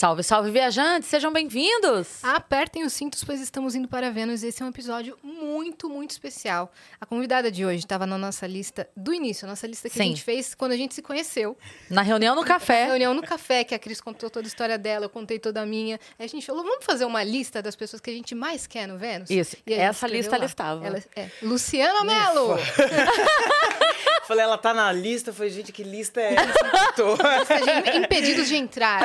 [0.00, 1.10] Salve, salve, viajantes!
[1.10, 2.24] Sejam bem-vindos!
[2.24, 4.42] Apertem os cintos, pois estamos indo para Vênus.
[4.42, 6.72] Esse é um episódio muito, muito especial.
[6.98, 10.00] A convidada de hoje estava na nossa lista do início, a nossa lista que Sim.
[10.00, 11.54] a gente fez quando a gente se conheceu.
[11.90, 12.86] Na reunião no café.
[12.86, 15.66] Reunião no café, que a Cris contou toda a história dela, eu contei toda a
[15.66, 16.00] minha.
[16.18, 18.88] Aí a gente falou, vamos fazer uma lista das pessoas que a gente mais quer
[18.88, 19.28] no Vênus?
[19.28, 20.36] Isso, E essa lista lá.
[20.38, 20.86] ela estava.
[20.86, 22.56] Ela é Luciana Mello!
[24.30, 25.32] Falei, ela tá na lista.
[25.32, 26.54] Falei, gente, que lista é essa?
[27.46, 29.00] Seja impedidos de entrar.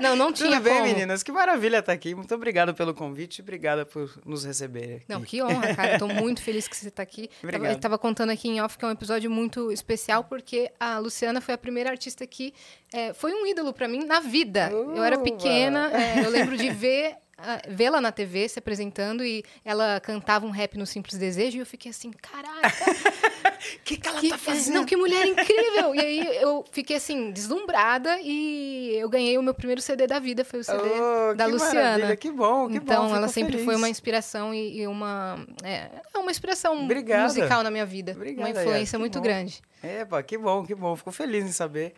[0.00, 0.86] Não, não tinha Tudo bem, como.
[0.86, 1.22] meninas?
[1.22, 2.14] Que maravilha estar aqui.
[2.14, 5.04] Muito obrigado pelo convite e obrigada por nos receber aqui.
[5.10, 5.92] Não, que honra, cara.
[5.92, 7.28] Eu tô muito feliz que você está aqui.
[7.28, 7.72] Tava, Obrigado.
[7.72, 11.42] eu tava contando aqui em off que é um episódio muito especial, porque a Luciana
[11.42, 12.54] foi a primeira artista que
[12.94, 14.70] é, foi um ídolo pra mim na vida.
[14.72, 17.14] eu era pequena, é, eu lembro de ver.
[17.42, 21.60] Ah, Vê-la na TV se apresentando e ela cantava um rap no Simples Desejo e
[21.60, 24.74] eu fiquei assim, caraca, O que, que ela que, tá fazendo?
[24.74, 25.94] não, que mulher incrível!
[25.94, 30.44] E aí eu fiquei assim, deslumbrada e eu ganhei o meu primeiro CD da vida,
[30.44, 31.74] foi o CD Oh, da que Luciana.
[31.82, 33.16] maravilha, Que bom, que então, bom.
[33.16, 33.64] ela fico sempre feliz.
[33.64, 35.44] foi uma inspiração e, e uma.
[35.62, 37.24] É, é uma inspiração Obrigada.
[37.24, 38.12] musical na minha vida.
[38.12, 39.22] Obrigada, uma influência muito bom.
[39.24, 39.60] grande.
[39.82, 40.94] Epa, que bom, que bom.
[40.96, 41.94] Fico feliz em saber.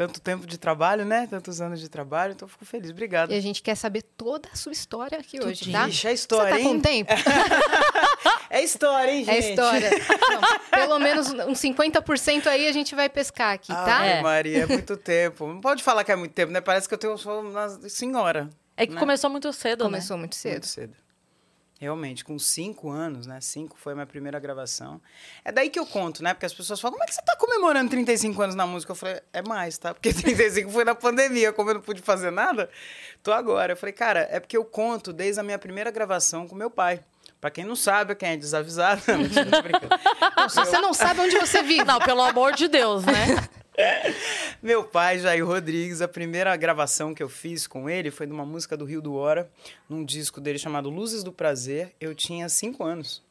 [0.00, 1.26] Tanto tempo de trabalho, né?
[1.28, 2.90] Tantos anos de trabalho, então fico feliz.
[2.90, 3.32] Obrigado.
[3.32, 5.86] E a gente quer saber toda a sua história aqui hoje, tá?
[5.86, 6.80] Ixi, é história, Você tá com hein?
[6.80, 7.12] tempo?
[8.48, 9.46] É história, hein, gente?
[9.46, 9.90] É história.
[9.90, 10.40] Não,
[10.70, 13.98] pelo menos uns 50% aí a gente vai pescar aqui, tá?
[13.98, 14.22] Ai, É.
[14.22, 15.46] Maria, é muito tempo.
[15.46, 16.60] Não pode falar que é muito tempo, né?
[16.60, 18.50] Parece que eu tenho só uma senhora.
[18.76, 18.98] É que né?
[18.98, 20.52] começou muito cedo, Começou muito cedo.
[20.52, 20.96] Muito cedo.
[21.80, 23.40] Realmente, com cinco anos, né?
[23.40, 25.00] Cinco foi a minha primeira gravação.
[25.42, 26.34] É daí que eu conto, né?
[26.34, 28.92] Porque as pessoas falam, como é que você tá comemorando 35 anos na música?
[28.92, 29.94] Eu falei, é mais, tá?
[29.94, 32.68] Porque 35 foi na pandemia, como eu não pude fazer nada,
[33.22, 33.72] tô agora.
[33.72, 37.02] Eu falei, cara, é porque eu conto desde a minha primeira gravação com meu pai.
[37.40, 39.00] Pra quem não sabe, quem é desavisado,
[40.36, 41.84] não, se você não sabe onde você vive.
[41.84, 43.48] Não, pelo amor de Deus, né?
[44.62, 48.44] Meu pai, Jair Rodrigues, a primeira gravação que eu fiz com ele foi de uma
[48.44, 49.50] música do Rio do Hora,
[49.88, 51.94] num disco dele chamado Luzes do Prazer.
[52.00, 53.22] Eu tinha cinco anos.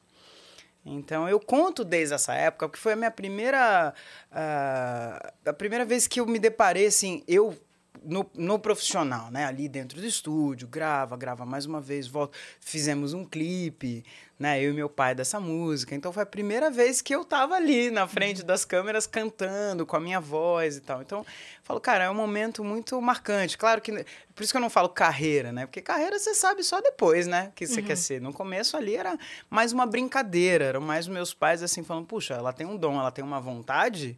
[0.85, 3.93] Então eu conto desde essa época, porque foi a minha primeira.
[4.31, 7.55] ah, a primeira vez que eu me deparei, assim, eu.
[8.03, 9.45] No, no profissional, né?
[9.45, 12.37] Ali dentro do estúdio, grava, grava mais uma vez, volta.
[12.59, 14.03] Fizemos um clipe,
[14.39, 14.63] né?
[14.63, 15.93] Eu e meu pai dessa música.
[15.93, 19.97] Então foi a primeira vez que eu tava ali na frente das câmeras cantando com
[19.97, 21.01] a minha voz e tal.
[21.01, 21.25] Então, eu
[21.61, 23.57] falo, cara, é um momento muito marcante.
[23.57, 23.91] Claro que.
[24.33, 25.65] Por isso que eu não falo carreira, né?
[25.65, 27.51] Porque carreira você sabe só depois, né?
[27.53, 28.21] Que você quer ser.
[28.21, 29.17] No começo ali era
[29.49, 30.65] mais uma brincadeira.
[30.65, 34.17] Eram mais meus pais assim falando, puxa, ela tem um dom, ela tem uma vontade.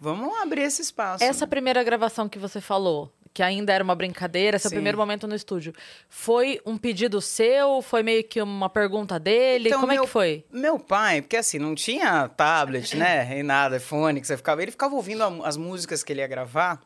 [0.00, 1.22] Vamos abrir esse espaço.
[1.22, 4.76] Essa primeira gravação que você falou, que ainda era uma brincadeira, seu Sim.
[4.76, 5.72] primeiro momento no estúdio,
[6.08, 7.82] foi um pedido seu?
[7.82, 9.68] Foi meio que uma pergunta dele?
[9.68, 10.44] Então, Como é meu- que foi?
[10.50, 13.24] Meu pai, porque assim, não tinha tablet, né?
[13.26, 14.62] Nem nada, iPhone, que você ficava.
[14.62, 16.80] Ele ficava ouvindo as músicas que ele ia gravar.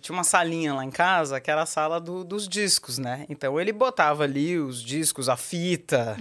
[0.00, 3.26] Tinha uma salinha lá em casa, que era a sala do- dos discos, né?
[3.28, 6.16] Então ele botava ali os discos, a fita.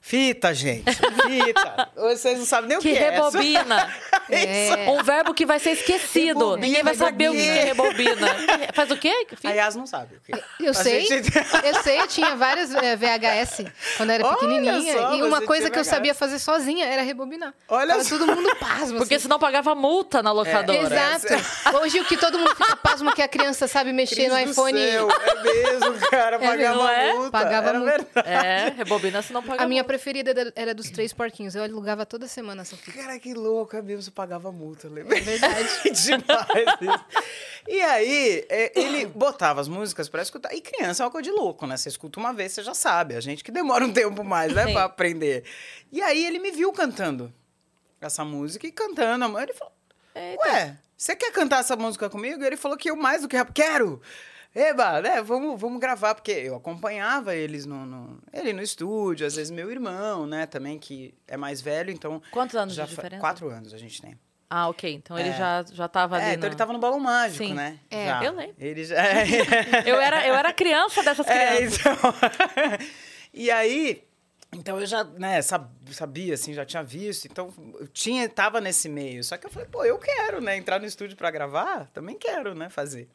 [0.00, 0.84] Fita, gente.
[0.94, 1.88] Fita.
[1.96, 3.10] Vocês não sabem nem o Que que é.
[3.10, 3.92] rebobina.
[4.32, 4.88] É.
[4.88, 6.38] Um verbo que vai ser esquecido.
[6.38, 8.28] Rebobina, Ninguém vai saber o que é rebobina.
[8.72, 9.26] Faz o quê?
[9.42, 10.40] A Yas não sabe o que é.
[10.60, 11.32] Eu A sei, gente-
[11.64, 13.64] eu sei, eu tinha várias eh, VHS
[13.96, 14.92] quando era Olha pequenininha.
[14.92, 17.52] só, e uma coisa que eu sabia fazer sozinha era rebobinar.
[17.68, 18.18] Olha Tava só.
[18.18, 18.98] todo mundo pasmo.
[18.98, 19.22] Porque assim.
[19.22, 20.78] senão pagava multa na locadora.
[20.78, 21.76] Exato.
[21.82, 24.44] Hoje o que todo mundo fica pasmo é que a criança sabe mexer no Cris
[24.46, 24.78] do iPhone.
[24.78, 26.38] céu, é mesmo, cara.
[26.38, 27.12] mesmo, Pagava não é?
[27.14, 27.30] multa.
[27.30, 27.96] Pagava era multa.
[27.96, 28.28] verdade.
[28.28, 29.88] É, rebobina senão paga A minha multa.
[29.94, 31.54] preferida era- dos três porquinhos.
[31.54, 32.98] Eu alugava toda semana essa fita.
[33.00, 35.16] Cara, que louco, é mesmo, você pagava multa, lembra?
[35.16, 35.68] É verdade.
[35.90, 37.04] Demais isso.
[37.68, 40.52] E aí, é, ele botava as músicas pra escutar.
[40.54, 41.76] E criança é uma coisa de louco, né?
[41.76, 43.14] Você escuta uma vez, você já sabe.
[43.14, 44.72] A gente que demora um tempo mais, né, Sim.
[44.72, 45.44] pra aprender.
[45.92, 47.32] E aí, ele me viu cantando
[48.00, 49.24] essa música e cantando.
[49.24, 49.72] a mãe, Ele falou:
[50.16, 52.44] Ué, você quer cantar essa música comigo?
[52.44, 54.00] Ele falou que eu mais do que quero.
[54.54, 55.22] Eba, né?
[55.22, 59.70] Vamos, vamos gravar, porque eu acompanhava eles no, no- ele no estúdio, às vezes meu
[59.70, 62.20] irmão, né, também, que é mais velho, então.
[62.32, 63.20] Quantos anos já de diferença?
[63.20, 64.18] Quatro anos a gente tem.
[64.50, 64.92] Ah, ok.
[64.92, 65.32] Então ele É.
[65.32, 66.24] já, já tava ali.
[66.24, 67.54] É, então no- ele tava no balão mágico, Sim.
[67.54, 67.78] né?
[67.88, 68.24] É, Já.
[68.24, 68.56] eu lembro.
[68.58, 68.96] Ele já.
[69.86, 71.78] Eu era, eu era criança dessas É, crianças.
[71.80, 72.14] então.
[73.32, 74.02] e aí,
[74.52, 78.88] então eu já, né, sab- sabia, assim, já tinha visto, então eu tinha, tava nesse
[78.88, 79.22] meio.
[79.22, 82.54] Só que eu falei, pô, eu quero, né, entrar no estúdio pra gravar, também quero,
[82.54, 83.08] né, fazer.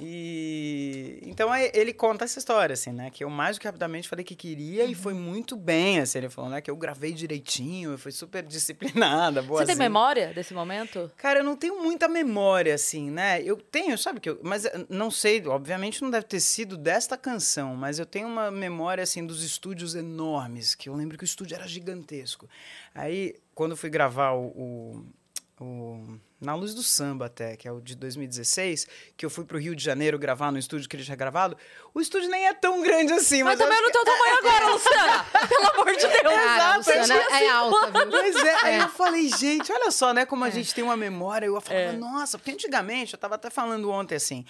[0.00, 3.10] E então ele conta essa história, assim, né?
[3.10, 6.18] Que eu mais do que rapidamente falei que queria e foi muito bem, assim.
[6.18, 6.60] Ele falou, né?
[6.62, 9.66] Que eu gravei direitinho, eu fui super disciplinada, Você boazinha.
[9.66, 11.10] tem memória desse momento?
[11.16, 13.42] Cara, eu não tenho muita memória, assim, né?
[13.42, 14.40] Eu tenho, sabe que eu.
[14.42, 18.50] Mas eh, não sei, obviamente não deve ter sido desta canção, mas eu tenho uma
[18.50, 22.48] memória, assim, dos estúdios enormes, que eu lembro que o estúdio era gigantesco.
[22.94, 25.04] Aí, quando eu fui gravar o.
[25.60, 28.86] o, o na Luz do Samba até, que é o de 2016,
[29.16, 31.56] que eu fui pro Rio de Janeiro gravar no estúdio que ele tinha gravado.
[31.94, 34.38] O estúdio nem é tão grande assim, Mas mas, eu também acho no teu tamanho
[34.38, 35.26] agora, Luciana.
[35.48, 36.22] Pelo amor de Deus.
[36.22, 38.10] Cara, Exato, Luciana é alta, viu?
[38.10, 38.82] Pois é, aí É.
[38.82, 41.46] eu falei, gente, olha só, né, como a gente tem uma memória.
[41.46, 41.92] Eu falava, É.
[41.92, 44.44] nossa, porque antigamente, eu tava até falando ontem assim,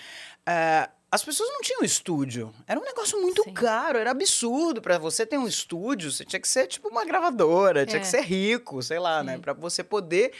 [0.46, 2.54] é, as pessoas não tinham estúdio.
[2.66, 3.52] Era um negócio muito Sim.
[3.52, 4.80] caro, era absurdo.
[4.80, 8.00] Pra você ter um estúdio, você tinha que ser tipo uma gravadora, tinha É.
[8.00, 10.32] que ser rico, sei lá, né, Pra você poder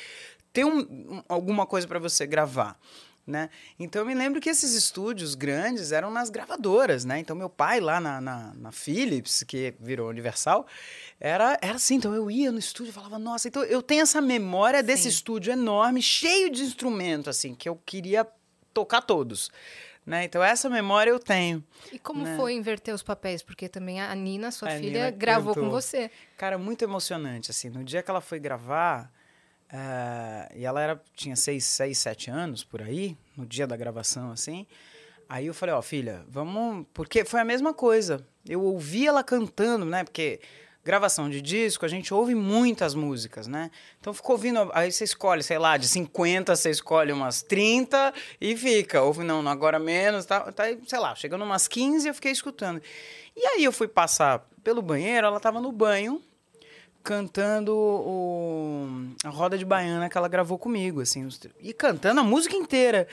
[0.52, 2.78] ter um- um- alguma coisa pra você gravar.
[3.25, 3.50] Né?
[3.78, 7.20] Então eu me lembro que esses estúdios grandes eram nas gravadoras, né?
[7.20, 10.66] Então meu pai lá na, na, na Philips, que virou Universal,
[11.20, 11.94] era, era assim.
[11.94, 15.08] Então eu ia no estúdio e falava, nossa, então eu tenho essa memória desse Sim.
[15.10, 18.26] estúdio enorme, cheio de instrumento, assim, que eu queria
[18.75, 19.52] tocar todos.
[20.05, 20.25] Né?
[20.25, 21.62] Então essa memória eu tenho.
[21.93, 22.37] E como Né?
[22.37, 23.40] foi inverter os papéis?
[23.40, 25.81] Porque também a Nina, sua A filha, Nina gravou com cantou.
[25.81, 26.10] você.
[26.37, 27.70] Cara, muito emocionante, assim.
[27.70, 29.12] No dia que ela foi gravar,
[29.72, 34.30] eh, e ela era, tinha seis, seis, sete anos, por aí, no dia da gravação,
[34.30, 34.66] assim.
[35.28, 36.86] Aí eu falei, ó, filha, vamos...
[36.92, 38.26] Porque foi a mesma coisa.
[38.46, 40.04] Eu ouvi ela cantando, né?
[40.04, 40.40] Porque
[40.84, 43.70] gravação de disco, a gente ouve muitas músicas, né?
[43.98, 44.70] Então ficou ouvindo...
[44.74, 49.00] Aí você escolhe, sei lá, de 50, você escolhe umas 30 e fica.
[49.00, 52.82] Ouve, não, agora menos, tá, tá, sei lá, chegando umas 15 eu fiquei escutando.
[53.34, 56.22] E aí eu fui passar pelo banheiro, ela tava no banho,
[57.02, 58.88] cantando o,
[59.25, 61.28] a roda de baiana que ela gravou comigo, assim,
[61.60, 63.06] e cantando a música inteira.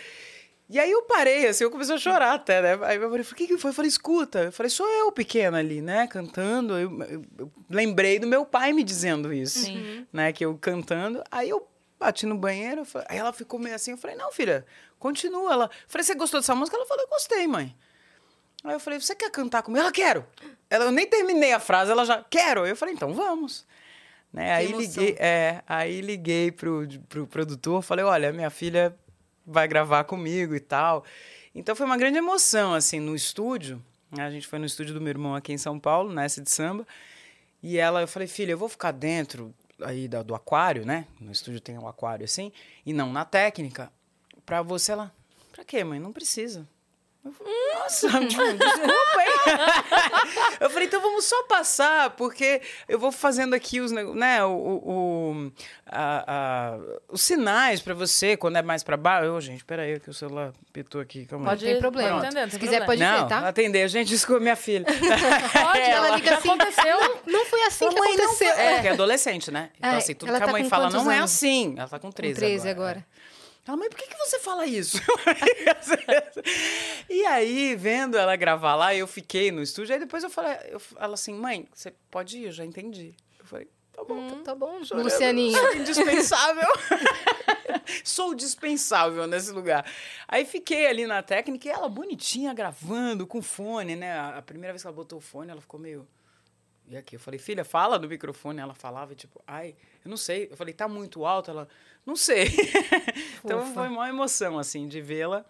[0.69, 2.85] E aí eu parei, assim, eu comecei a chorar até, né?
[2.85, 3.71] Aí eu falei, o que que foi?
[3.71, 4.39] Eu falei, escuta.
[4.43, 6.05] Eu falei, sou eu pequena ali, né?
[6.05, 6.77] Cantando.
[6.77, 10.05] Eu, eu- eu lembrei do meu pai me dizendo isso, Sim.
[10.13, 10.31] né?
[10.31, 11.23] Que eu cantando.
[11.31, 11.67] Aí eu
[11.99, 14.63] bati no banheiro, falei- aí ela ficou meio assim, eu falei, não, filha,
[14.99, 15.51] continua.
[15.51, 16.77] Ela, falei, você gostou dessa música?
[16.77, 17.75] Ela falou, eu gostei, mãe.
[18.63, 19.81] Aí eu falei, você quer cantar comigo?
[19.81, 20.23] Ela, quero.
[20.69, 22.63] Ela, eu nem terminei a frase, ela já, quero.
[22.67, 23.65] Eu falei, então vamos.
[24.31, 24.51] Né?
[24.53, 25.03] Aí emoção.
[25.03, 28.95] liguei, é, aí liguei pro, pro produtor, falei, olha, minha filha
[29.45, 31.03] vai gravar comigo e tal.
[31.55, 33.83] Então foi uma grande emoção, assim, no estúdio.
[34.11, 34.23] né?
[34.23, 36.85] A gente foi no estúdio do meu irmão aqui em São Paulo, nessa de samba.
[37.61, 41.07] E ela, eu falei, filha, eu vou ficar dentro aí da- do aquário, né?
[41.19, 42.51] No estúdio tem um aquário assim,
[42.85, 43.91] e não na técnica.
[44.45, 45.11] Pra você, ela,
[45.51, 45.99] pra quê, mãe?
[45.99, 46.67] Não precisa.
[47.23, 49.59] Eu falei, Nossa, desculpa, hein?
[50.61, 55.51] Eu falei, então vamos só passar, porque eu vou fazendo aqui os, né, o, o-
[55.85, 56.77] a- a-
[57.09, 59.31] os sinais pra você, quando é mais pra baixo.
[59.31, 61.45] Ô, gente, peraí, que o celular pitou aqui, calma.
[61.49, 62.19] Pode Não tem problema.
[62.21, 62.85] Tô entendendo, Se quiser, problema.
[62.85, 63.47] pode Não, ver, tá?
[63.49, 64.85] atender, gente, desculpa, minha filha.
[65.53, 67.21] Pode, Ela ela liga assim, aconteceu.
[67.25, 68.53] Não foi assim Ô, que mãe, não aconteceu.
[68.53, 69.69] foi- É, porque é adolescente, né?
[69.77, 71.31] Então, É, assim, tudo ela que a tá mãe com fala não é anos?
[71.35, 71.75] assim.
[71.77, 72.89] Ela tá com Com 13, 13 agora.
[72.91, 73.05] agora.
[73.69, 74.97] Ela, mãe, por que, que você fala isso?
[77.07, 79.93] e aí, vendo ela gravar lá, eu fiquei no estúdio.
[79.93, 83.13] Aí depois eu falei, eu, ela assim, mãe, você pode ir, eu já entendi.
[83.37, 85.03] Eu falei, tá bom, tá Hum, tá bom, chorando.
[85.03, 85.55] Lucianinha.
[85.55, 86.67] Sou indispensável.
[88.03, 89.85] Sou dispensável nesse lugar.
[90.27, 94.13] Aí fiquei ali na técnica e ela bonitinha gravando com fone, né?
[94.13, 96.07] A a primeira vez que ela botou o fone, ela ficou meio.
[96.87, 97.17] E aqui?
[97.17, 98.59] Eu falei, filha, fala no microfone.
[98.59, 100.47] Ela falava, tipo, ai, eu não sei.
[100.49, 101.51] Eu falei, tá muito alto?
[101.51, 101.67] Ela,
[102.05, 102.47] não sei.
[103.43, 105.45] então foi uma emoção, assim, de vê-la,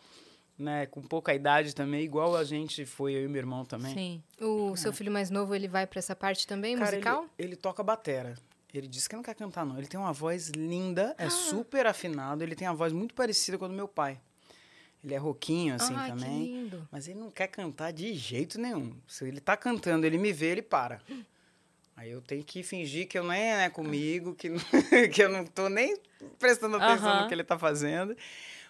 [0.58, 0.86] né?
[0.88, 3.94] Com pouca idade também, igual a gente foi, eu e meu irmão também.
[3.94, 4.24] Sim.
[4.42, 7.22] O seu filho mais novo, ele vai pra essa parte também, Cara, musical?
[7.38, 8.36] Ele, ele toca batera.
[8.74, 9.78] Ele disse que não quer cantar, não.
[9.78, 11.24] Ele tem uma voz linda, Ah.
[11.26, 12.44] é super afinado.
[12.44, 14.20] Ele tem a voz muito parecida com a do meu pai.
[15.04, 16.44] Ele é roquinho, assim, que também.
[16.44, 16.88] lindo.
[16.92, 18.94] Mas ele não quer cantar de jeito nenhum.
[19.08, 21.02] Se ele tá cantando, ele me vê, ele para.
[22.00, 24.60] Aí eu tenho que fingir que eu nem é comigo, que, não-
[25.14, 25.98] que eu não tô nem
[26.40, 27.22] prestando atenção Aham.
[27.24, 28.16] no que ele tá fazendo.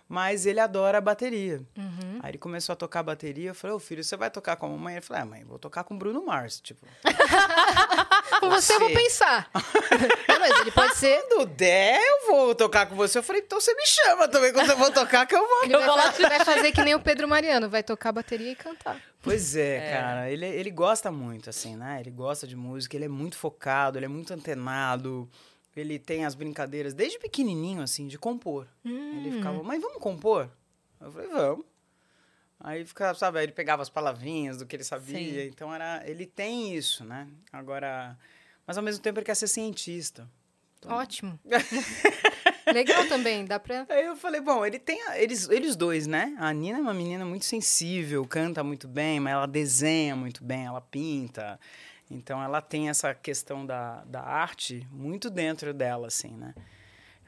[0.07, 1.62] Mas ele adora a bateria.
[1.77, 2.17] Uhum.
[2.24, 3.51] Aí ele começou a tocar bateria.
[3.51, 4.95] Eu falei, ô filho, você vai tocar com a mamãe?
[4.95, 6.59] Ele falou, ah, mãe, vou tocar com o Bruno Mars.
[6.59, 6.83] Tipo,
[8.39, 9.50] Com você eu vou pensar.
[9.53, 11.21] não, mas ele pode ser...
[11.29, 13.17] quando der, eu vou tocar com você.
[13.17, 15.63] Eu falei, então você me chama também quando eu vou tocar, que eu vou.
[15.63, 19.01] Ele vai, fa- vai fazer que nem o Pedro Mariano, vai tocar bateria e cantar.
[19.21, 19.91] Pois é, É.
[19.91, 20.29] cara.
[20.31, 21.98] Ele, ele gosta muito, assim, né?
[22.00, 25.29] Ele gosta de música, ele é muito focado, ele é muito antenado.
[25.75, 28.67] Ele tem as brincadeiras desde pequenininho, assim, de compor.
[28.83, 30.50] Ele ficava, mãe, vamos compor?
[31.00, 31.65] Eu falei, vamos.
[32.60, 35.18] Aí ficava, sabe, aí ele pegava as palavrinhas do que ele sabia.
[35.18, 35.48] Sim.
[35.48, 36.01] Então era.
[36.06, 37.28] Ele tem isso, né?
[37.54, 38.18] Agora.
[38.68, 40.30] Mas ao mesmo tempo ele quer ser cientista.
[40.86, 41.39] Ótimo.
[42.74, 43.86] Legal também, dá pra...
[43.89, 45.01] Aí eu falei, bom, ele tem.
[45.08, 46.36] a- Eles, eles dois, né?
[46.39, 50.66] A Nina é uma menina muito sensível, canta muito bem, mas ela desenha muito bem,
[50.66, 51.60] ela pinta.
[52.12, 56.54] Então ela tem essa questão da, da arte muito dentro dela, assim, né?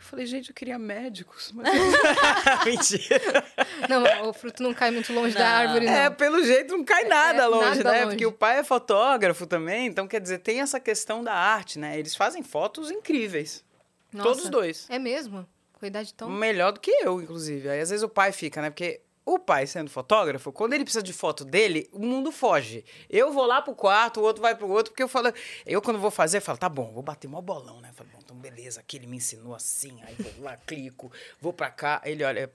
[0.01, 1.67] Eu falei, gente, eu queria médicos, mas.
[2.65, 3.45] Mentira.
[3.87, 5.55] Não, o fruto não cai muito longe da Não.
[5.57, 5.93] árvore, não.
[5.93, 7.97] É, pelo jeito não cai nada É, longe, nada né?
[8.05, 8.09] longe.
[8.15, 11.97] Porque o pai é fotógrafo também, então quer dizer, tem essa questão da arte, né?
[11.99, 13.63] Eles fazem fotos incríveis.
[14.11, 14.87] Nossa, Todos dois.
[14.89, 15.47] É mesmo?
[15.73, 16.29] Com a idade tão...
[16.29, 17.69] Melhor do que eu, inclusive.
[17.69, 18.69] Aí às vezes o pai fica, né?
[18.71, 19.01] Porque
[19.35, 22.83] o pai, sendo fotógrafo, quando ele precisa de foto dele, o mundo foge.
[23.09, 25.33] Eu vou lá pro quarto, o outro vai pro outro, porque eu falo.
[25.65, 27.89] Eu, quando vou fazer, falo, tá bom, vou bater mó bolão, né?
[27.89, 31.53] Eu falo, bom, então beleza, aqui ele me ensinou assim, aí vou lá, clico, vou
[31.53, 32.49] pra cá, ele olha,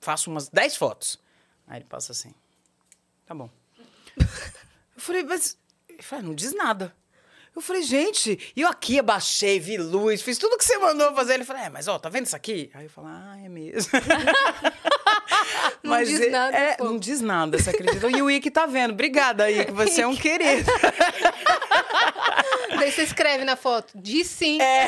[0.00, 1.18] faço umas 10 fotos.
[1.66, 2.34] Aí ele passa assim.
[3.26, 3.50] Tá bom.
[4.96, 5.56] Eu falei, mas.
[5.88, 6.94] Ele falou, não diz nada.
[7.58, 11.34] Eu falei, gente, eu aqui abaixei, vi luz, fiz tudo que você mandou fazer.
[11.34, 12.70] Ele falou, é, mas ó, tá vendo isso aqui?
[12.72, 13.90] Aí eu falei, ah, é mesmo.
[15.98, 16.56] Não mas diz nada.
[16.56, 18.08] É, não diz nada, você acredita?
[18.10, 18.92] E o Ike tá vendo.
[18.92, 20.70] Obrigada, Ike, você é um querido.
[22.78, 24.60] Daí você escreve na foto, diz sim.
[24.60, 24.86] É.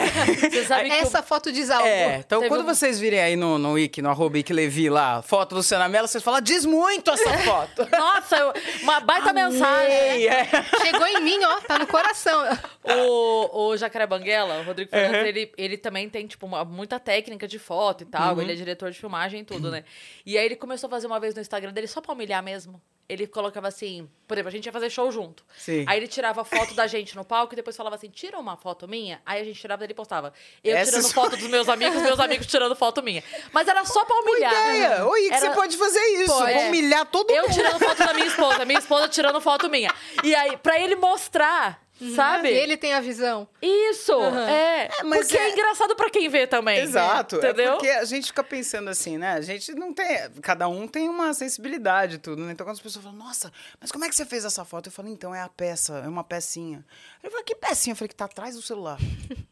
[0.51, 1.23] Você sabe Essa eu...
[1.23, 1.87] foto diz algo.
[1.87, 2.67] É, então Teve quando um...
[2.67, 6.09] vocês virem aí no, no Ike, no arroba Ike Levi lá, foto do Luciana Mello,
[6.09, 7.89] vocês falam, diz muito essa foto.
[7.91, 8.53] Nossa, eu...
[8.83, 9.45] uma baita Amei.
[9.45, 10.27] mensagem.
[10.27, 10.47] É.
[10.83, 12.41] Chegou em mim, ó, tá no coração.
[12.85, 15.27] O, o Jacaré Banguela, o Rodrigo Fernandes, uhum.
[15.27, 18.35] ele, ele também tem, tipo, uma, muita técnica de foto e tal.
[18.35, 18.43] Uhum.
[18.43, 19.85] Ele é diretor de filmagem e tudo, né?
[20.25, 22.81] E aí ele começou a fazer uma vez no Instagram dele só pra humilhar mesmo.
[23.11, 25.45] Ele colocava assim, por exemplo, a gente ia fazer show junto.
[25.59, 25.85] Sim.
[25.89, 28.87] Aí ele tirava foto da gente no palco e depois falava assim: tira uma foto
[28.87, 29.21] minha.
[29.27, 30.33] Aí a gente tirava dele e postava.
[30.63, 33.25] Eu Essa tirando foto dos meus amigos, meus amigos tirando foto minha.
[33.53, 34.53] Mas era só pra humilhar.
[34.53, 35.07] Boa ideia.
[35.07, 35.41] Oi, que era...
[35.41, 36.33] você pode fazer isso.
[36.33, 36.69] Pô, é.
[36.69, 37.51] humilhar todo eu mundo.
[37.51, 39.93] Eu tirando foto da minha esposa, minha esposa tirando foto minha.
[40.23, 42.15] E aí, pra ele mostrar Uhum.
[42.15, 42.49] Sabe?
[42.49, 43.47] Ele tem a visão.
[43.61, 44.39] Isso, uhum.
[44.39, 44.89] é.
[44.99, 45.49] é mas porque é...
[45.49, 45.53] é...
[45.53, 46.81] engraçado para quem vê também.
[46.81, 47.37] Exato.
[47.37, 47.51] Né?
[47.51, 47.73] Entendeu?
[47.73, 49.35] É porque a gente fica pensando assim, né?
[49.35, 50.07] A gente não tem.
[50.41, 52.53] Cada um tem uma sensibilidade e tudo, né?
[52.53, 54.89] Então quando as pessoas falam, nossa, mas como é que você fez essa foto?
[54.89, 56.85] Eu falo, então, é a peça, é uma pecinha.
[57.23, 57.93] Eu falei, que pecinha?
[57.93, 58.99] Eu falei, que tá atrás do celular.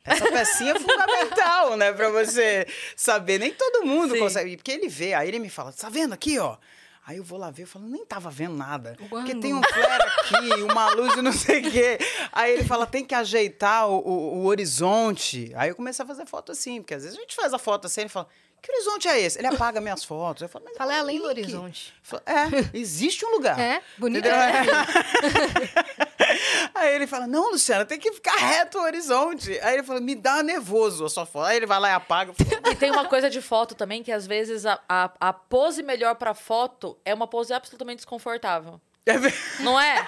[0.04, 1.92] Essa pecinha é fundamental, né?
[1.92, 3.38] Pra você saber.
[3.38, 4.20] Nem todo mundo Sim.
[4.20, 4.56] consegue.
[4.56, 6.56] Porque ele vê, aí ele me fala, tá vendo aqui, ó?
[7.08, 8.94] Aí eu vou lá ver, eu falo, nem tava vendo nada.
[9.08, 11.98] Porque tem um flare aqui, uma luz de não sei o quê.
[12.30, 15.50] Aí ele fala, tem que ajeitar o, o, o, horizonte.
[15.56, 17.86] Aí eu comecei a fazer foto assim, porque às vezes a gente faz a foto
[17.86, 18.28] assim e fala,
[18.62, 19.38] que horizonte é esse?
[19.38, 20.42] Ele apaga minhas fotos.
[20.42, 21.94] Eu falo, mas fala, é além do horizonte.
[22.02, 23.58] Falo, é, existe um lugar.
[23.58, 24.26] É, bonito.
[24.26, 24.62] É.
[26.74, 29.58] Aí ele fala, não, Luciana, tem que ficar reto o horizonte.
[29.60, 31.46] Aí ele fala, me dá nervoso a sua foto.
[31.46, 32.32] Aí ele vai lá e apaga.
[32.70, 36.14] E tem uma coisa de foto também, que às vezes a, a, a pose melhor
[36.16, 38.80] pra foto é uma pose absolutamente desconfortável.
[39.08, 40.06] É não é?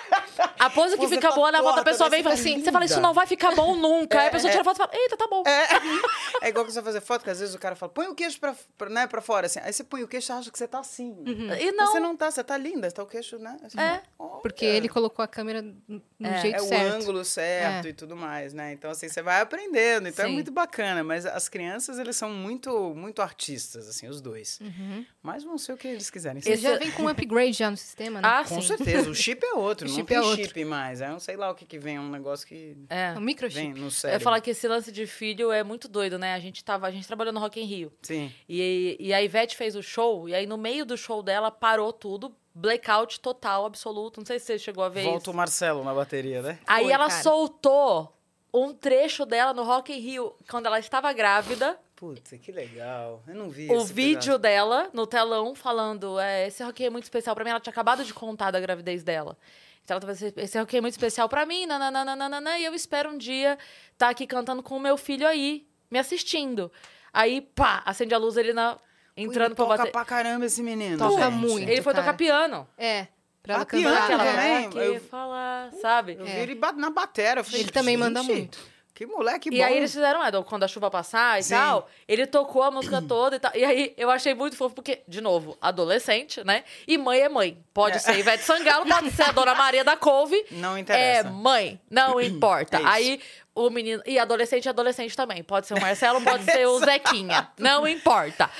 [0.59, 2.71] A pose que fica tá boa na volta, a pessoa vem e fala assim: você
[2.71, 4.19] fala, isso não vai ficar bom nunca.
[4.19, 5.43] É, Aí a pessoa é, tira a foto e fala, eita, tá bom.
[5.47, 8.15] É, é igual que você fazer foto, que às vezes o cara fala, põe o
[8.15, 9.59] queixo pra, pra, né, pra fora, assim.
[9.63, 11.13] Aí você põe o queixo e acha que você tá assim.
[11.27, 11.55] Uhum.
[11.55, 11.85] E não.
[11.85, 13.57] Mas você não tá, você tá linda, tá o queixo, né?
[13.65, 14.03] Assim, é.
[14.43, 16.41] Porque ele colocou a câmera no é.
[16.41, 16.73] jeito é certo.
[16.73, 18.73] É o ângulo certo e tudo mais, né?
[18.73, 20.09] Então, assim, você vai aprendendo.
[20.09, 20.33] Então é Sim.
[20.33, 21.03] é muito bacana.
[21.03, 24.59] Mas as crianças, eles são muito, muito artistas, assim, os dois.
[24.61, 25.05] Uhum.
[25.23, 26.43] Mas vão ser o que eles quiserem.
[26.45, 28.29] Eles já vem com um upgrade já no sistema, né?
[28.29, 28.69] Ah, Com sim.
[28.69, 28.90] certeza.
[28.99, 30.45] O chip é outro outro, não chip tem é outro.
[30.45, 31.01] chip mais.
[31.01, 33.13] É um sei lá o que que vem, é um negócio que é.
[33.17, 33.61] um microchip.
[33.61, 34.17] vem no cérebro.
[34.17, 36.35] Eu ia falar que esse lance de filho é muito doido, né?
[36.35, 37.93] A gente tava, a gente trabalhou no Rock in Rio.
[38.03, 38.33] Sim.
[38.49, 41.93] E, e a Ivete fez o show, e aí no meio do show dela parou
[41.93, 44.21] tudo, blackout total, absoluto.
[44.21, 45.31] Não sei se você chegou a ver Volta isso.
[45.31, 46.59] o Marcelo na bateria, né?
[46.67, 47.23] Aí Foi, ela cara.
[47.23, 48.17] soltou
[48.53, 51.79] um trecho dela no Rock in Rio, quando ela estava grávida.
[52.01, 53.23] Putz, que legal.
[53.29, 54.39] Eu não vi O vídeo pedaço.
[54.39, 57.51] dela no telão falando: é, esse rock é muito especial para mim.
[57.51, 59.37] Ela tinha acabado de contar da gravidez dela.
[59.85, 63.19] Então ela vai esse rock é muito especial para mim, nananana, e eu espero um
[63.19, 63.53] dia
[63.93, 66.73] estar tá aqui cantando com o meu filho aí, me assistindo.
[67.13, 68.79] Aí, pá, acende a luz ele na
[69.15, 69.83] entrando para bater.
[69.83, 70.97] Toca pra caramba esse menino.
[70.97, 71.35] Toca gente.
[71.35, 71.69] muito.
[71.69, 72.05] Ele foi cara.
[72.07, 72.67] tocar piano.
[72.79, 73.09] É.
[73.43, 74.11] Pra ela ah, piano cantar.
[74.13, 74.87] Ela também?
[74.87, 75.01] Eu...
[75.01, 76.17] falar, sabe?
[76.19, 77.45] Eu vi ele na batera.
[77.45, 78.59] Falei, ele também manda muito.
[79.01, 79.57] Que moleque e bom.
[79.57, 81.55] E aí eles fizeram, é, quando a chuva passar e Sim.
[81.55, 83.51] tal, ele tocou a música toda e tal.
[83.55, 86.65] E aí eu achei muito fofo, porque, de novo, adolescente, né?
[86.87, 87.57] E mãe é mãe.
[87.73, 87.99] Pode é.
[87.99, 90.45] ser Ivete Sangalo, pode ser a Dona Maria da Couve.
[90.51, 91.29] Não interessa.
[91.29, 92.77] É mãe, não importa.
[92.77, 93.21] É aí
[93.55, 94.03] o menino.
[94.07, 95.43] E adolescente é adolescente também.
[95.43, 97.49] Pode ser o Marcelo, pode ser o Zequinha.
[97.59, 98.51] Não importa.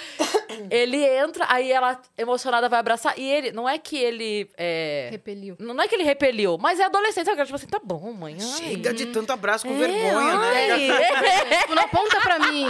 [0.71, 3.19] Ele entra, aí ela, emocionada, vai abraçar.
[3.19, 4.51] E ele, não é que ele.
[4.57, 5.09] É...
[5.11, 5.57] Repeliu.
[5.59, 7.27] Não é que ele repeliu, mas é adolescente.
[7.27, 7.43] Sabe?
[7.43, 8.37] Tipo assim, tá bom, mãe.
[8.41, 8.47] Ai.
[8.47, 10.71] Chega de tanto abraço com é, vergonha, né?
[10.73, 10.89] ai.
[11.49, 11.57] né?
[11.61, 12.67] tipo, não aponta pra mim.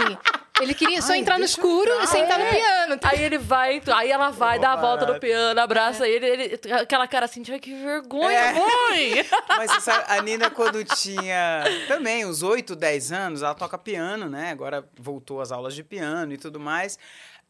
[0.61, 2.43] Ele queria só Ai, entrar no escuro e sentar é.
[2.43, 2.97] no piano.
[2.97, 3.09] Tá?
[3.11, 6.11] Aí ele vai, aí ela vai, dá a volta no piano, abraça é.
[6.11, 8.53] ele, ele, aquela cara assim, tipo, que vergonha, é.
[8.53, 9.25] mãe!
[9.57, 14.29] Mas você sabe, a Nina, quando tinha também uns 8, 10 anos, ela toca piano,
[14.29, 14.51] né?
[14.51, 16.97] Agora voltou às aulas de piano e tudo mais.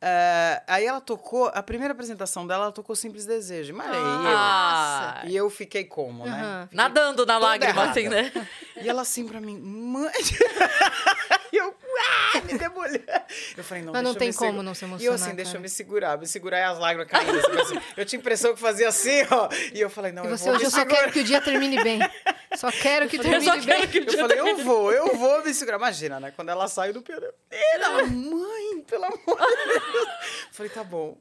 [0.01, 3.75] Uh, aí ela tocou, a primeira apresentação dela, ela tocou Simples Desejo.
[3.75, 6.29] Mas ah, eu, e eu fiquei como, uhum.
[6.29, 6.61] né?
[6.63, 7.91] Fiquei Nadando na lágrima, errada.
[7.91, 8.31] assim, né?
[8.81, 10.11] E ela assim pra mim, mãe.
[11.53, 13.01] e eu, ah, me demolheu.
[13.55, 15.03] Eu falei, não, Mas não tem como não se emocionar.
[15.03, 15.35] E eu assim, cara.
[15.35, 17.37] deixa eu me segurar, me segurar e as lágrimas caindo.
[17.37, 17.85] Assim, assim.
[17.95, 19.49] Eu tinha impressão que fazia assim, ó.
[19.73, 21.41] E eu falei, não, e você, eu vou hoje eu só quero que o dia
[21.41, 21.99] termine bem.
[22.55, 23.87] Só quero que termine eu bem.
[23.87, 25.77] Que eu falei, eu vou, eu vou me segurar.
[25.77, 26.33] Imagina, né?
[26.35, 27.27] Quando ela saiu do piano,
[27.73, 30.07] ela, mãe pelo amor de Deus.
[30.51, 31.17] Falei, tá bom.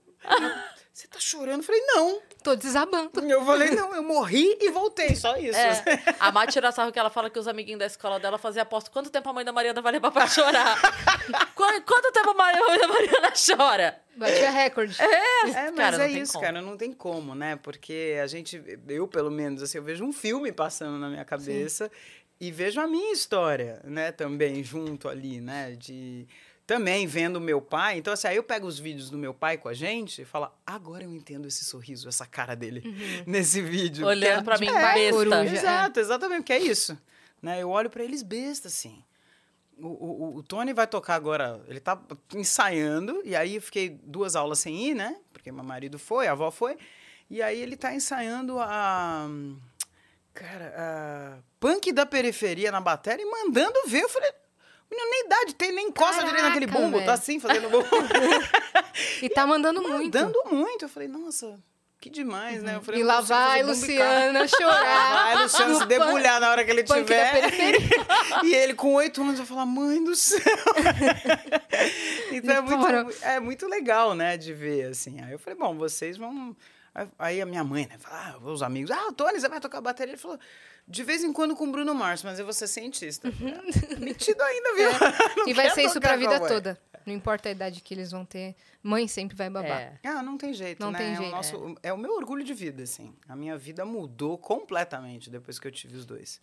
[1.00, 1.62] Você tá chorando?
[1.62, 2.20] Falei, não.
[2.42, 3.10] Tô desabando.
[3.26, 5.56] Eu falei, não, eu morri e voltei, só isso.
[5.58, 5.82] É,
[6.20, 8.90] a Má tira sarro que ela fala que os amiguinhos da escola dela faziam aposta.
[8.90, 10.78] Quanto tempo a mãe da Mariana vai levar pra chorar?
[11.56, 13.98] Qu- Quanto tempo a mãe da Mariana chora?
[14.14, 15.00] Batia recorde.
[15.00, 15.04] É,
[15.48, 16.44] É, mas cara, não é isso, como.
[16.44, 17.56] cara, não tem como, né?
[17.56, 21.90] Porque a gente, eu pelo menos, assim, eu vejo um filme passando na minha cabeça
[22.38, 26.26] e vejo a minha história, né, também junto ali, né, de
[26.70, 27.98] também vendo meu pai.
[27.98, 30.48] Então, assim, aí eu pego os vídeos do meu pai com a gente e falo,
[30.64, 32.80] agora eu entendo esse sorriso, essa cara dele
[33.26, 34.06] nesse vídeo.
[34.06, 35.16] Olhando pra é- mim, é, besta.
[35.16, 35.44] coruja.
[35.46, 36.96] Exato, exatamente, que é isso.
[37.42, 37.60] Né?
[37.60, 39.02] Eu olho pra eles besta, assim.
[39.80, 42.00] O, o, o Tony vai tocar agora, ele tá
[42.36, 45.16] ensaiando, e aí eu fiquei duas aulas sem ir, né?
[45.32, 46.78] Porque meu marido foi, a avó foi.
[47.28, 49.28] E aí ele tá ensaiando a.
[50.32, 54.02] Cara, a punk da periferia na bateria e mandando ver.
[54.02, 54.30] Eu falei,
[54.90, 57.12] menino, nem idade tem, nem encosta direito naquele bumbo, tá velho.
[57.12, 57.86] assim, fazendo bumbo.
[59.22, 60.18] E tá mandando muito.
[60.18, 60.84] Mandando muito.
[60.84, 61.58] Eu falei, nossa,
[62.00, 62.76] que demais, né?
[62.76, 63.62] Eu falei, E lá vai.
[63.62, 65.12] Luciana chorar.
[65.12, 67.52] Vai, Luciano, no se debulhar na hora que ele tiver.
[68.42, 70.40] e ele com oito anos vai falar, mãe do céu.
[72.32, 75.20] então é muito, é muito legal, né, de ver, assim.
[75.22, 76.56] Aí eu falei, bom, vocês vão...
[77.18, 80.14] Aí a minha mãe, né, fala, ah, os amigos, ah, Tony, você vai tocar bateria?
[80.14, 80.38] Ele falou,
[80.90, 83.28] de vez em quando com o Bruno Mars, mas eu vou ser cientista.
[83.28, 84.90] "Ah, Metido ainda, viu?
[85.38, 86.80] Não E vai ser isso pra vida com a mãe." toda.
[87.06, 89.70] Não importa a idade que eles vão ter, mãe sempre vai babar.
[89.80, 89.98] É.
[90.04, 90.98] Ah, não tem jeito, Não né?
[90.98, 91.92] tem é, jeito, o nosso, é.
[91.92, 93.14] o meu orgulho de vida, assim.
[93.26, 96.38] A minha vida mudou completamente depois que eu tive os dois.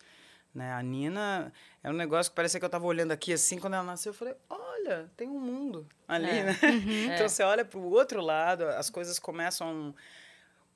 [0.52, 0.72] Né?
[0.72, 1.52] A Nina
[1.82, 4.14] é um negócio que parecia que eu tava olhando aqui assim, quando ela nasceu, eu
[4.14, 6.44] falei, olha, tem um mundo ali, É.
[6.44, 6.58] né?
[6.64, 7.14] Uhum.
[7.14, 9.94] Então você olha pro outro lado, as coisas começam...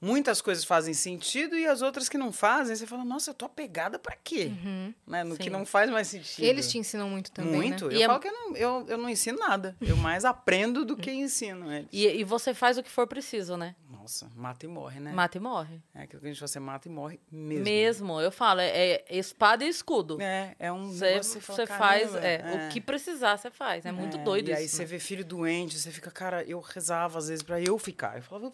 [0.04, 3.44] Muitas coisas fazem sentido e as outras que não fazem, você fala, nossa, eu tô
[3.44, 4.50] apegada pra quê?
[4.64, 4.92] Uhum.
[5.06, 5.23] Né?
[5.23, 5.50] No que Sim.
[5.50, 6.44] não faz mais sentido.
[6.44, 7.87] Eles te ensinam muito também, Muito.
[7.87, 7.94] né?
[7.94, 9.76] Eu E é- falo que eu não, eu, eu não ensino nada.
[9.81, 11.88] Eu mais aprendo do que ensino eles.
[11.92, 13.76] E, e você faz o que for preciso, né?
[13.88, 15.12] Nossa, mata e morre, né?
[15.12, 15.81] Mata e morre.
[15.94, 17.64] É aquilo que a gente fala, você mata e morre mesmo.
[17.64, 20.20] Mesmo, eu falo, é, é espada e escudo.
[20.20, 23.87] É, é um que você fala, faz "Caramba", é, o que precisar, você faz.
[23.87, 24.74] É muito É, doido E aí isso.
[24.74, 24.88] você né?
[24.88, 28.16] vê filho doente, você fica, cara, eu rezava às vezes pra eu ficar.
[28.16, 28.53] Eu falava,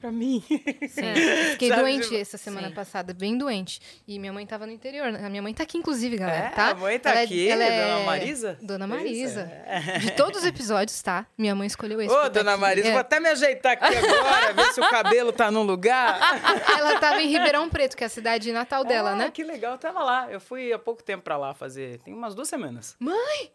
[0.00, 0.42] pra mim.
[0.88, 1.04] Sim.
[1.04, 2.74] É, fiquei doente essa semana sim.
[2.74, 3.80] passada, bem doente.
[4.06, 5.06] E minha mãe tava no interior.
[5.08, 6.70] A minha mãe tá aqui, inclusive, galera, É, tá?
[6.70, 8.58] a mãe tá Ela é- aqui, ela é- Dona Marisa?
[8.62, 9.40] Dona Marisa.
[9.66, 9.98] é.
[9.98, 11.26] De todos os episódios, tá?
[11.36, 12.12] Minha mãe escolheu esse.
[12.12, 12.60] Ô, tá dona aqui.
[12.60, 12.90] Marisa, É.
[12.92, 16.18] vou até me ajeitar aqui agora, ver se o cabelo tá no lugar.
[16.78, 19.30] Ela tava em Ribeirão Preto, que é a cidade natal dela, Ah, né?
[19.30, 20.26] Que legal, eu tava lá.
[20.30, 21.98] Eu fui há pouco tempo pra lá fazer.
[22.00, 22.96] Tem umas duas semanas.
[22.98, 23.50] Mãe,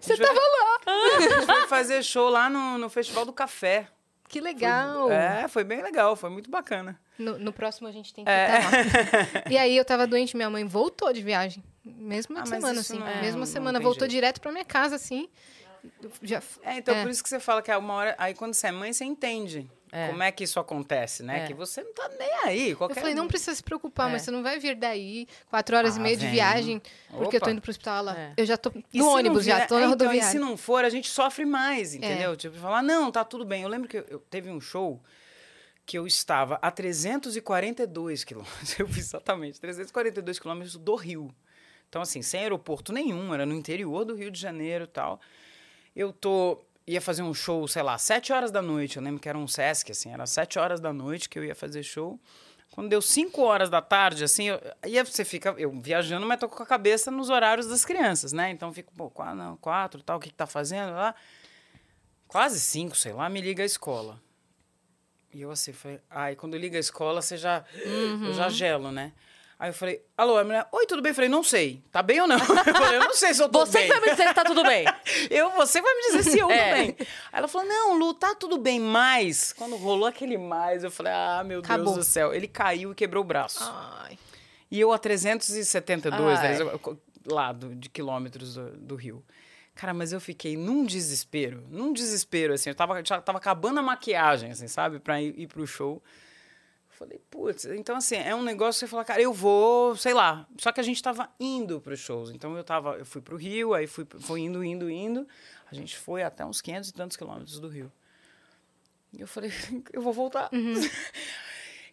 [0.00, 0.78] você tava lá.
[0.86, 3.86] A gente foi fazer show lá no, no Festival do Café.
[4.32, 5.12] Que legal.
[5.12, 6.98] É, foi bem legal, foi muito bacana.
[7.18, 8.46] No, no próximo a gente tem que É.
[8.46, 9.42] estar lá.
[9.52, 11.62] E aí eu tava doente, minha mãe voltou de viagem.
[11.84, 12.98] Mesma Ah, semana, assim.
[12.98, 14.10] não- mesma não semana, voltou jeito.
[14.12, 15.28] direto pra minha casa, assim.
[16.22, 17.02] Já, É, então É.
[17.02, 18.14] por isso que você fala que é uma hora.
[18.16, 20.08] Aí quando você é mãe, você entende É.
[20.08, 21.44] como é que isso acontece, né?
[21.44, 21.46] É.
[21.46, 22.70] Que você não tá nem aí.
[22.70, 22.98] Eu Qualquer...
[23.00, 24.12] falei, não precisa se preocupar, É.
[24.12, 26.34] mas você não vai vir daí, quatro horas e Ah, meia de vem.
[26.34, 27.50] viagem, porque eu tô Opa.
[27.52, 28.18] indo pro hospital lá.
[28.18, 28.32] É.
[28.38, 30.22] Eu já tô E no ônibus, já tô na é, então, e rodoviária.
[30.30, 31.98] se não for, a gente sofre mais, É.
[31.98, 32.34] entendeu?
[32.36, 33.62] Tipo, falar, não, tá tudo bem.
[33.64, 34.98] Eu lembro que eu, eu teve um show
[35.84, 38.78] que eu estava a 342 quilômetros.
[38.78, 41.34] Eu fiz exatamente 342 quilômetros do Rio.
[41.88, 45.20] Então, assim, sem aeroporto nenhum, era no interior do Rio de Janeiro e tal.
[45.94, 46.58] Eu tô.
[46.86, 48.96] Ia fazer um show, sei lá, sete horas da noite.
[48.96, 51.54] Eu lembro que era um Sesc, assim, era sete horas da noite que eu ia
[51.54, 52.18] fazer show.
[52.72, 56.48] Quando deu 5 horas da tarde, assim, eu, aí você fica, eu viajando, mas tô
[56.48, 58.50] com a cabeça nos horários das crianças, né?
[58.50, 61.14] Então fico, pô, quatro, não, quatro tal, o que, que tá fazendo lá?
[62.26, 64.18] Quase cinco, sei lá, me liga a escola.
[65.34, 69.12] E eu assim, falei, ai, quando liga a escola, você já, eu já gelo, né?
[69.62, 71.10] Aí eu falei, alô, a mulher, oi, tudo bem?
[71.10, 72.34] Eu falei, não sei, tá bem ou não?
[72.42, 72.44] Eu
[72.74, 73.86] falei, eu não sei se eu tô Você bem.
[73.86, 74.84] que vai me dizer se tá tudo bem.
[75.30, 76.68] Eu, você vai me dizer se eu É.
[76.70, 76.96] tô bem.
[76.98, 77.06] Aí
[77.38, 79.52] ela falou, não, Lu, tá tudo bem, mas...
[79.52, 81.84] Quando rolou aquele mais, eu falei, ah, meu Acabou.
[81.94, 82.34] Deus do céu.
[82.34, 83.60] Ele caiu e quebrou o braço.
[83.62, 84.18] Ai.
[84.68, 86.58] E eu a 372 Ai.
[86.58, 86.70] né,
[87.26, 89.24] lá do- de quilômetros do, do Rio.
[89.76, 92.70] Cara, mas eu fiquei num desespero, num desespero, assim.
[92.70, 94.98] Eu tava, já tava acabando a maquiagem, assim, sabe?
[94.98, 96.02] Pra ir, ir pro show.
[97.02, 100.46] Falei, putz, então assim, é um negócio que você fala, cara, eu vou, sei lá.
[100.58, 102.30] Só que a gente tava indo pros shows.
[102.30, 105.26] Então eu tava, eu fui pro Rio, aí fui, fui indo, indo, indo.
[105.70, 107.90] A gente foi até uns 500 e tantos quilômetros do Rio.
[109.12, 109.50] E eu falei,
[109.92, 110.48] eu vou voltar.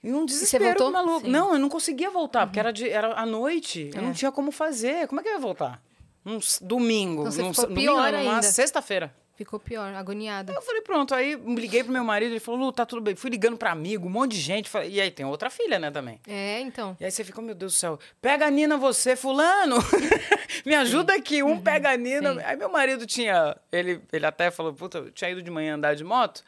[0.01, 0.91] E um desespero voltou?
[0.91, 1.25] maluco.
[1.25, 1.29] Sim.
[1.31, 3.91] Não, eu não conseguia voltar, porque era, de, era à noite.
[3.93, 4.01] Eu É.
[4.05, 5.05] não tinha como fazer.
[5.09, 5.83] Como é que eu ia voltar?
[6.23, 7.23] Num s- domingo.
[7.27, 8.43] Então você num, domingo, pior não, numa ainda.
[8.43, 9.13] sexta-feira.
[9.39, 10.51] Ficou pior, agoniada.
[10.51, 11.15] Eu falei, pronto.
[11.15, 13.15] Aí liguei pro meu marido, ele falou, Lu, tá tudo bem.
[13.15, 14.67] Fui ligando pra amigo, um monte de gente.
[14.69, 16.19] Falei, E aí tem outra filha, né, também.
[16.27, 16.97] É, então.
[16.99, 19.77] E aí você fica, meu Deus do céu, pega a Nina você, fulano.
[20.65, 22.33] Me ajuda aqui, um pega a Nina.
[22.33, 22.41] sim.
[22.43, 23.55] Aí meu marido tinha.
[23.71, 26.43] Ele, ele até falou, puta, eu tinha ido de manhã andar de moto.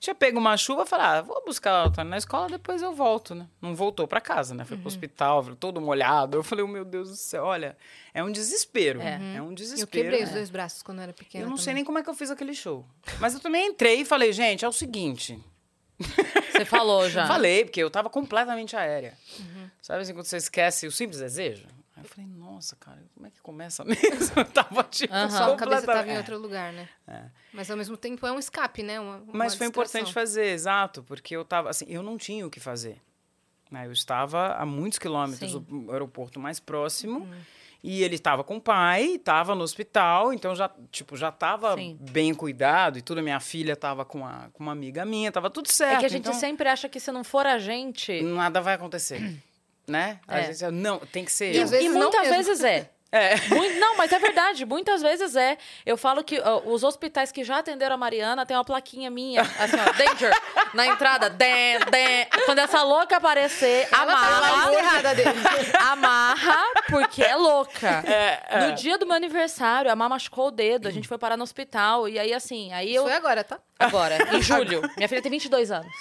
[0.00, 3.34] Tinha pego uma chuva, falei, ah, vou buscar o Tony na escola, depois eu volto,
[3.34, 3.46] né?
[3.60, 4.64] Não voltou pra casa, né?
[4.64, 4.82] Foi Uhum.
[4.82, 6.38] pro hospital, todo molhado.
[6.38, 7.76] Eu falei, oh, meu Deus do céu, olha,
[8.14, 8.98] é um desespero.
[9.02, 9.90] É, um Eu desespero.
[9.90, 10.36] quebrei os né?
[10.36, 11.44] dois braços quando eu era pequena.
[11.44, 11.74] Eu não sei também.
[11.74, 12.82] nem como é que eu fiz aquele show.
[13.20, 15.38] Mas eu também entrei e falei, gente, é o seguinte.
[16.50, 17.26] Você falou já.
[17.28, 19.12] Falei, porque eu tava completamente aérea.
[19.38, 19.68] Uhum.
[19.82, 21.66] Sabe assim, quando você esquece o simples desejo?
[22.00, 24.32] Aí eu falei, nossa, cara, como é que começa mesmo?
[24.36, 25.28] Eu tava tipo, Aham.
[25.30, 26.88] Só a cabeça tava em completamente- outro lugar, né?
[27.06, 27.24] É.
[27.52, 28.98] Mas ao mesmo tempo é um escape, né?
[28.98, 30.12] Uma, uma Mas foi importante distração.
[30.28, 33.00] fazer, exato, porque eu tava assim, eu não tinha o que fazer.
[33.70, 33.86] né?
[33.86, 35.60] Eu estava a muitos quilômetros Sim.
[35.60, 37.28] do aeroporto mais próximo.
[37.82, 42.34] E ele estava com o pai, estava no hospital, então já, tipo, já estava bem
[42.34, 43.22] cuidado e tudo.
[43.22, 45.96] Minha filha estava com, a, com uma amiga minha, estava tudo certo.
[45.96, 48.20] É que a gente então sempre acha que se não for a gente.
[48.20, 49.42] Nada vai acontecer,
[49.90, 50.18] né?
[50.26, 50.52] A É.
[50.52, 51.64] gente, não, tem que ser E eu.
[51.64, 52.36] às vezes e não muitas mesmo.
[52.36, 52.88] vezes é.
[53.12, 53.34] É.
[53.48, 55.58] Mui- não, mas é verdade, muitas vezes é.
[55.84, 59.42] Eu falo que ó, os hospitais que já atenderam a Mariana tem uma plaquinha minha,
[59.42, 60.32] assim, ó, danger,
[60.74, 62.26] na entrada, den, den.
[62.46, 65.30] Quando essa louca aparecer, Ela tá amarra, errada dele.
[65.80, 68.04] amarra, porque é louca.
[68.06, 68.66] É, é.
[68.68, 71.42] No dia do meu aniversário, a Má machucou o dedo, a gente foi parar no
[71.42, 73.02] hospital, e aí assim, aí eu...
[73.02, 73.58] Foi agora, tá?
[73.76, 75.92] Agora, em julho, minha filha tem 22 anos.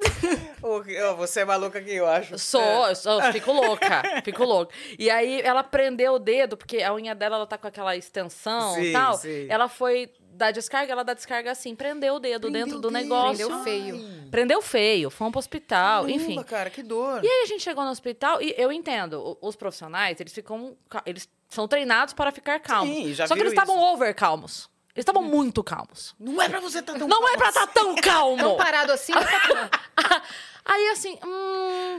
[1.16, 2.38] Você é maluca que eu acho.
[2.38, 4.74] Sou, eu sou, fico louca, fico louca.
[4.98, 8.74] E aí ela prendeu o dedo, porque a unha dela ela tá com aquela extensão
[8.74, 9.14] Sim, e tal.
[9.14, 9.46] sim.
[9.48, 12.90] Ela foi dar descarga, ela dá descarga assim, prendeu o dedo Prendeu dentro o do
[12.90, 13.02] dedo.
[13.02, 13.46] negócio.
[13.48, 14.28] Prendeu feio.
[14.30, 16.42] Prendeu feio, fomos pro hospital, Caramba, enfim.
[16.42, 17.24] cara, que dor.
[17.24, 21.02] E aí a gente chegou no hospital e eu entendo, os profissionais, eles ficam, ca-
[21.06, 22.94] eles são treinados para ficar calmos.
[22.94, 24.68] Sim, já Só que eles estavam over calmos.
[24.98, 26.12] Eles estavam muito calmos.
[26.18, 28.36] Não é pra você estar tão Não é pra estar tão calmo.
[28.36, 30.18] Tão parado assim, tá bom.
[30.66, 31.98] Aí assim, hum.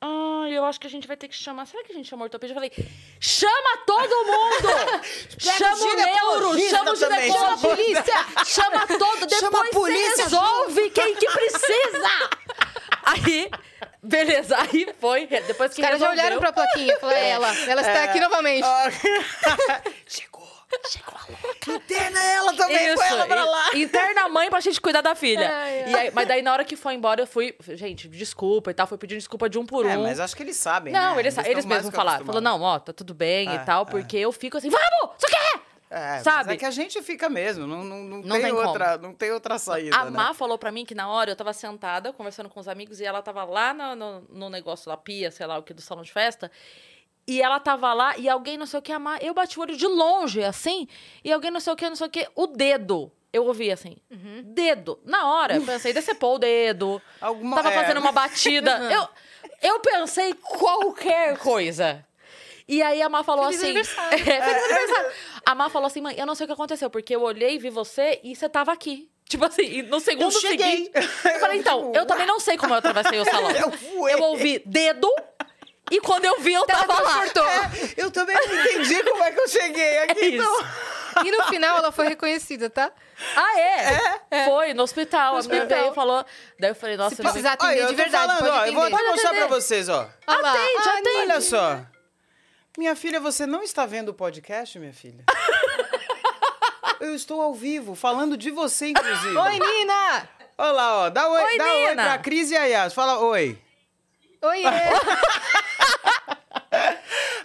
[0.00, 1.66] Ai, eu acho que a gente vai ter que chamar.
[1.66, 2.58] Será que a gente chama ortopedista?
[2.58, 2.88] Eu falei,
[3.20, 4.68] chama todo mundo!
[5.38, 8.12] chama o neuro, ginecologista chama o também, chama a ginecologista,
[8.46, 12.30] chama todo, depois Chama a polícia resolve quem que precisa!
[13.02, 13.50] Aí,
[14.02, 15.26] beleza, aí foi.
[15.26, 16.98] Depois Os que caras já olharam pra plaquinha.
[16.98, 17.54] Falaram, é ela.
[17.66, 18.66] Ela está aqui novamente.
[20.06, 20.35] Chegou.
[20.88, 21.72] Chegou a louca.
[21.72, 23.70] Interna ela também, põe ela pra lá.
[23.74, 25.48] Interna a mãe pra gente cuidar da filha.
[25.52, 25.90] Ai.
[25.90, 27.54] E aí- mas daí, na hora que foi embora, eu fui.
[27.74, 28.86] Gente, desculpa e tal.
[28.86, 29.90] Fui pedindo desculpa de um por um.
[29.90, 31.20] É, mas acho que eles sabem, Não, né?
[31.20, 32.24] eles, eles mais mesmos que falaram.
[32.26, 33.86] Falou, não, ó, tá tudo bem É, e tal, é.
[33.86, 35.16] porque eu fico assim, vamos!
[35.18, 35.60] Você quer?
[35.88, 36.54] É, Sabe?
[36.54, 38.66] É que a gente fica mesmo, não, não, não, Não tem, tem como.
[38.66, 40.10] outra, não tem outra saída, A né?
[40.10, 43.04] Má falou pra mim que na hora eu tava sentada, conversando com os amigos, e
[43.04, 46.02] ela tava lá no, no, no negócio da pia, sei lá o que, do salão
[46.02, 46.50] de festa.
[47.26, 49.62] E ela tava lá, e alguém não sei o que, a Má, eu bati o
[49.62, 50.86] olho de longe, assim,
[51.24, 53.10] e alguém não sei o que, não sei o que, o dedo.
[53.32, 53.96] Eu ouvi assim,
[54.44, 54.98] dedo.
[55.04, 57.02] Na hora, eu pensei, decepou o dedo.
[57.20, 57.74] Alguma- Tava é.
[57.74, 58.70] fazendo uma batida.
[58.90, 59.06] eu,
[59.70, 62.04] eu pensei qualquer coisa.
[62.68, 63.66] E aí a Má falou Feliz assim.
[63.70, 64.18] aniversário.
[64.32, 65.12] É, feliz aniversário.
[65.44, 67.70] A Má falou assim, mãe, eu não sei o que aconteceu, porque eu olhei, vi
[67.70, 69.10] você e você tava aqui.
[69.28, 70.90] Tipo assim, e no segundo Eu seguinte.
[70.94, 73.50] Eu falei, então, eu também não sei como eu atravessei o salão.
[73.98, 74.08] Eu.
[74.08, 75.08] Eu ouvi dedo
[75.90, 77.20] e quando eu vi, eu tava lá.
[77.22, 77.94] Teletransportou.
[77.96, 80.20] Eu também não entendi como é que eu cheguei aqui.
[80.20, 80.58] É então.
[81.24, 82.90] E no final ela foi reconhecida, tá?
[83.34, 84.44] Ah, é?
[84.44, 85.34] Foi, no hospital.
[85.34, 85.78] No A minha hospital.
[85.80, 86.24] veio e falou.
[86.60, 88.72] Daí eu falei, nossa, Se precisar Olha, atender eu de verdade, falando, pode ó, eu
[88.74, 89.46] vou até mostrar atender.
[89.46, 90.08] pra vocês, ó.
[90.26, 90.50] Ah lá.
[90.52, 91.18] Atende, Ah, atende.
[91.20, 91.80] Olha só.
[92.76, 95.24] Minha filha, você não está vendo o podcast, minha filha?
[97.00, 99.36] Eu estou ao vivo, falando de você, inclusive.
[99.36, 100.28] Oi, Nina!
[100.58, 101.10] Olha lá, ó.
[101.10, 102.02] Dá oi, Oi, dá oi Nina.
[102.04, 102.94] pra Cris e a Yas.
[102.94, 103.58] Fala oi.
[104.46, 104.62] Oi,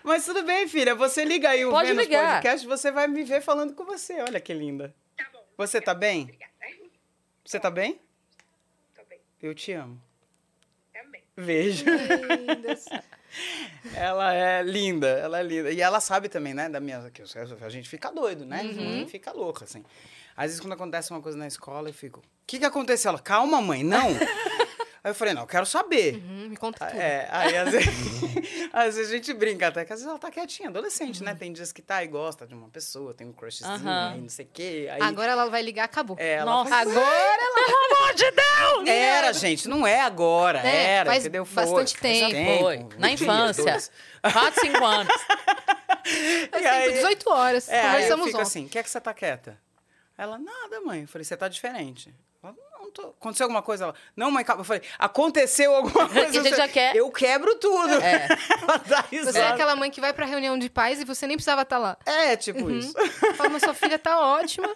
[0.03, 0.93] Mas tudo bem, filha.
[0.93, 2.35] Você liga aí o Pode Vênus ligar.
[2.35, 4.21] Podcast, você vai me ver falando com você.
[4.21, 4.93] Olha que linda.
[5.17, 5.43] Tá bom.
[5.57, 6.23] Você tá bem?
[6.23, 6.51] Obrigada.
[7.43, 7.99] Você tá bem?
[8.95, 9.19] Tô bem.
[9.41, 9.99] Eu te amo.
[10.93, 11.23] Também.
[11.35, 11.85] Beijo.
[13.95, 15.71] ela é linda, ela é linda.
[15.71, 17.09] E ela sabe também, né, da minha...
[17.09, 18.59] Que a gente fica doido, né?
[18.59, 19.83] A gente fica louca, assim.
[20.37, 22.19] Às vezes, quando acontece uma coisa na escola, eu fico...
[22.19, 23.09] O que que aconteceu?
[23.09, 24.09] Ela, calma, mãe, não.
[25.03, 26.15] aí eu falei, não, eu quero saber.
[26.17, 26.99] Hum, me conta tudo.
[26.99, 27.89] É, aí às vezes,
[28.73, 31.33] às vezes a gente brinca até, que às vezes ela tá quietinha, adolescente, né?
[31.35, 34.45] Tem dias que tá e gosta de uma pessoa, tem um crushzinho aí, não sei
[34.45, 34.87] o quê.
[34.91, 36.15] Aí, Agora ela vai ligar, acabou.
[36.19, 36.69] é, ela Nossa.
[36.69, 38.87] faz- Agora Pelo amor de Deus!
[38.89, 41.45] Era, gente, não é agora, É, era, faz entendeu?
[41.45, 42.61] bastante tempo.
[42.63, 42.77] Foi.
[42.79, 43.81] um Na dia, infância.
[44.21, 45.13] 4, 5 anos.
[46.51, 47.69] faz aí- tempo, 18 horas.
[47.69, 48.47] É, aí eu Conversamos fico ontem.
[48.47, 49.57] assim, quer que você tá quieta?
[50.17, 51.01] Ela, nada, mãe.
[51.01, 52.13] Eu falei, você tá diferente.
[52.97, 53.15] Ela, não, tô...
[53.19, 53.85] Aconteceu alguma coisa?
[53.85, 54.61] Ela, não, mãe, calma.
[54.61, 56.39] Eu falei, aconteceu alguma coisa?
[56.39, 57.93] a gente já quer- Eu quebro tudo.
[58.01, 58.27] É.
[59.11, 61.61] Ela Você é aquela mãe que vai pra reunião de pais e você nem precisava
[61.63, 61.97] estar lá.
[62.05, 62.77] É, tipo Uhum.
[62.79, 62.93] isso.
[63.35, 64.69] Fala, mas sua filha tá ótima.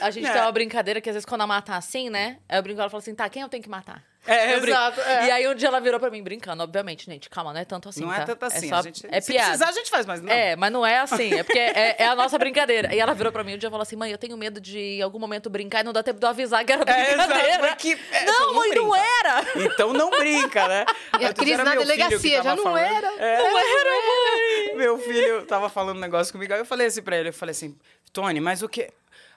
[0.00, 0.32] A gente É.
[0.32, 2.38] tem uma brincadeira que às vezes quando a mata assim, né?
[2.48, 4.02] Aí eu brinco, ela fala assim, tá, quem eu tenho que matar?
[4.26, 5.26] É, exato, é.
[5.26, 7.88] E aí um dia ela virou pra mim, brincando, obviamente, gente, calma, não é tanto
[7.88, 8.16] assim, não tá?
[8.22, 8.68] é tanto assim.
[8.68, 9.48] só- a gente, é se piada.
[9.48, 10.32] precisar, a gente faz, mas não.
[10.32, 11.34] É, mas não é assim.
[11.34, 12.94] É porque é, é a nossa brincadeira.
[12.94, 14.78] E ela virou pra mim um dia e falou assim: mãe, eu tenho medo de
[14.78, 17.76] em algum momento brincar e não dá tempo de eu avisar que era É, brincadeira.
[18.12, 19.06] é, não, então mãe, não brinca.
[19.24, 19.44] era!
[19.56, 20.84] Então não brinca, né?
[21.20, 22.78] E a Cris era na que delegacia, já não falando.
[22.78, 23.06] era.
[23.18, 24.76] É, Não era, mãe!
[24.76, 27.50] Meu filho tava falando um negócio comigo, aí eu falei assim pra ele, eu falei
[27.50, 27.76] assim,
[28.12, 28.88] Tony, mas o que...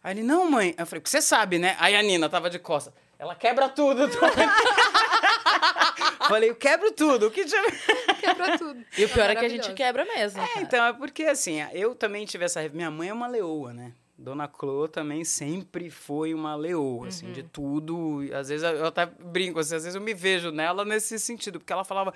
[0.03, 0.75] Aí ele, não, mãe.
[0.77, 1.75] Eu falei, porque você sabe, né?
[1.79, 2.93] Aí a Nina tava de costa.
[3.17, 4.09] Ela quebra tudo,
[6.27, 7.27] falei, eu quebro tudo.
[7.27, 7.55] O que te...
[8.19, 8.83] Quebra tudo.
[8.97, 10.41] E o pior é que a gente quebra mesmo.
[10.41, 10.61] É, cara.
[10.61, 12.67] então, é porque assim, eu também tive essa.
[12.69, 13.93] Minha mãe é uma leoa, né?
[14.17, 18.23] Dona Clô também sempre foi uma leoa, assim, de tudo.
[18.23, 21.59] E, Às vezes eu até brinco, assim, às vezes eu me vejo nela nesse sentido,
[21.59, 22.13] porque ela falava.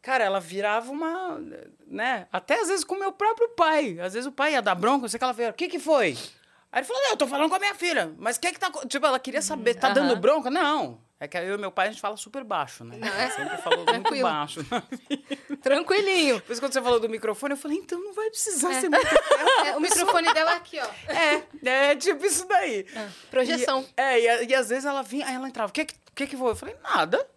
[0.00, 1.38] Cara, ela virava uma.
[1.86, 2.26] né?
[2.32, 3.98] Até às vezes com o meu próprio pai.
[4.00, 5.50] Às vezes o pai ia dar bronca, não sei o que ela fez.
[5.50, 6.16] O que que foi?
[6.70, 8.14] Aí ele falou: Não, eu tô falando com a minha filha.
[8.18, 8.70] Mas o que que tá.
[8.70, 10.20] co-" Tipo, ela queria saber, tá dando aham.
[10.20, 10.50] bronca?
[10.50, 11.00] Não.
[11.20, 12.96] É que eu e meu pai a gente fala super baixo, né?
[13.34, 14.60] Sempre falou muito baixo.
[15.60, 16.40] Tranquilinho.
[16.40, 18.80] Por isso, quando você falou do microfone, eu falei, então não vai precisar É.
[18.80, 19.06] ser muito
[19.66, 21.12] É, o microfone dela aqui, ó.
[21.12, 21.44] É,
[21.90, 22.86] é tipo isso daí.
[23.30, 23.84] Projeção.
[23.96, 26.36] E, é, e, e às vezes ela vinha, aí ela entrava, o que que, que
[26.36, 26.50] foi?
[26.52, 27.28] Eu falei, nada.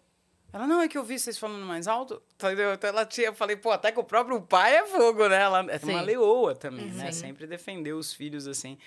[0.52, 2.22] Ela, não, é que eu vi vocês falando mais alto.
[2.34, 2.74] Entendeu?
[2.74, 5.40] Então ela tinha, eu falei, pô, até que o próprio pai é fogo, né?
[5.40, 6.02] Ela é uma Sim.
[6.02, 7.10] leoa também, né?
[7.10, 8.78] Sempre defendeu os filhos assim.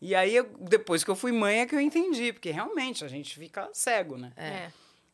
[0.00, 3.08] E aí, eu- depois que eu fui mãe, é que eu entendi, porque realmente a
[3.08, 4.32] gente fica cego, né?
[4.36, 4.70] É.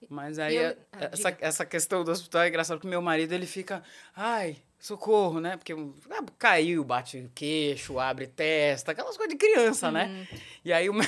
[0.08, 3.32] Mas aí, eu- a- ah, essa, essa questão do hospital é engraçado, porque meu marido,
[3.32, 3.82] ele fica,
[4.16, 5.56] ai, socorro, né?
[5.58, 10.06] Porque ah, caiu, bate o queixo, abre testa, aquelas coisas de criança, né?
[10.32, 10.38] Uhum.
[10.64, 11.06] E aí, o meu,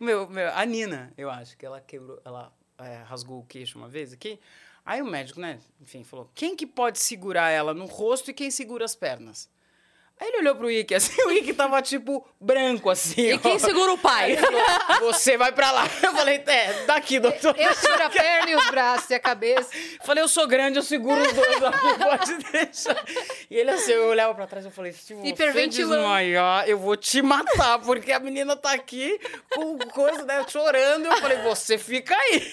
[0.00, 3.88] meu, meu- a Nina, eu acho, que ela quebrou, ela é, rasgou o queixo uma
[3.88, 4.40] vez aqui.
[4.86, 8.50] Aí o médico, né, enfim, falou, quem que pode segurar ela no rosto e quem
[8.50, 9.48] segura as pernas?
[10.20, 13.32] Aí ele olhou pro Ike, assim, o Ike tava, tipo, branco, assim.
[13.32, 13.58] E quem ó.
[13.58, 14.36] segura o pai?
[14.36, 15.88] Falou, você vai pra lá.
[16.02, 17.54] Eu falei, é, daqui, doutor.
[17.58, 19.70] Eu seguro a perna e os braços e a cabeça.
[20.04, 23.04] Falei, eu sou grande, eu seguro os dois aqui, pode deixar.
[23.50, 27.20] E ele assim, eu olhava pra trás e falei, se você desmaiar, eu vou te
[27.20, 29.18] matar, porque a menina tá aqui
[29.52, 31.06] com coisa, né, chorando.
[31.06, 32.52] Eu falei, você fica aí.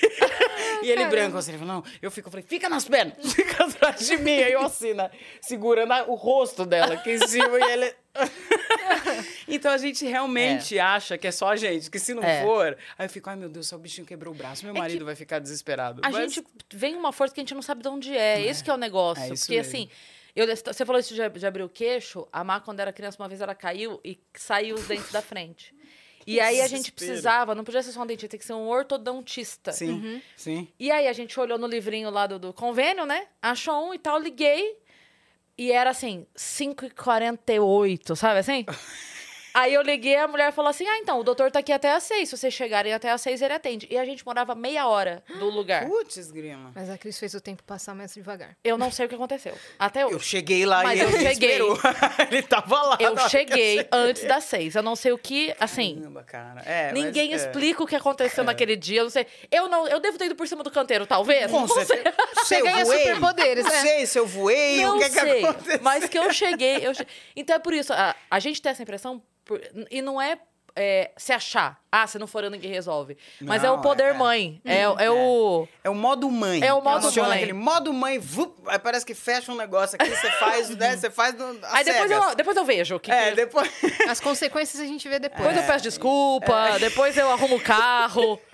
[0.81, 3.65] E ele branco assim, ele falou, não, eu fico, eu falei, fica nas pernas, fica
[3.65, 4.41] atrás de mim.
[4.41, 7.93] Aí eu assim, né, segurando o rosto dela aqui em cima ele...
[9.47, 12.41] então a gente realmente acha que é só a gente, que se não É.
[12.43, 14.79] for, aí eu fico, ai meu Deus, só o bichinho quebrou o braço, meu É
[14.79, 16.01] marido vai ficar desesperado.
[16.03, 18.41] A Mas- gente vem uma força que a gente não sabe de onde é.
[18.41, 19.23] Esse que é o negócio.
[19.23, 19.69] é isso Porque, mesmo.
[19.69, 19.89] assim,
[20.35, 22.27] eu, você falou isso de, de abrir o queixo.
[22.31, 25.73] A Má, quando era criança, uma vez ela caiu e saiu os dentes da frente.
[26.27, 28.67] E aí a gente precisava, não podia ser só um dentista, tem que ser um
[28.67, 29.71] ortodontista.
[29.71, 30.67] Sim, sim.
[30.79, 33.25] E aí a gente olhou no livrinho lá do, do convênio, né?
[33.41, 34.77] Achou um e tal, liguei.
[35.61, 38.65] E era assim, 5h48, sabe assim?
[39.53, 42.03] Aí eu liguei, a mulher falou assim: Ah, então, o doutor tá aqui até às
[42.03, 42.29] seis.
[42.29, 43.87] Se vocês chegarem até às seis, ele atende.
[43.89, 45.85] E a gente morava meia hora do lugar.
[45.87, 46.71] Putz, grima.
[46.75, 48.55] Mas a Cris fez o tempo passar mais devagar.
[48.63, 49.53] Eu não sei o que aconteceu.
[49.77, 50.15] Até hoje.
[50.15, 51.49] Eu cheguei lá Mas e eu ele cheguei.
[51.49, 51.77] esperou.
[52.31, 52.97] ele tava lá.
[52.99, 54.75] Eu que cheguei antes das seis.
[54.75, 55.95] Eu não sei o que, assim.
[55.99, 56.61] Caramba, cara.
[56.65, 57.45] É, Ninguém mas, é.
[57.45, 58.99] explica o que aconteceu naquele dia.
[59.01, 59.25] Eu não sei.
[59.51, 59.87] Eu não.
[59.87, 61.49] Eu devo ter ido por cima do canteiro, talvez.
[61.51, 61.85] Com não sei.
[61.85, 62.15] certeza.
[62.45, 63.81] Se eu ganha voei, superpoderes, Não é.
[63.81, 65.79] sei se eu voei, Não o que, que sei, aconteceu.
[65.81, 68.81] mas que eu cheguei, eu che- Então é por isso, a, a gente tem essa
[68.81, 69.21] impressão,
[69.59, 70.37] por- e não é,
[70.75, 73.17] é, se achar, ah, se não for eu, ninguém resolve.
[73.41, 75.67] Mas é Não, o poder é- mãe, é, é o...
[75.83, 76.63] É o modo mãe.
[76.63, 77.37] É o modo Funciona mãe.
[77.39, 80.95] aquele modo mãe, vup, aí parece que fecha um negócio aqui, você faz, né?
[80.95, 81.35] Você faz
[81.71, 82.29] Aí depois cegas.
[82.29, 82.95] eu, depois eu vejo.
[82.95, 83.69] o Que É, que- depois...
[84.09, 85.41] As consequências a gente vê depois.
[85.43, 88.39] Depois eu peço desculpa, depois eu arrumo o carro.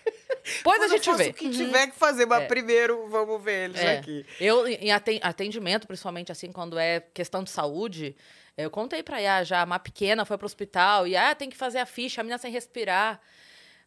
[0.57, 1.29] Depois a gente faço vê.
[1.29, 2.45] o que tiver que fazer, mas É.
[2.47, 3.97] primeiro vamos ver eles É.
[3.97, 4.25] aqui.
[4.39, 8.15] Eu, em aten- atendimento, principalmente assim, quando é questão de saúde,
[8.57, 11.79] eu contei pra Yá já, uma pequena foi pro hospital e, ah, tem que fazer
[11.79, 13.19] a ficha, a menina sem respirar.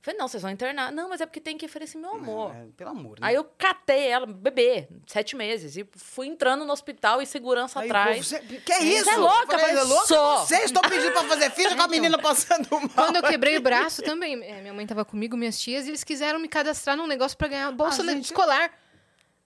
[0.02, 0.90] Falei, não, vocês vão internar.
[0.90, 2.54] Não, mas é porque tem que oferecer meu amor.
[2.56, 3.26] É, pelo amor, né?
[3.26, 7.86] Aí eu catei ela, bebê, sete meses, e fui entrando no hospital e segurança Aí
[7.86, 8.16] atrás.
[8.16, 9.04] povo, "Cê- que é isso?
[9.04, 11.76] Você é louca, Eu falei, mas "É louca sou." Vocês estão pedindo pra fazer ficha
[11.76, 12.88] com a menina passando mal.
[12.94, 16.02] Quando eu quebrei o braço também, é, minha mãe tava comigo, minhas tias, e eles
[16.02, 18.24] quiseram me cadastrar num negócio pra ganhar bolsa Ah, gente.
[18.24, 18.72] escolar.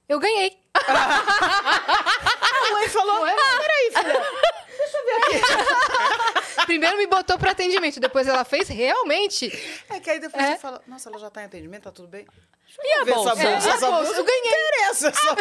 [0.08, 0.56] Eu ganhei.
[0.74, 4.24] A mãe falou, ah, peraí, filha.
[6.66, 9.46] Primeiro me botou pra atendimento, depois ela fez realmente.
[9.90, 10.52] É que aí depois É.
[10.52, 12.26] você fala, nossa, ela já tá em atendimento, tá tudo bem?
[12.82, 13.34] E a Ver essa bolsa?
[13.36, 14.68] bolsa, É, essa a bolsa, bolsa eu ganhei.
[14.68, 15.36] Interessa, essa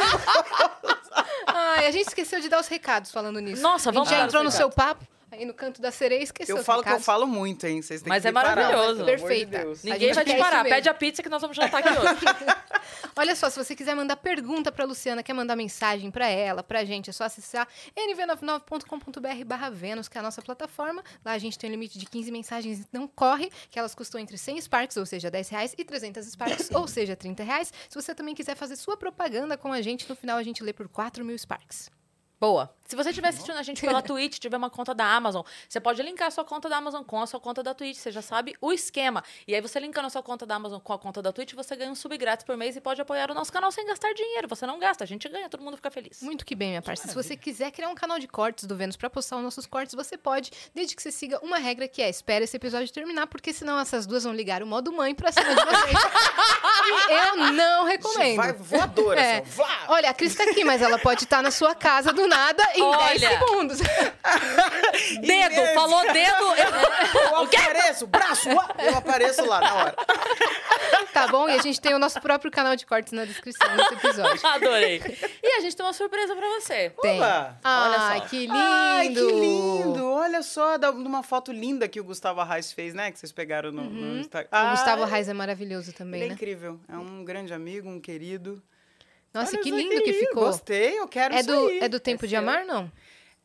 [1.47, 3.61] Ai, a gente esqueceu de dar os recados falando nisso.
[3.61, 5.05] Nossa, A gente vamos já entrou no seu papo.
[5.33, 7.81] Aí no canto da sereia esqueceu Eu falo que eu falo muito, hein?
[7.81, 8.99] Vocês têm Mas que é parar, maravilhoso.
[8.99, 9.61] de Perfeita.
[9.61, 10.63] A Ninguém vai te parar.
[10.63, 12.53] Pede a pizza que nós vamos jantar aqui hoje.
[13.15, 16.85] Olha só, se você quiser mandar pergunta pra Luciana, quer mandar mensagem pra ela, pra
[16.85, 21.03] gente, é só acessar nv99.com.br barra Vênus, que é a nossa plataforma.
[21.25, 24.37] Lá a gente tem um limite de 15 mensagens, então corre, que elas custam entre
[24.37, 27.73] 100 Sparks, ou seja, 10 reais, e 300 Sparks, ou seja, 30 reais.
[27.89, 30.73] Se você também quiser fazer sua propaganda com a gente, no final a gente lê
[30.73, 31.89] por 4 mil Sparks.
[32.43, 32.69] Boa.
[32.85, 36.01] Se você estiver assistindo a gente pela Twitch, tiver uma conta da Amazon, você pode
[36.03, 37.97] linkar a sua conta da Amazon com a sua conta da Twitch.
[37.97, 39.23] Você já sabe o esquema.
[39.47, 41.75] E aí, você linkando a sua conta da Amazon com a conta da Twitch, você
[41.75, 44.49] ganha um sub grátis por mês e pode apoiar o nosso canal sem gastar dinheiro.
[44.49, 46.21] Você não gasta, a gente ganha, todo mundo fica feliz.
[46.21, 47.07] Muito que bem, minha parça.
[47.07, 49.95] Se você quiser criar um canal de cortes do Vênus pra postar os nossos cortes,
[49.95, 53.53] você pode, desde que você siga uma regra que é espera esse episódio terminar, porque
[53.53, 55.97] senão essas duas vão ligar o modo mãe pra cima de vocês.
[57.09, 58.35] e eu não recomendo.
[58.35, 59.43] Vai voadora, É.
[59.87, 62.79] Olha, a Cris tá aqui, mas ela pode estar na sua casa do nada em
[62.79, 63.29] 10 Olha.
[63.29, 63.79] segundos.
[65.21, 66.43] Dedo, falou dedo.
[66.57, 69.95] eu- Eu apareço, braço, eu apareço lá na hora.
[71.13, 71.47] tá bom?
[71.49, 74.45] E a gente tem o nosso próprio canal de cortes na descrição desse episódio.
[74.47, 75.01] Adorei.
[75.41, 76.91] E a gente tem uma surpresa pra você.
[77.01, 77.17] Tem.
[77.19, 78.27] Opa, Ai, olha só.
[78.27, 78.53] que lindo!
[78.55, 80.05] Ai, que lindo!
[80.11, 83.11] Olha só, de uma foto linda que o Gustavo Arraes fez, né?
[83.11, 84.49] Que vocês pegaram no, no Instagram.
[84.53, 84.67] Uhum.
[84.67, 86.35] O Gustavo Ai, Reis é maravilhoso também, Ele é né?
[86.35, 86.79] incrível.
[86.89, 88.61] É um grande amigo, um querido.
[89.33, 90.27] Nossa, Olha que lindo que lindo.
[90.27, 90.45] ficou.
[90.45, 91.79] Gostei, eu quero É isso do, aí.
[91.79, 92.35] é do Tempo É de.
[92.35, 92.91] Amar, não?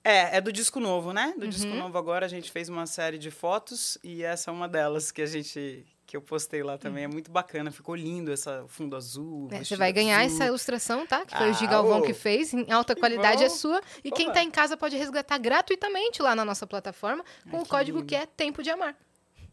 [0.05, 1.35] É, é do disco novo, né?
[1.37, 1.79] Do disco Uhum.
[1.79, 5.21] novo agora a gente fez uma série de fotos e essa é uma delas que
[5.23, 7.05] a gente que eu postei lá também.
[7.05, 9.49] É muito bacana, ficou lindo essa fundo azul.
[9.53, 10.37] É, você vai ganhar azul.
[10.37, 11.27] essa ilustração, tá?
[11.27, 12.03] Que foi o Ah, Gigalvão ô.
[12.03, 13.83] que fez, em alta Que qualidade, é sua.
[14.03, 14.35] E quem Opa.
[14.37, 17.99] tá em casa pode resgatar gratuitamente lá na nossa plataforma com Ai, o que código
[17.99, 18.09] lindo.
[18.09, 18.97] que é Tempo de Amar.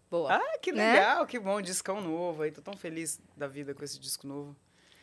[0.10, 0.36] Boa.
[0.36, 0.94] Ah, que Né?
[0.94, 2.52] legal, que bom, discão novo aí.
[2.52, 4.56] Tô tão feliz da vida com esse disco novo.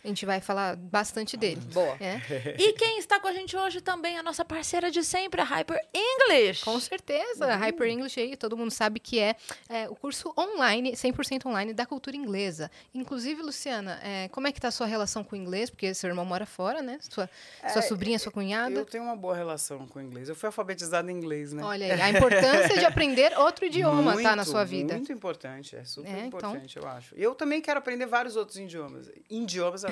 [0.04, 1.60] A gente vai falar bastante dele.
[1.72, 1.96] Boa.
[2.00, 2.20] É,
[2.58, 5.80] E quem está com a gente hoje também, a nossa parceira de sempre, a Hyper
[5.94, 6.64] English.
[6.64, 7.46] com certeza.
[7.46, 9.36] A Hyper English aí, todo mundo sabe que é,
[9.68, 12.68] é, o curso online, 100% online da cultura inglesa.
[12.92, 15.70] Inclusive, Luciana, é, como é que tá a sua relação com o inglês?
[15.70, 16.98] Porque seu irmão mora fora, né?
[17.02, 17.30] Sua,
[17.72, 18.74] sua É, sobrinha, sua cunhada.
[18.74, 20.28] Eu tenho uma boa relação com o inglês.
[20.28, 21.62] Eu fui alfabetizado em inglês, né?
[21.62, 24.94] Olha aí, a importância de aprender outro idioma, tá, na Muito, sua vida.
[24.94, 26.26] Muito importante, é super É, então.
[26.26, 27.14] importante, eu acho.
[27.16, 29.08] Eu também quero aprender vários outros idiomas.
[29.30, 29.84] Idiomas,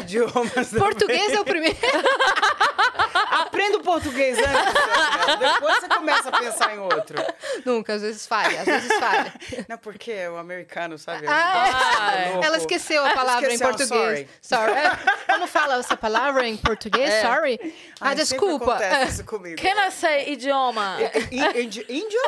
[0.00, 0.68] idiomas.
[0.78, 1.76] Português é o primeiro.
[3.30, 5.52] Aprenda o português antes, Isabel.
[5.54, 6.32] depois você começa a
[6.72, 7.16] pensar em outro.
[7.64, 9.32] Nunca, às vezes falha, às vezes falha.
[9.68, 11.26] Não, porque o americano, sabe?
[11.28, 12.44] Ah, é.
[12.44, 14.28] Ela esqueceu a palavra Esqueceu, em português.
[14.40, 14.72] sorry.
[14.72, 17.10] É, Como fala essa palavra em português?
[17.10, 17.22] É.
[17.22, 17.58] Sorry.
[18.00, 18.74] Ah, Ai, desculpa.
[18.74, 19.60] acontece isso comigo.
[19.60, 20.98] Can I say idioma?
[21.30, 21.84] Índio?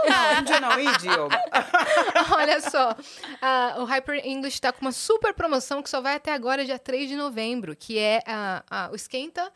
[0.08, 1.40] Não, índio não, idioma.
[2.32, 2.94] Olha só,
[3.40, 6.78] ah, o Hyper English está com uma super promoção que só vai até agora, dia
[6.78, 9.50] 3 de novembro, que é ah, ah, o Esquenta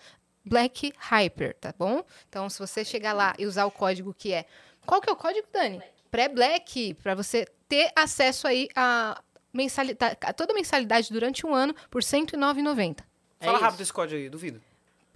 [0.49, 2.03] Black Hyper, tá bom?
[2.29, 4.47] Então, se você chegar lá e usar o código que é...
[4.89, 5.83] Qual que é o código, Dani?
[6.11, 9.21] Pré-Black, para você ter acesso aí a,
[9.53, 13.05] mensalidade, a toda a mensalidade durante um ano por R$ 109,90.
[13.39, 13.65] É Fala isso.
[13.67, 14.63] rápido esse código aí, duvido.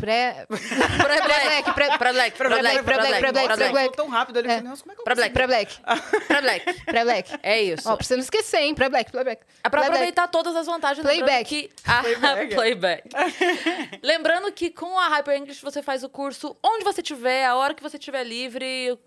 [0.02, 0.46] Pré...
[0.48, 3.96] Pré-black, pré- pré-black, pré-black, pré-black, pré-black, pré-black, pré-black.
[3.96, 4.60] tão rápido ali, É.
[4.60, 5.32] como é que eu Pra consigo?
[5.32, 5.78] Pré-Black.
[6.26, 6.84] Pré-black.
[6.84, 7.38] Pré-Black.
[7.40, 7.88] É isso.
[7.88, 8.74] Ó, pra você não esquecer, hein?
[8.74, 9.42] Pré-Black, pré-Black.
[9.62, 9.90] É pra Pré-black.
[9.92, 11.06] aproveitar todas as vantagens.
[11.06, 11.44] Playback.
[11.44, 12.54] Que a Playback.
[12.56, 13.02] playback.
[14.02, 17.72] lembrando que com a Hyper English você faz o curso onde você estiver, a hora
[17.72, 18.98] que você estiver livre,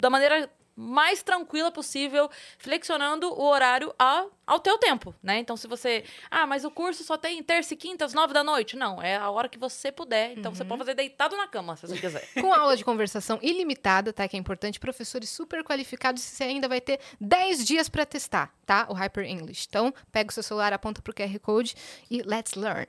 [0.00, 0.48] da maneira
[0.80, 5.38] mais tranquila possível, flexionando o horário ao, ao teu tempo, né?
[5.38, 6.04] Então, se você...
[6.30, 8.76] Ah, mas o curso só tem terça e quinta às nove da noite.
[8.76, 10.38] Não, é a hora que você puder.
[10.38, 12.28] Então, você pode fazer deitado na cama, se você quiser.
[12.40, 14.28] Com aula de conversação ilimitada, tá?
[14.28, 14.78] Que é importante.
[14.78, 16.22] Professores super qualificados.
[16.22, 18.86] Você ainda vai ter 10 dias pra testar, tá?
[18.88, 19.66] O Hyper English.
[19.68, 21.74] Então, pega o seu celular, aponta pro QR Code
[22.08, 22.86] e let's learn.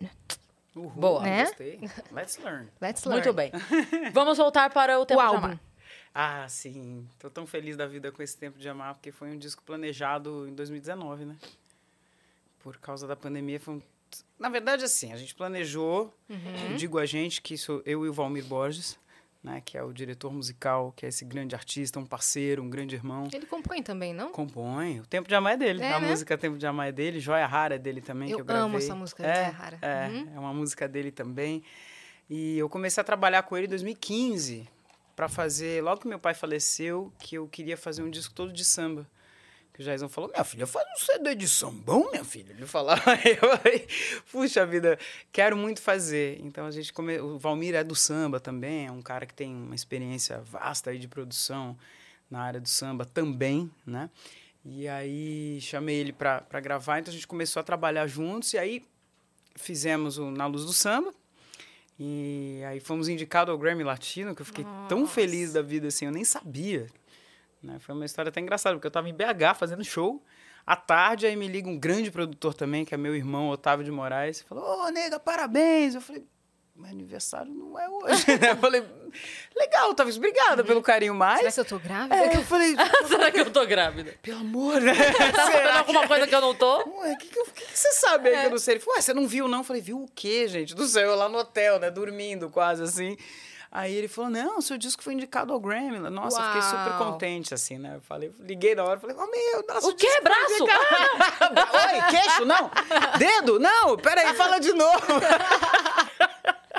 [0.76, 1.22] Uhul, Boa.
[1.24, 1.46] Né?
[1.46, 1.80] Gostei.
[2.12, 2.70] Let's learn.
[2.80, 3.22] Let's learn.
[3.24, 3.52] Muito bem.
[4.14, 5.46] Vamos voltar para o tempo O de álbum.
[5.48, 5.60] amar.
[6.22, 7.08] Ah, sim.
[7.18, 10.46] Tô tão feliz da vida com esse tempo de amar, porque foi um disco planejado
[10.50, 11.38] em 2019, né?
[12.62, 13.82] Por causa da pandemia, foi um...
[14.38, 16.72] Na verdade, assim, a gente planejou, Uhum.
[16.72, 19.00] eu digo a gente, que sou eu e o Valmir Borges,
[19.42, 19.62] né?
[19.64, 23.30] Que é o diretor musical, que é esse grande artista, um parceiro, um grande irmão.
[23.32, 24.34] Ele compõe também, não?
[24.34, 25.00] Compõe.
[25.00, 25.82] O Tempo de Amar é dele.
[25.82, 26.10] É, a né?
[26.10, 27.22] música Tempo de Amar é dele.
[27.22, 28.66] Joia Rara é dele também, Eu que eu gravei.
[28.66, 29.80] amo essa música, é, Joia Rara.
[29.82, 30.32] É, Uhum.
[30.36, 31.64] é uma música dele também.
[32.30, 34.68] E eu comecei a trabalhar com ele em 2015
[35.20, 38.64] para fazer, logo que meu pai faleceu, que eu queria fazer um disco todo de
[38.64, 39.06] samba.
[39.74, 42.54] Que o Jaizão falou, minha filha, faz um CD de sambão, minha filha.
[42.54, 43.86] Ele falei,
[44.32, 44.98] puxa vida,
[45.30, 46.40] quero muito fazer.
[46.40, 47.20] Então a gente come...
[47.20, 50.98] o Valmir é do samba também, é um cara que tem uma experiência vasta aí
[50.98, 51.78] de produção
[52.32, 54.10] na área do samba também, né?
[54.64, 58.88] E aí chamei ele para gravar, então a gente começou a trabalhar juntos e aí
[59.58, 61.14] fizemos o Na Luz do Samba.
[62.00, 66.06] E aí fomos indicados ao Grammy Latino, que eu fiquei tão feliz da vida assim,
[66.06, 66.88] eu nem sabia.
[67.62, 67.78] Né?
[67.80, 70.24] Foi uma história até engraçada, porque eu tava em BH fazendo show.
[70.66, 73.92] À tarde, aí me liga um grande produtor também, que é meu irmão, Otávio de
[73.92, 74.42] Moraes.
[74.44, 75.96] Falou, ô, nega, parabéns.
[75.96, 76.26] Eu falei,
[76.80, 78.52] meu aniversário não é hoje, né?
[78.52, 78.84] Eu falei,
[79.56, 81.40] legal, Otávio, obrigada pelo carinho mais.
[81.40, 82.16] Será que eu tô grávida?
[82.16, 82.76] É, eu falei,
[83.08, 84.16] Será que eu tô grávida?
[84.22, 84.94] pelo amor, né?
[85.36, 86.78] Tá sabendo alguma coisa que eu não tô?
[87.02, 88.76] Ué, o que, que, que que você sabe aí que eu não sei?
[88.76, 89.60] Ele falou, ué, você não viu não?
[89.60, 90.74] Eu falei, viu o quê, gente?
[90.74, 91.92] Do céu, lá no hotel, né?
[91.92, 93.18] Dormindo quase assim.
[93.72, 96.00] Aí ele falou, não, seu disco foi indicado ao Grammy.
[96.00, 97.98] Nossa, eu fiquei super contente, assim, né?
[97.98, 100.08] Eu falei, liguei na hora, falei, oh, meu, nossa, O quê?
[100.08, 100.54] disco foi Braço?
[100.54, 102.46] indicado." Oi, queixo?
[102.46, 102.72] Não.
[103.20, 103.60] Dedo?
[103.60, 105.06] Não, peraí, fala de novo.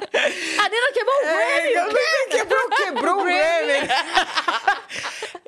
[0.03, 1.69] A Nina quebrou o Grammy!
[1.69, 3.89] É, eu não- quebrou, quebrou o Grammy.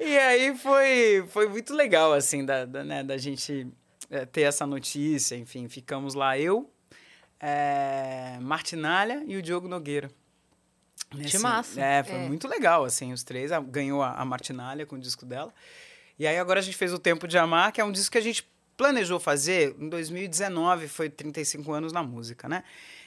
[0.00, 3.66] e aí foi, foi muito legal, assim, da, da, né, da gente
[4.10, 5.36] é, ter essa notícia.
[5.36, 6.70] Enfim, ficamos lá eu,
[7.40, 10.10] é, Martinalha e o Diogo Nogueira.
[11.30, 11.80] Que massa.
[11.80, 12.18] É, foi É.
[12.26, 13.50] muito legal, assim, os três.
[13.68, 15.52] Ganhou a, a Martinalha com o disco dela.
[16.18, 18.18] E aí agora a gente fez o Tempo de Amar, que é um disco que
[18.18, 22.64] a gente planejou fazer em 2019, foi 35 anos na música, né?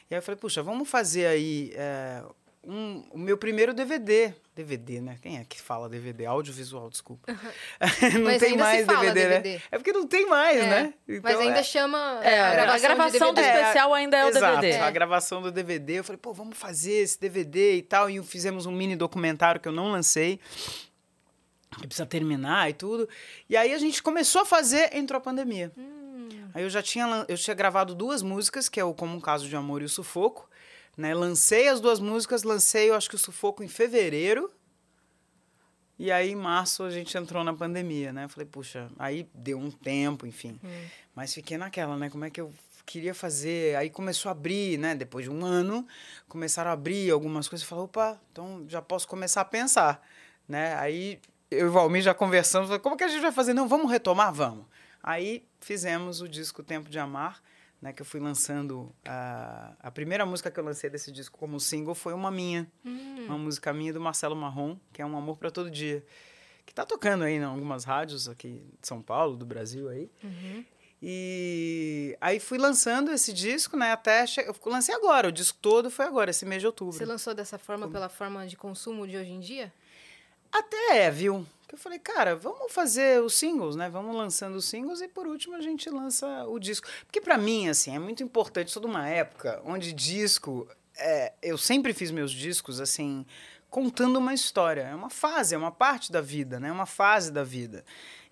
[0.10, 2.24] E aí eu falei, puxa, vamos fazer aí é,
[2.64, 4.34] um, o meu primeiro DVD.
[4.56, 5.18] DVD, né?
[5.22, 6.26] Quem é que fala DVD?
[6.26, 7.28] Audiovisual, desculpa.
[8.14, 9.54] não Mas tem ainda se mais fala DVD, DVD.
[9.56, 9.62] né?
[9.72, 10.94] É porque não tem mais, É, né?
[11.08, 14.26] Mas Então, ainda é- chama É, a a gravação, gravação de do especial ainda é
[14.26, 14.78] o Exato, DVD.
[14.82, 16.00] a gravação do DVD.
[16.00, 18.10] Eu falei, pô, vamos fazer esse DVD e tal.
[18.10, 20.40] E fizemos um mini documentário que eu não lancei.
[21.80, 23.10] Que precisa terminar e tudo.
[23.50, 25.72] E aí a gente começou a fazer, entrou a pandemia.
[26.56, 29.46] Aí eu já tinha, eu tinha gravado duas músicas, que é o Como um Caso
[29.50, 30.50] de Amor e o Sufoco.
[30.96, 31.14] Né?
[31.14, 34.50] Lancei as duas músicas, lancei, eu acho que o Sufoco em fevereiro.
[36.00, 38.30] E aí, em março, a gente entrou na pandemia, né?
[38.30, 40.58] Falei, puxa, aí deu um tempo, enfim.
[41.14, 42.10] Mas fiquei naquela, né?
[42.10, 42.54] Como é que eu
[42.86, 43.76] queria fazer?
[43.76, 44.96] Aí começou a abrir, né?
[44.96, 45.86] Depois de um ano,
[46.30, 47.68] começaram a abrir algumas coisas.
[47.68, 50.02] Falei, opa, então já posso começar a pensar,
[50.48, 50.74] né?
[50.76, 51.20] Aí
[51.52, 53.54] eu e o Valmir já conversamos, falei, como que a gente vai fazer?
[53.54, 54.34] Não, vamos retomar?
[54.34, 54.66] Vamos.
[55.08, 57.40] Aí fizemos o disco Tempo de Amar,
[57.80, 57.94] né?
[57.94, 58.92] Que eu fui lançando...
[59.06, 62.68] A, a primeira música que eu lancei desse disco como single foi uma minha.
[62.84, 66.04] Uma música minha do Marcelo Marrom, que é Um Amor para Todo Dia.
[66.66, 70.10] Que tá tocando aí em algumas rádios aqui de São Paulo, do Brasil aí.
[71.00, 73.92] E aí fui lançando esse disco, né?
[73.92, 74.26] Até.
[74.26, 74.42] Che...
[74.42, 76.98] Eu lancei agora, o disco todo foi agora, esse mês de outubro.
[76.98, 79.72] Você lançou dessa forma pela forma de consumo de hoje em dia?
[80.52, 81.46] Até é, viu?
[81.68, 83.90] Que eu falei, cara, vamos fazer os singles, né?
[83.90, 86.88] Vamos lançando os singles e por último a gente lança o disco.
[87.06, 90.68] Porque pra mim, assim, é muito importante, sou de uma época onde disco.
[90.98, 93.26] é, eu sempre fiz meus discos, assim,
[93.70, 94.82] contando uma história.
[94.84, 96.70] É uma fase, é uma parte da vida, né?
[96.70, 97.84] É uma fase da vida.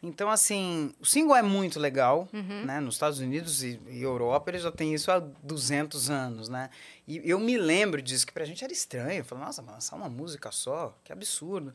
[0.06, 2.28] Então, assim, o single é muito legal,
[2.66, 2.82] né?
[2.82, 6.70] Nos Estados Unidos e, e Europa eles já têm isso há 200 anos, né?
[7.08, 9.20] E eu me lembro disso, que pra gente era estranho.
[9.20, 10.94] Eu falei, nossa, mas lançar uma música só?
[11.06, 11.74] Que absurdo.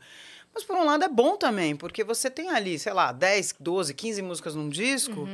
[0.59, 3.95] Mas por um lado é bom também, porque você tem ali, sei lá, 10, 12,
[3.95, 5.29] 15 músicas num disco,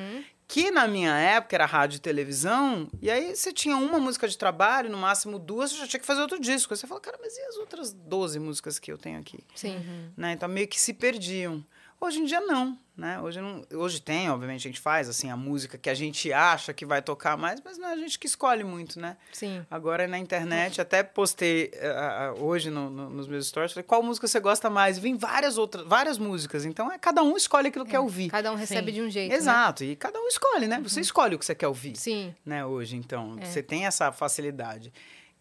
[0.46, 4.36] que na minha época era rádio e televisão, e aí você tinha uma música de
[4.36, 6.74] trabalho, no máximo duas, você já tinha que fazer outro disco.
[6.74, 9.38] Aí você fala, cara, mas e as outras 12 músicas que eu tenho aqui?
[9.54, 9.82] Sim.
[10.14, 10.32] né?
[10.32, 11.64] Então meio que se perdiam.
[11.98, 13.20] Hoje em dia não, né?
[13.20, 16.72] Hoje não, hoje tem, obviamente a gente faz assim a música que a gente acha
[16.72, 19.16] que vai tocar mais, mas não é a gente que escolhe muito, né?
[19.32, 19.66] Sim.
[19.70, 24.28] Agora na internet, até postei ah, hoje no- no- nos meus stories, falei qual música
[24.28, 24.98] você gosta mais?
[24.98, 26.64] Vem várias outras, várias músicas.
[26.64, 28.30] Então é cada um escolhe aquilo que quer ouvir.
[28.30, 28.94] Cada um recebe Sim.
[28.94, 29.30] de um jeito.
[29.30, 29.36] né?
[29.36, 30.80] Exato, e cada um escolhe, né?
[30.82, 32.34] Você escolhe o que você quer ouvir, Sim.
[32.46, 32.64] né?
[32.64, 33.44] Hoje, então, É.
[33.44, 34.92] você tem essa facilidade.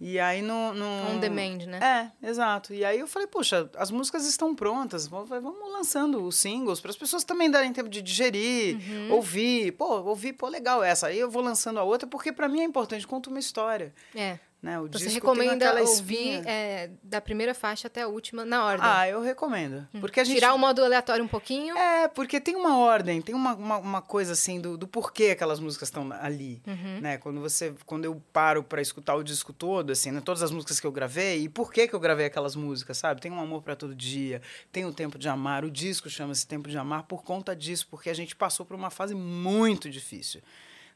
[0.06, 0.86] E aí no, no...
[0.86, 2.12] On demand, né?
[2.22, 2.74] É, exato.
[2.74, 6.92] E aí eu falei, puxa, as músicas estão prontas, vamos vamos lançando os singles para
[6.92, 9.14] as pessoas também darem tempo de digerir, Uhum.
[9.14, 11.08] ouvir, pô, ouvir, pô, legal essa.
[11.08, 14.38] Aí eu vou lançando a outra porque para mim é importante, conta uma história, É.
[14.64, 14.80] né?
[14.80, 18.88] O Você disco tem recomenda ouvir é, da primeira faixa até a última na ordem.
[18.90, 19.86] Ah, eu recomendo.
[20.00, 21.78] Porque a gente Tirar o modo aleatório um pouquinho.
[21.78, 25.60] É, porque tem uma ordem, tem uma, uma, uma coisa assim do, do porquê aquelas
[25.60, 27.02] músicas estão ali, Uhum.
[27.02, 27.18] né?
[27.18, 30.22] Quando você, quando eu paro pra escutar o disco todo, assim, né?
[30.22, 33.20] Todas as músicas que eu gravei e por que que eu gravei aquelas músicas, sabe?
[33.20, 34.42] Tem um amor pra todo dia,
[34.72, 38.10] tem o tempo de amar, o disco chama-se Tempo de Amar por conta disso, porque
[38.10, 40.42] a gente passou por uma fase muito difícil.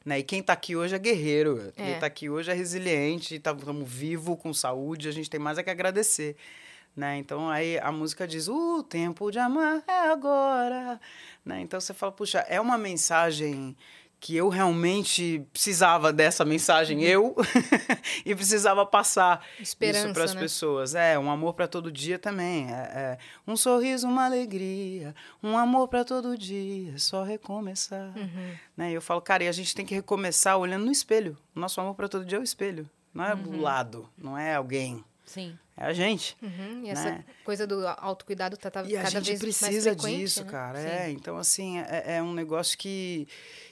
[0.07, 0.19] Né?
[0.19, 1.73] E quem tá aqui hoje é guerreiro.
[1.75, 1.83] É.
[1.83, 5.63] Quem tá aqui hoje é resiliente, estamos vivo, com saúde, a gente tem mais é
[5.63, 6.37] que agradecer.
[6.95, 7.17] Né?
[7.17, 10.97] Então aí a música diz: O tempo de amar é agora.
[11.43, 11.59] Né?
[11.59, 13.75] Então você fala, puxa, é uma mensagem
[14.19, 17.35] que eu realmente precisava dessa mensagem, eu,
[18.25, 19.63] e precisava passar Uhum.
[19.63, 20.41] Esperança, isso para as né?
[20.41, 20.95] pessoas.
[20.95, 22.67] É, um amor para todo dia também.
[22.71, 25.13] É, é um sorriso, uma alegria,
[25.43, 28.11] um amor para todo dia, é só recomeçar.
[28.17, 28.55] Uhum.
[28.75, 28.91] Né?
[28.91, 31.37] E eu falo, cara, e a gente tem que recomeçar olhando no espelho.
[31.55, 33.57] O nosso amor para todo dia é o espelho, não é Uhum.
[33.59, 35.03] o lado, não é alguém.
[35.25, 35.57] Sim.
[35.77, 36.35] É a gente.
[36.41, 37.23] Uhum, e essa Né?
[37.45, 40.51] coisa do autocuidado tá, tá E a cada gente vez precisa mais frequente, disso, né?
[40.51, 40.81] cara.
[40.81, 40.87] Sim.
[40.87, 43.27] É, então, assim, é, é um negócio que,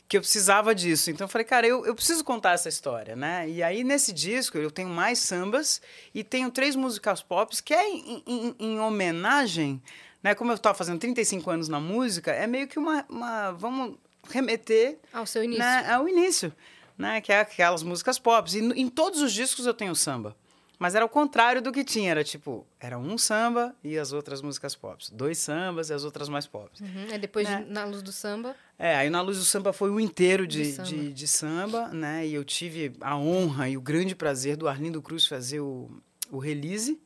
[0.08, 1.10] que eu precisava disso.
[1.10, 3.50] Então, eu falei, cara, eu, eu preciso contar essa história, né?
[3.50, 5.82] E aí, nesse disco, eu tenho mais sambas
[6.14, 9.82] e tenho três músicas pop que é em, em- em homenagem,
[10.22, 10.36] né?
[10.36, 13.04] Como eu estava fazendo 35 anos na música, é meio que uma...
[13.10, 13.96] uma vamos
[14.28, 15.64] remeter Ao seu início.
[15.64, 16.52] né, ao início,
[16.98, 17.22] né?
[17.22, 18.50] Que é aquelas músicas pop.
[18.56, 20.36] E em todos os discos eu tenho samba.
[20.78, 22.12] Mas era o contrário do que tinha.
[22.12, 25.04] Era tipo, era um samba e as outras músicas pop.
[25.12, 26.70] Dois sambas e as outras mais pop.
[26.82, 27.64] Uhum, Aí depois, Né?
[27.64, 30.64] de, na luz do samba, É, aí na Luz do Samba foi o inteiro de,
[30.64, 30.88] De samba.
[30.90, 32.28] de, de samba, né?
[32.28, 35.90] E eu tive a honra e o grande prazer do Arlindo Cruz fazer o,
[36.30, 37.00] o release.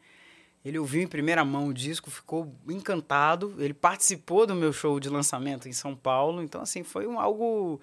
[0.66, 3.56] Ele ouviu em primeira mão o disco, ficou encantado.
[3.60, 6.42] Ele participou do meu show de lançamento em São Paulo.
[6.42, 7.80] Então, assim, foi um, algo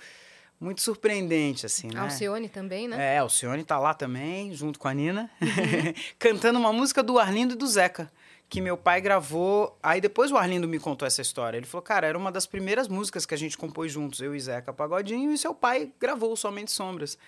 [0.60, 2.00] muito surpreendente, assim, né?
[2.00, 3.14] Alcione também, né?
[3.14, 5.30] É, Alcione tá lá também, junto com a Nina,
[6.18, 8.10] cantando uma música do Arlindo e do Zeca,
[8.48, 9.76] que meu pai gravou.
[9.82, 11.56] Aí depois o Arlindo me contou essa história.
[11.56, 14.40] Ele falou, cara, era uma das primeiras músicas que a gente compôs juntos, eu e
[14.40, 17.18] Zeca Pagodinho, e seu pai gravou Somente Sombras.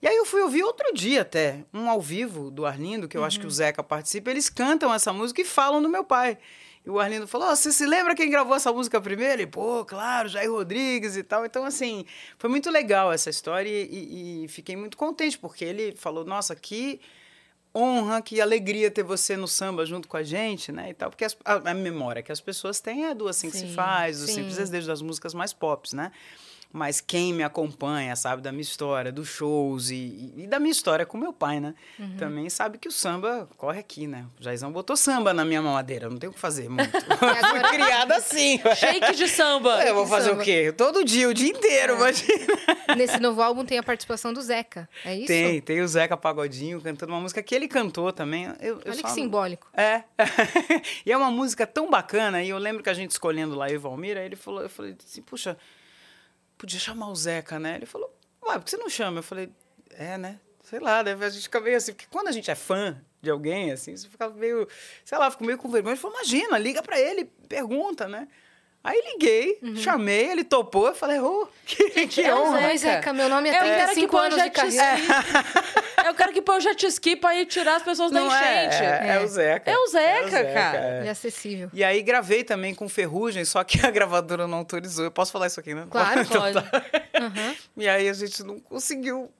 [0.00, 3.24] E aí eu fui ouvir outro dia até, um ao vivo do Arlindo, que eu
[3.24, 6.38] acho que o Zeca participa, eles cantam essa música e falam do meu pai.
[6.84, 9.34] E o Arlindo falou: "Ó, Você se lembra quem gravou essa música primeiro?
[9.42, 11.46] Ele, pô, claro, Jair Rodrigues e tal.
[11.46, 12.04] Então, assim,
[12.38, 17.00] foi muito legal essa história e, e- fiquei muito contente, porque ele falou: Nossa, que
[17.74, 20.90] honra, que alegria ter você no samba junto com a gente, né?
[20.90, 21.08] E tal.
[21.10, 23.74] Porque as- a, a memória que as pessoas têm é do Assim que se Sim,
[23.74, 24.34] faz, do sim.
[24.34, 26.10] Simples Desejo, das músicas mais pops, né?
[26.72, 31.04] Mas quem me acompanha, sabe, da minha história, dos shows e, e- da minha história
[31.04, 31.74] com meu pai, né?
[31.98, 32.16] Uhum.
[32.16, 34.24] Também sabe que o samba corre aqui, né?
[34.40, 36.90] O Jaizão botou samba na minha mamadeira, não tem o que fazer muito.
[36.98, 38.58] Fui criada assim.
[38.74, 39.84] Shake de samba.
[39.84, 40.40] Eu vou fazer samba.
[40.40, 40.72] o quê?
[40.72, 42.46] Todo dia, o dia inteiro, imagina.
[42.96, 45.26] Nesse novo álbum tem a participação do Zeca, é isso?
[45.26, 48.46] Tem, tem o Zeca Pagodinho cantando uma música que ele cantou também.
[48.60, 49.68] Eu, eu Olha só que simbólico.
[49.74, 50.04] É.
[51.04, 52.42] e é uma música tão bacana.
[52.42, 54.70] E eu lembro que a gente escolhendo lá eu e Valmir, aí ele falou, eu
[54.70, 55.56] falei assim, puxa,
[56.62, 57.74] podia chamar o Zeca, né?
[57.74, 59.18] Ele falou, ué, por que você não chama?
[59.18, 59.50] Eu falei,
[59.90, 60.38] é, né?
[60.62, 63.30] Sei lá, deve, a gente fica meio assim, porque quando a gente é fã de
[63.30, 64.68] alguém, assim, você fica meio,
[65.04, 65.94] sei lá, fica meio com vergonha.
[65.94, 68.28] Ele falou, imagina, liga pra ele, pergunta, né?
[68.84, 72.56] Aí liguei, chamei, ele topou, eu falei, ô, que, que é o honra.
[72.58, 72.68] Zeca.
[72.68, 74.96] Oi, Zeca, meu nome é Eu quero que 35 põe anos já de te carreira.
[76.04, 78.66] Eu quero que põe o jet ski pra ir tirar as pessoas da Não é,
[78.66, 78.82] enchente.
[78.82, 79.70] é, é o Zeca.
[79.70, 80.78] É o Zeca, cara.
[80.78, 81.06] é.
[81.06, 81.70] É acessível.
[81.72, 85.04] E aí gravei também com Ferrugem, só que a gravadora não autorizou.
[85.04, 85.86] Eu posso falar isso aqui, né?
[85.88, 86.54] Claro, Então Pode.
[86.54, 86.82] tá.
[87.20, 87.56] Uhum.
[87.76, 89.30] E aí a gente não conseguiu.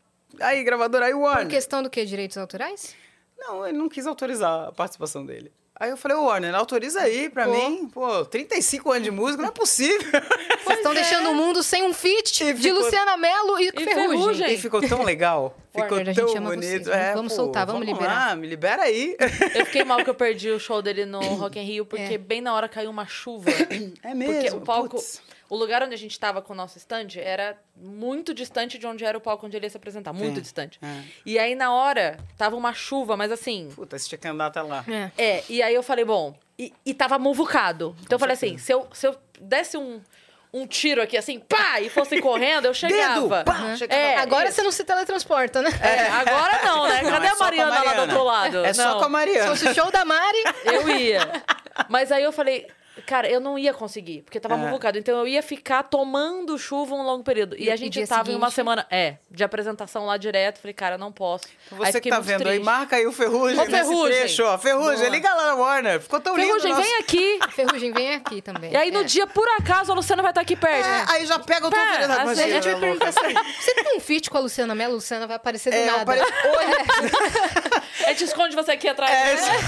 [0.41, 1.47] Aí, gravadora, aí o Warner.
[1.47, 2.05] Por questão do que?
[2.05, 2.95] Direitos autorais?
[3.37, 5.53] Não, ele não quis autorizar a participação dele.
[5.83, 7.51] Aí eu falei, ô Warner, autoriza aí pra Pô.
[7.53, 7.89] mim.
[7.93, 9.99] Pô, 35 anos de música, não é possível.
[10.65, 13.73] Vocês estão deixando o mundo sem um feat E de ficou- Luciana Mello e, E
[13.73, 13.95] Ferrugem.
[14.11, 14.55] Ferrugem.
[14.55, 15.57] E ficou tão legal.
[15.73, 16.85] Ficou Warner, a gente tão ama bonito.
[16.85, 16.87] vocês.
[16.89, 18.29] É, Vamos pô, soltar, vamos liberar.
[18.29, 19.17] Lá, me libera aí.
[19.55, 22.19] Eu fiquei mal que eu perdi o show dele no Rock in Rio, porque É.
[22.19, 23.51] bem na hora caiu uma chuva.
[24.05, 24.35] É mesmo.
[24.35, 25.21] Porque o palco, putz.
[25.53, 29.05] O lugar onde a gente tava com o nosso stand era muito distante de onde
[29.05, 30.79] era o palco onde ele ia se apresentar, muito É, distante.
[30.83, 31.03] é.
[31.27, 34.63] E aí na hora tava uma chuva, mas assim, Puta, você tinha que andar até
[34.63, 34.83] lá.
[34.89, 35.23] É.
[35.23, 37.95] é, e aí eu falei, bom, e, e tava muvucado.
[38.01, 40.01] Então eu falei assim, se eu, se eu desse um,
[40.55, 43.21] um tiro aqui assim, pá, e fosse correndo, eu chegava.
[43.39, 44.01] Dedo, pá, chegava.
[44.01, 44.57] É, Agora isso.
[44.57, 45.71] você não se teletransporta, né?
[45.83, 47.03] É, agora não, né?
[47.03, 48.03] Não, Cadê é a só com a Mariana, lá do Mariana.
[48.13, 48.65] outro lado?
[48.65, 48.93] É só Não.
[49.01, 49.49] com a Se Mariana.
[49.49, 51.31] fosse o show da Mari, Eu ia.
[51.91, 52.67] Mas aí eu falei,
[53.07, 54.59] cara, eu não ia conseguir, porque tava É.
[54.59, 54.99] muvucado.
[54.99, 57.57] Então eu ia ficar tomando chuva um longo período.
[57.57, 58.55] E, E- a gente tava em uma seguinte?
[58.55, 60.59] semana, é, de apresentação lá direto.
[60.61, 61.47] Falei, cara, não posso.
[61.81, 62.65] Aí Você que tá vendo aí, triste.
[62.65, 64.19] marca aí o Ferrugem Ô, nesse Ferrugem.
[64.19, 64.59] trecho, ó.
[64.59, 65.09] Ferrugem, Boa.
[65.09, 66.01] liga lá na Warner.
[66.01, 66.49] Ficou tão lindo.
[66.49, 67.39] Ferrugem, nosso- vem aqui.
[67.57, 68.73] Ferrugem vem aqui também.
[68.73, 69.05] E aí no É.
[69.05, 70.87] dia, por acaso, a Luciana vai estar aqui perto.
[70.87, 72.11] É, aí já pega o vereador.
[72.21, 74.93] às A gente vai perguntar assim, você tem um feat com a Luciana Mello?
[74.93, 76.05] A Luciana vai aparecer do É, nada.
[76.05, 76.23] parei-
[78.05, 79.13] A gente esconde você aqui atrás.
[79.13, 79.59] É, né?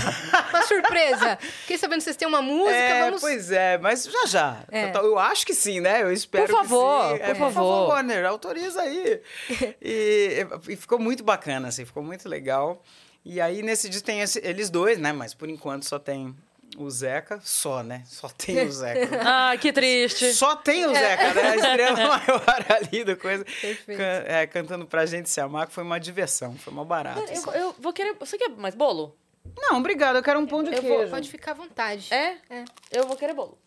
[0.51, 1.39] Uma surpresa.
[1.61, 3.21] Fiquei sabendo que vocês têm uma música, É, vamos...
[3.21, 4.65] pois é, mas já já.
[4.71, 4.91] É.
[4.97, 6.03] Eu, eu acho que sim, né?
[6.03, 7.19] Eu espero Por favor, que sim.
[7.25, 7.89] por É, favor.
[7.89, 9.21] Warner, autoriza aí.
[9.83, 12.83] e, e ficou muito bacana, assim, ficou muito legal.
[13.25, 15.13] E aí, nesse disco tem esse- eles dois, né?
[15.13, 16.35] Mas por enquanto só tem
[16.77, 18.03] o Zeca, só, né?
[18.07, 19.09] Só tem o Zeca.
[19.25, 20.35] Ah, que triste.
[20.35, 21.43] Só tem o Zeca, né?
[21.51, 23.45] A estrela maior ali do coisa.
[23.45, 23.97] Perfeito.
[23.97, 27.23] Can- é, cantando pra gente se amar, que foi uma diversão, foi uma barata.
[27.23, 27.49] assim.
[27.51, 28.15] Eu, eu vou querer.
[28.19, 29.17] Você quer mais bolo?
[29.57, 30.97] Não, obrigado, eu quero um pão de Eu queijo.
[30.99, 32.13] vou, pode ficar à vontade.
[32.13, 32.37] É?
[32.51, 32.65] É.
[32.91, 33.59] Eu vou querer bolo.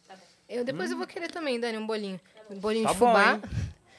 [0.49, 2.19] Eu, depois eu vou querer também, Dani, um bolinho.
[2.49, 3.33] Um bolinho Tá de bom, fubá.
[3.33, 3.41] hein?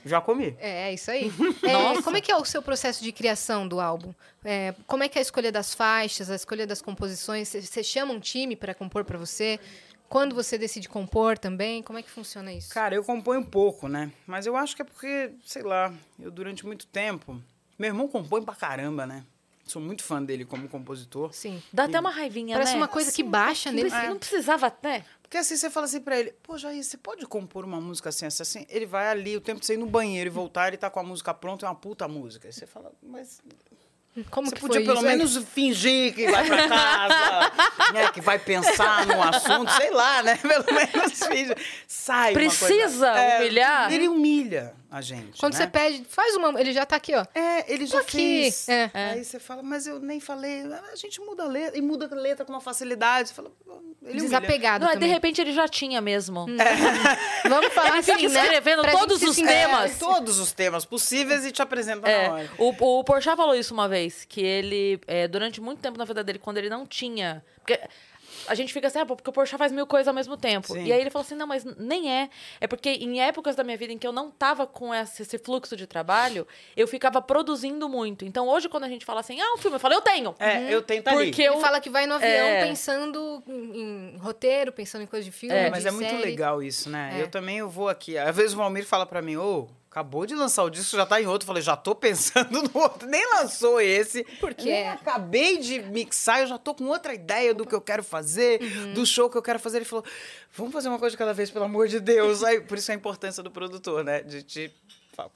[0.05, 0.57] Já comi.
[0.59, 1.31] É, é isso aí.
[1.63, 2.03] É, Nossa.
[2.03, 4.15] como é que é o seu processo de criação do álbum?
[4.45, 7.49] É, como é que é a escolha das faixas, a escolha das composições?
[7.49, 9.61] Você- Você chama um time para compor para você?
[10.09, 11.83] Quando você decide compor também?
[11.83, 12.71] Como é que funciona isso?
[12.73, 14.11] Cara, eu componho pouco, né?
[14.27, 17.39] Mas eu acho que é porque, sei lá, eu durante muito tempo.
[17.79, 19.23] Meu irmão compõe pra caramba, né?
[19.71, 21.33] Sou muito fã dele como compositor.
[21.33, 21.63] Sim.
[21.73, 22.79] Dá até uma raivinha, Parece né?
[22.79, 23.91] uma coisa que baixa nele.
[23.91, 25.05] preci- Não precisava, né?
[25.23, 28.25] Porque assim, você fala assim pra ele, pô, Jair, você pode compor uma música assim,
[28.25, 28.67] assim, assim?
[28.71, 30.99] Ele vai ali, o tempo de você ir no banheiro e voltar, ele tá com
[31.01, 32.49] a música pronta, é uma puta música.
[32.49, 33.43] Aí você fala, mas
[34.31, 35.07] Como você que podia foi pelo isso?
[35.07, 37.53] menos fingir que vai pra casa,
[37.93, 40.35] né, que vai pensar no assunto, sei lá, né?
[40.43, 41.55] Pelo menos finge.
[41.87, 43.93] Sai uma coisa- Precisa humilhar?
[43.93, 45.59] Ele humilha a gente, Quando né?
[45.61, 46.59] você pede, faz uma.
[46.61, 47.25] Ele já tá aqui, ó.
[47.35, 48.17] É, ele já Tô aqui.
[48.17, 48.69] fez.
[48.69, 48.91] É.
[48.95, 50.63] Aí você fala, mas eu nem falei.
[50.93, 53.29] A gente muda a letra, e muda a letra com uma facilidade.
[53.29, 53.51] Você fala,
[54.03, 54.21] ele.
[54.21, 55.11] Desapegado Não, de também.
[55.11, 56.47] repente ele já tinha mesmo.
[57.49, 58.43] Vamos falar Ele fica assim, né?
[58.43, 59.91] escrevendo Pra todos os temas.
[59.93, 62.51] É, todos os temas possíveis e te apresenta na É, hora.
[62.59, 66.23] o, o Porchat falou isso uma vez, que ele, é, durante muito tempo na vida
[66.25, 67.45] dele, quando ele não tinha...
[67.59, 67.79] Porque
[68.49, 70.73] a gente fica assim, ah, porque o Porchat faz mil coisas ao mesmo tempo.
[70.73, 70.85] Sim.
[70.85, 72.29] E aí ele falou assim, não, mas nem é.
[72.61, 75.39] É porque em épocas da minha vida em que eu não tava com esse, esse
[75.39, 76.47] fluxo de trabalho,
[76.77, 78.25] eu ficava produzindo muito.
[78.25, 80.35] Então hoje, quando a gente fala assim, ah, um filme, eu falo, eu tenho.
[80.39, 81.27] É, eu tento ali.
[81.27, 81.61] Porque Ele eu...
[81.61, 82.65] fala que vai no avião É.
[82.67, 85.55] pensando em, em roteiro, pensando em coisa de filme.
[85.55, 86.23] É, de Mas é muito série.
[86.23, 87.13] legal isso, né?
[87.19, 87.23] É.
[87.23, 88.17] Eu também eu vou aqui.
[88.17, 89.69] Às vezes o Valmir fala pra mim, ô,
[89.99, 91.47] acabou de lançar o disco, já tá em outro.
[91.47, 93.09] Falei, já tô pensando no outro.
[93.09, 94.23] Nem lançou esse.
[94.41, 98.03] Porque é- acabei de mixar, eu já tô com outra ideia do que eu quero
[98.05, 98.95] fazer, Uhum.
[98.95, 99.79] do show que eu quero fazer.
[99.79, 100.05] Ele falou,
[100.57, 102.45] vamos fazer uma coisa de cada vez, pelo amor de Deus.
[102.45, 104.23] Aí, por isso a importância do produtor, né?
[104.23, 104.73] De te...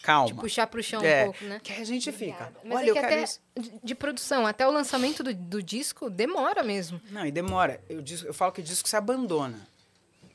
[0.01, 0.37] Calma.
[0.37, 1.61] Puxar pro chão É, um pouco, né?
[1.61, 2.53] Que a gente fica.
[2.65, 3.25] Mas Olha, é que até
[3.59, 7.01] de, de produção, até o lançamento do, do disco demora mesmo.
[7.11, 7.81] Não, e demora.
[7.91, 9.59] Eu, eu falo que disco se abandona.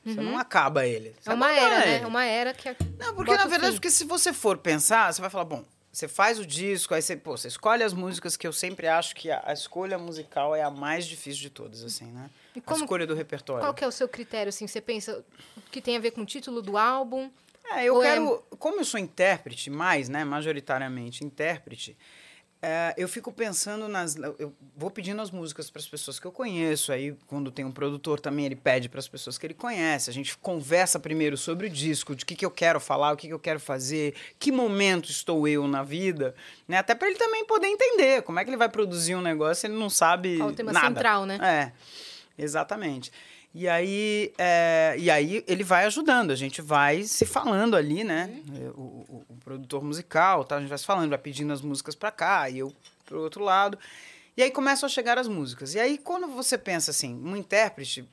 [0.04, 1.14] Você não acaba ele.
[1.20, 1.94] Você É uma era, né?
[1.96, 2.04] ele.
[2.04, 2.68] É uma era que.
[2.98, 6.38] Não, porque na verdade, porque se você for pensar, você vai falar, bom, você faz
[6.38, 9.42] o disco, aí você, pô, você escolhe as músicas que eu sempre acho que a,
[9.44, 12.30] a escolha musical é a mais difícil de todas, assim, né?
[12.54, 13.62] E a como- escolha do repertório.
[13.62, 14.66] Qual que é o seu critério, assim?
[14.66, 15.24] Você pensa
[15.70, 17.30] que tem a ver com o título do álbum?
[17.70, 18.42] É, eu é- quero.
[18.58, 20.24] Como eu sou intérprete, mais, né?
[20.24, 21.96] Majoritariamente intérprete,
[22.60, 24.16] é, eu fico pensando nas.
[24.16, 26.90] Eu vou pedindo as músicas para as pessoas que eu conheço.
[26.90, 30.10] Aí, quando tem um produtor também, ele pede para as pessoas que ele conhece.
[30.10, 33.28] A gente conversa primeiro sobre o disco, de que, que eu quero falar, o que,
[33.28, 36.34] que eu quero fazer, que momento estou eu na vida,
[36.66, 36.78] né?
[36.78, 39.66] Até para ele também poder entender como é que ele vai produzir um negócio se
[39.68, 40.38] ele não sabe.
[40.38, 40.86] Qual o tema nada.
[40.88, 41.38] central, né?
[41.40, 43.12] É, exatamente.
[43.54, 48.30] E aí, é, e aí ele vai ajudando, a gente vai se falando ali, né?
[48.48, 48.68] Uhum.
[48.76, 50.56] O, o- o produtor musical, tá?
[50.56, 52.72] a gente vai se falando, vai pedindo as músicas pra cá, e eu
[53.06, 53.78] pro outro lado.
[54.36, 55.74] E aí começam a chegar as músicas.
[55.74, 58.08] E aí, quando você pensa assim, um intérprete,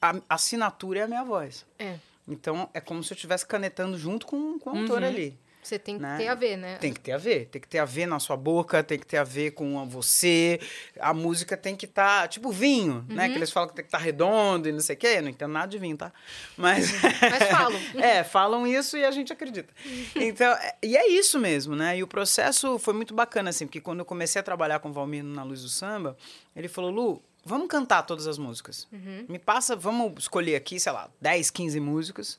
[0.00, 1.64] a a assinatura é a minha voz.
[1.78, 1.96] É.
[2.28, 5.08] Então, é como se eu estivesse canetando junto com, com o autor Uhum.
[5.08, 5.38] ali.
[5.64, 6.18] Você tem que Né?
[6.18, 6.76] ter a ver, né?
[6.76, 7.46] Tem que ter a ver.
[7.46, 10.60] Tem que ter a ver na sua boca, tem que ter a ver com você.
[11.00, 13.24] A música tem que estar, tipo vinho, né?
[13.26, 13.32] Uhum.
[13.32, 15.14] Que eles falam que tem que estar redondo e não sei o quê.
[15.16, 16.12] Eu não entendo nada de vinho, tá?
[16.56, 16.92] Mas.
[17.02, 17.80] Mas falam.
[17.98, 19.72] é, falam isso e a gente acredita.
[20.14, 21.96] Então, é- e é isso mesmo, né?
[21.96, 24.92] E o processo foi muito bacana, assim, porque quando eu comecei a trabalhar com o
[24.92, 26.16] Valmir na Luz do Samba,
[26.54, 28.86] ele falou, Lu, vamos cantar todas as músicas.
[28.92, 29.24] Uhum.
[29.28, 32.38] Me passa, vamos escolher aqui, sei lá, 10, 15 músicas,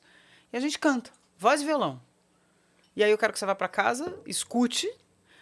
[0.52, 1.10] e a gente canta.
[1.38, 2.00] Voz e violão.
[2.96, 4.90] E aí eu quero que você vá para casa, escute.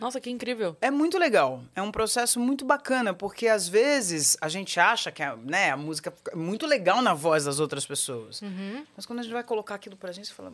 [0.00, 0.76] Nossa, que incrível.
[0.80, 1.62] É muito legal.
[1.74, 5.76] É um processo muito bacana, porque às vezes a gente acha que a, né, a
[5.76, 8.42] música é muito legal na voz das outras pessoas.
[8.42, 8.84] Uhum.
[8.96, 10.52] Mas quando a gente vai colocar aquilo pra gente, você fala.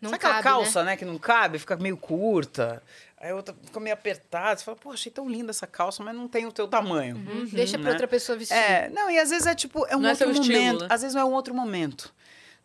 [0.00, 0.96] Não Sabe aquela cabe, calça, né?
[0.96, 2.82] que não cabe, fica meio curta.
[3.20, 4.56] Aí outra fica meio apertada.
[4.56, 7.16] Você fala, pô, achei tão linda essa calça, mas não tem o teu tamanho.
[7.16, 7.32] Né?
[7.32, 7.44] Uhum.
[7.46, 7.90] Deixa pra né?
[7.90, 8.56] outra pessoa vestir.
[8.56, 10.80] É, não, e às vezes é tipo, é um Não é outro estilo, momento.
[10.82, 10.86] né?
[10.88, 12.14] Às vezes não é um outro momento.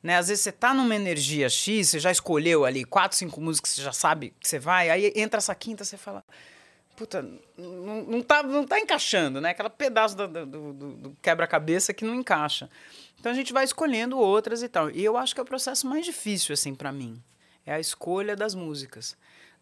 [0.04, 0.18] Né?
[0.18, 3.82] Às vezes você tá numa energia X, você já escolheu ali quatro, cinco músicas, você
[3.82, 6.24] já sabe que você vai, aí entra essa quinta, você fala.
[6.96, 7.24] Puta,
[7.58, 9.50] não, não, tá, não tá encaixando, né?
[9.50, 12.70] Aquela pedaço do, do- do- quebra-cabeça que não encaixa.
[13.20, 14.92] Então a gente vai escolhendo outras e tal.
[14.92, 17.20] E eu acho que é o processo mais difícil, assim, para mim.
[17.66, 19.16] É a escolha das músicas.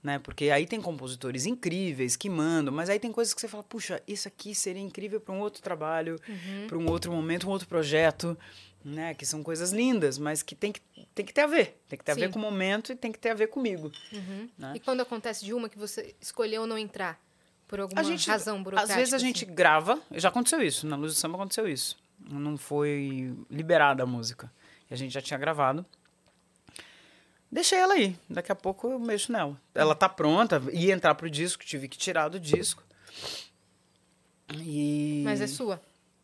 [0.04, 0.18] Né?
[0.20, 4.02] Porque aí tem compositores incríveis que mandam, mas aí tem coisas que você fala, puxa,
[4.08, 6.20] isso aqui seria incrível para um outro trabalho,
[6.68, 8.36] para um outro momento, um outro projeto,
[8.84, 9.14] né?
[9.14, 10.82] Que são coisas lindas, mas que tem que,
[11.14, 11.82] tem que ter a ver.
[11.88, 12.22] Tem que ter a Sim.
[12.22, 13.92] ver com o momento e tem que ter a ver comigo.
[14.12, 14.50] Uhum.
[14.58, 14.74] né?
[14.76, 17.20] E quando acontece de uma que você escolheu não entrar?
[17.68, 18.94] Por alguma A gente, razão burocrática?
[18.94, 19.54] Às vezes a gente assim?
[19.54, 21.98] grava, já aconteceu isso, na Luz do Samba aconteceu isso.
[22.20, 24.52] Não foi liberada a música.
[24.90, 25.86] E a gente já tinha gravado.
[27.50, 29.60] Deixei ela aí, daqui a pouco eu mexo nela.
[29.74, 32.84] Ela tá pronta, ia entrar pro disco, tive que tirar do disco.
[34.54, 35.22] E...
[35.24, 35.82] Mas é sua?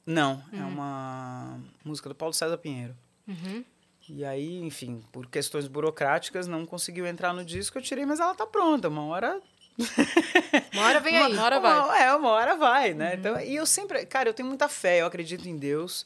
[0.08, 2.96] Não, é uma música do Paulo César Pinheiro.
[3.28, 3.64] Uhum.
[4.10, 8.34] E aí, enfim, por questões burocráticas, não conseguiu entrar no disco, eu tirei, mas ela
[8.34, 8.88] tá pronta.
[8.88, 9.42] Uma hora
[10.74, 11.34] Uma hora vem aí.
[11.34, 11.80] Uma hora vai.
[11.80, 13.16] uma- é, uma hora vai, né?
[13.16, 16.06] Então, e eu sempre, cara, eu tenho muita fé, eu acredito em Deus.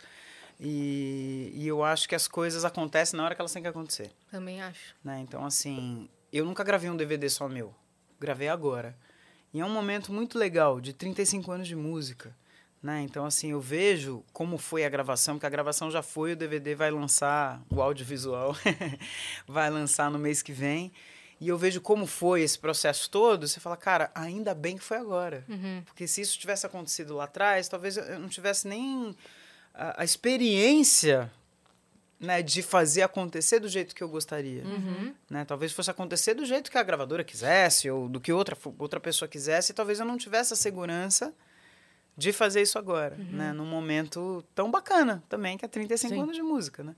[0.59, 4.11] E, e eu acho que as coisas acontecem na hora que elas têm que acontecer,
[4.29, 4.93] Também acho.
[5.03, 5.19] né?
[5.19, 7.73] Então, assim, eu nunca gravei um DVD só meu.
[8.19, 8.95] Gravei agora.
[9.53, 12.35] E é um momento muito legal, de 35 anos de música.
[12.81, 13.01] Né?
[13.01, 16.73] Então, assim, eu vejo como foi a gravação, porque a gravação já foi, o DVD
[16.73, 18.55] vai lançar, o audiovisual
[19.47, 20.91] vai lançar no mês que vem.
[21.39, 24.97] E eu vejo como foi esse processo todo, você fala, cara, ainda bem que foi
[24.97, 25.43] agora.
[25.47, 25.83] Uhum.
[25.85, 29.15] Porque se isso tivesse acontecido lá atrás, talvez eu não tivesse nem
[29.73, 31.31] a, a experiência
[32.19, 34.63] né, de fazer acontecer do jeito que eu gostaria.
[34.63, 35.13] Uhum.
[35.29, 35.45] Né?
[35.45, 39.27] Talvez fosse acontecer do jeito que a gravadora quisesse, ou do que outra, outra pessoa
[39.27, 41.33] quisesse, e talvez eu não tivesse a segurança
[42.17, 43.25] de fazer isso agora, Uhum.
[43.31, 43.53] né?
[43.53, 46.21] Num momento tão bacana também, que é 35 Sim.
[46.21, 46.95] anos de música, né?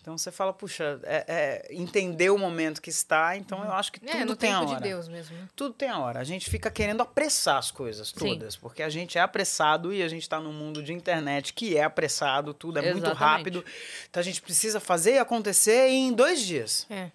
[0.00, 1.24] Então você fala, puxa, é,
[1.70, 4.58] é entender o momento que está, então eu acho que É, tudo no tem a
[4.58, 4.82] tempo hora.
[4.82, 5.34] de Deus mesmo.
[5.34, 5.48] né?
[5.56, 6.20] Tudo tem a hora.
[6.20, 8.14] A gente fica querendo apressar as coisas Sim.
[8.16, 11.74] todas, porque a gente é apressado e a gente está num mundo de internet que
[11.78, 13.18] é apressado, tudo é muito Exatamente.
[13.18, 13.64] rápido.
[14.10, 16.86] Então a gente precisa fazer acontecer em dois dias.
[16.90, 17.10] É.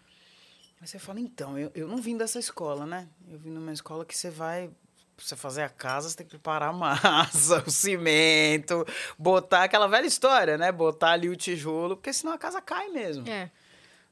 [0.81, 3.07] Aí você fala, então, eu, eu não vim dessa escola, né?
[3.29, 4.67] Eu vim numa escola que você vai.
[5.19, 8.85] Você fazer a casa, você tem que preparar a massa, o cimento,
[9.17, 10.71] botar aquela velha história, né?
[10.71, 13.27] Botar ali o tijolo, porque senão a casa cai mesmo.
[13.29, 13.49] É.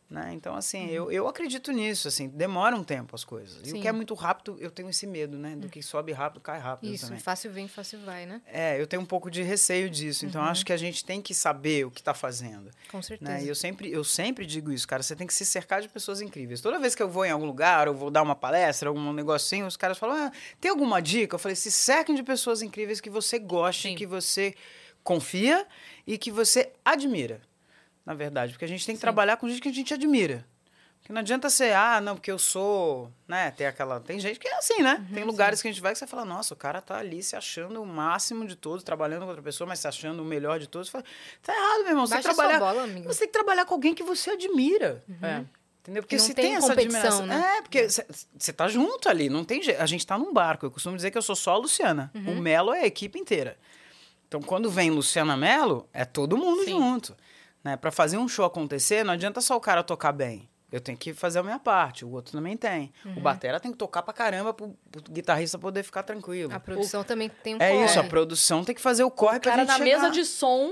[0.09, 0.29] Né?
[0.31, 3.59] Então, assim, eu, eu acredito nisso, assim, demora um tempo as coisas.
[3.67, 3.79] E Sim.
[3.79, 5.53] o que é muito rápido, eu tenho esse medo, né?
[5.53, 7.19] Do que sobe rápido, cai rápido Isso, também.
[7.19, 8.41] fácil vem, fácil vai, né?
[8.47, 10.25] É, eu tenho um pouco de receio disso.
[10.25, 10.47] Então, Uhum.
[10.47, 12.71] acho que a gente tem que saber o que está fazendo.
[12.89, 13.29] Com certeza.
[13.31, 13.43] Né?
[13.43, 15.03] E eu sempre, eu sempre digo isso, cara.
[15.03, 16.61] Você tem que se cercar de pessoas incríveis.
[16.61, 19.67] Toda vez que eu vou em algum lugar, ou vou dar uma palestra, algum negocinho,
[19.67, 20.31] os caras falam: ah,
[20.61, 21.35] tem alguma dica?
[21.35, 23.95] Eu falei: se cerquem de pessoas incríveis que você goste, Sim.
[23.95, 24.55] que você
[25.03, 25.67] confia
[26.05, 27.41] e que você admira.
[28.07, 29.01] Na verdade, porque a gente tem que Sim.
[29.01, 30.45] trabalhar com gente que a gente admira.
[30.99, 33.51] Porque não adianta ser, ah, não, porque eu sou, né?
[33.51, 33.99] Tem aquela.
[33.99, 35.05] Tem gente que é assim, né?
[35.09, 37.21] Uhum, tem lugares que a gente vai que você fala, nossa, o cara tá ali
[37.21, 40.57] se achando o máximo de todos, trabalhando com outra pessoa, mas se achando o melhor
[40.57, 40.87] de todos.
[40.87, 41.03] Você fala,
[41.43, 42.07] tá errado, meu irmão.
[42.07, 42.59] Você tem que Baixa trabalhar.
[42.59, 42.87] bola.
[43.03, 45.03] Você tem que trabalhar com alguém que você admira.
[45.21, 45.43] É.
[45.81, 46.03] Entendeu?
[46.03, 47.25] Porque Não se tem tem, essa admiração.
[47.25, 47.55] né?
[47.57, 49.81] É, porque você tá junto ali, não tem jeito.
[49.81, 50.65] A gente tá num barco.
[50.65, 52.09] Eu costumo dizer que eu sou só a Luciana.
[52.15, 52.39] Uhum.
[52.39, 53.57] O Melo é a equipe inteira.
[54.27, 56.71] Então, quando vem Luciana Melo, é todo mundo Sim.
[56.71, 57.15] junto.
[57.67, 57.75] Né?
[57.75, 60.47] Para fazer um show acontecer, não adianta só o cara tocar bem.
[60.71, 62.91] Eu tenho que fazer a minha parte, o outro também tem.
[63.05, 63.17] Uhum.
[63.17, 66.53] O batera tem que tocar pra caramba pro, pro guitarrista poder ficar tranquilo.
[66.53, 67.85] A produção também tem um É corre.
[67.85, 69.99] isso, a produção tem que fazer o corre O pra cara gente na chegar.
[70.01, 70.71] mesa de som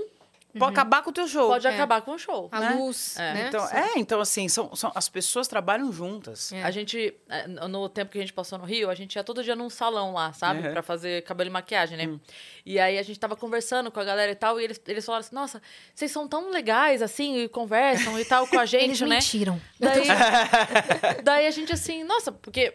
[0.59, 1.47] Pode acabar com o teu show.
[1.49, 1.73] pode É.
[1.73, 2.47] acabar com o show.
[2.51, 2.69] A né?
[2.71, 3.33] luz, É.
[3.33, 3.47] né?
[3.47, 6.51] Então, é, então assim, são, são, as pessoas trabalham juntas.
[6.53, 6.63] É.
[6.63, 9.43] A gente, é, no tempo que a gente passou no Rio, a gente ia todo
[9.43, 10.65] dia num salão lá, sabe?
[10.65, 10.71] Uhum.
[10.73, 12.07] Pra fazer cabelo e maquiagem, né?
[12.07, 12.19] Hum.
[12.65, 15.25] E aí a gente tava conversando com a galera e tal, e eles, eles falaram
[15.25, 15.61] assim, nossa,
[15.93, 19.07] vocês são tão legais, assim, e conversam e tal com a gente, Eles né?
[19.07, 19.61] mentiram.
[19.79, 20.03] Daí,
[21.23, 22.73] daí a gente assim, nossa, porque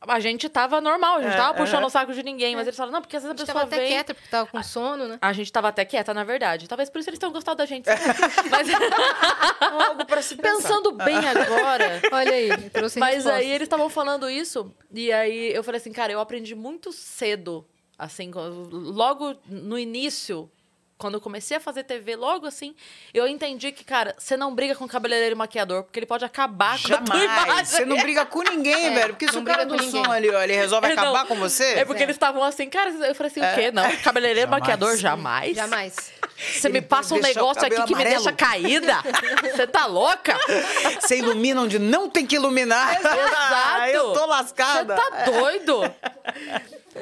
[0.00, 1.86] a, gente tava normal, a gente É, tava puxando aham.
[1.86, 3.64] o saco de ninguém, mas eles falaram, não, porque às vezes A a gente pessoa
[3.64, 3.92] tava até vem...
[3.92, 5.18] quieta porque tava com sono, né?
[5.20, 6.68] A gente tava até quieta, na verdade.
[6.68, 7.84] Talvez por isso eles tenham gostado da gente.
[7.84, 8.00] sabe?
[8.50, 8.68] Mas
[9.88, 10.56] Algo pra se pensar.
[10.56, 13.40] pensando bem agora, Olha aí, trouxe Mas respostas.
[13.40, 17.66] aí eles estavam falando isso, e aí eu falei assim, cara, eu aprendi muito cedo,
[17.98, 18.30] assim,
[18.70, 20.50] logo no início,
[20.98, 22.74] quando eu comecei a fazer TV, logo assim,
[23.12, 26.80] eu entendi que, cara, você não briga com cabeleireiro e maquiador, porque ele pode acabar
[26.80, 26.88] com.
[26.88, 27.68] Jamais.
[27.68, 29.08] Você não briga com ninguém, É, velho.
[29.10, 31.02] Porque se o cara briga do som ali, ó, ele resolve É, não.
[31.02, 31.64] acabar com você.
[31.74, 33.70] É porque eles estavam assim, cara, eu falei assim, o quê?
[33.70, 35.54] Não, cabeleireiro e maquiador, jamais.
[35.56, 36.12] Jamais.
[36.36, 38.24] Você me Ele passa um negócio aqui cabelo que me amarelo.
[38.24, 39.02] deixa caída.
[39.54, 40.36] Você tá louca?
[41.00, 42.98] Você ilumina onde não tem que iluminar.
[42.98, 43.86] Exato.
[43.92, 44.94] eu tô Você lascada.
[44.96, 45.80] tá doido?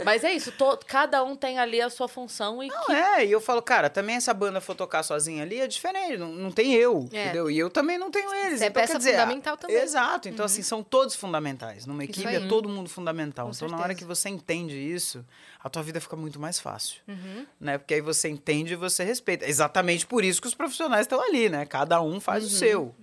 [0.04, 3.30] Mas é isso, to- cada um tem ali a sua função e Não é, e
[3.30, 6.74] eu falo, cara, também essa banda for tocar sozinha ali é diferente, não, não tem
[6.74, 7.24] eu, É.
[7.24, 7.50] entendeu?
[7.50, 8.58] E eu também não tenho eles.
[8.58, 9.76] Você é então, peça quer dizer, fundamental também.
[9.76, 11.86] Exato, então assim, são todos fundamentais.
[11.86, 13.46] Numa equipe é todo mundo fundamental.
[13.46, 13.98] Com então na hora certeza.
[14.00, 15.24] que você entende isso,
[15.62, 17.00] a tua vida fica muito mais fácil.
[17.06, 17.46] Uhum.
[17.60, 17.78] Né?
[17.78, 19.46] Porque aí você entende e você respeita.
[19.46, 21.64] Exatamente por isso que os profissionais estão ali, né?
[21.66, 22.50] Cada um faz Uhum.
[22.50, 22.94] o seu.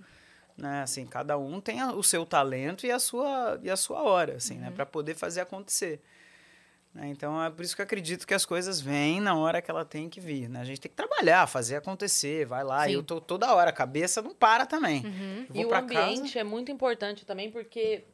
[0.56, 0.82] Né?
[0.82, 4.54] Assim, cada um tem o seu talento e a sua, e a sua hora, assim,
[4.56, 4.60] Uhum.
[4.60, 4.70] né?
[4.70, 6.00] Para poder fazer acontecer.
[6.94, 7.08] Né?
[7.08, 9.84] Então é por isso que eu acredito que as coisas vêm na hora que ela
[9.84, 10.48] tem que vir.
[10.48, 10.60] Né?
[10.60, 12.84] A gente tem que trabalhar, fazer acontecer, vai lá.
[12.84, 12.92] Sim.
[12.92, 15.04] Eu tô toda hora, a cabeça não para também.
[15.04, 15.46] Uhum.
[15.54, 18.04] E o ambiente é muito importante também, porque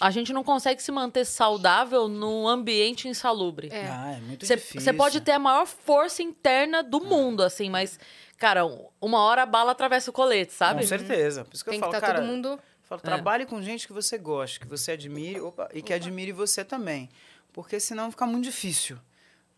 [0.00, 3.68] a gente não consegue se manter saudável num ambiente insalubre.
[3.70, 3.86] É.
[3.86, 4.80] Ah, é muito Você difícil.
[4.80, 7.98] você pode ter a maior força interna do mundo, assim, mas,
[8.36, 8.62] cara,
[9.00, 10.80] uma hora a bala atravessa o colete, sabe?
[10.80, 11.44] Com certeza.
[11.44, 12.48] Por isso que Tem eu que falo, estar cara, todo mundo.
[12.48, 13.04] Eu falo, É.
[13.04, 17.08] trabalhe com gente que você goste, que você admire opa, e que admire você também.
[17.52, 18.96] Porque senão fica muito difícil.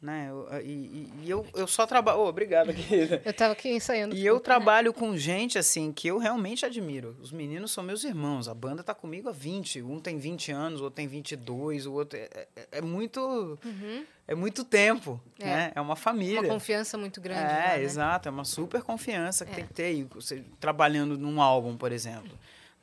[0.02, 0.26] Né?
[0.28, 2.18] Eu- e, e- eu, eu só trabalho.
[2.18, 3.22] Oh, obrigado, querida.
[3.24, 4.14] Eu tava aqui ensaiando.
[4.14, 7.16] E eu trabalho com gente, assim, que eu realmente admiro.
[7.22, 8.46] Os meninos são meus irmãos.
[8.46, 9.80] A banda tá comigo há 20.
[9.80, 12.18] Um tem 20 anos, o outro tem 22, o outro...
[12.18, 13.58] É, é- é muito...
[13.64, 14.04] Uhum.
[14.28, 15.44] É muito tempo, É.
[15.44, 15.72] né?
[15.74, 16.40] É uma família.
[16.40, 17.40] Uma confiança muito grande.
[17.40, 17.82] É, lá, né?
[17.82, 18.28] exato.
[18.28, 19.54] É uma super confiança que É.
[19.56, 19.94] tem que ter.
[19.94, 22.30] E você, trabalhando num álbum, por exemplo.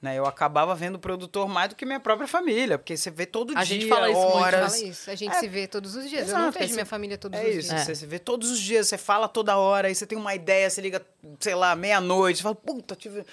[0.02, 0.18] Né?
[0.18, 3.52] Eu acabava vendo o produtor mais do que minha própria família, porque você vê todo
[3.56, 4.74] A dia, gente fala isso muito, horas.
[4.76, 5.12] Fala isso.
[5.12, 5.39] A gente É.
[5.39, 6.22] se vê todos os dias.
[6.24, 7.82] eu Exato, não aí vejo você- minha família todos É os isso, dias.
[7.86, 10.68] você se vê todos os dias, você fala toda hora, aí você tem uma ideia,
[10.70, 11.06] você liga,
[11.39, 13.24] sei lá, meia-noite, você fala, puta, tive.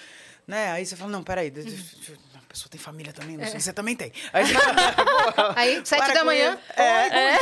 [0.46, 0.70] Né?
[0.72, 2.12] Aí você fala, não, peraí, deixa- deixa-
[2.58, 4.12] pessoa tem família também, não sei, você também tem.
[4.32, 4.44] Aí,
[5.54, 6.58] Aí, sete da manhã.
[6.76, 7.38] É, é.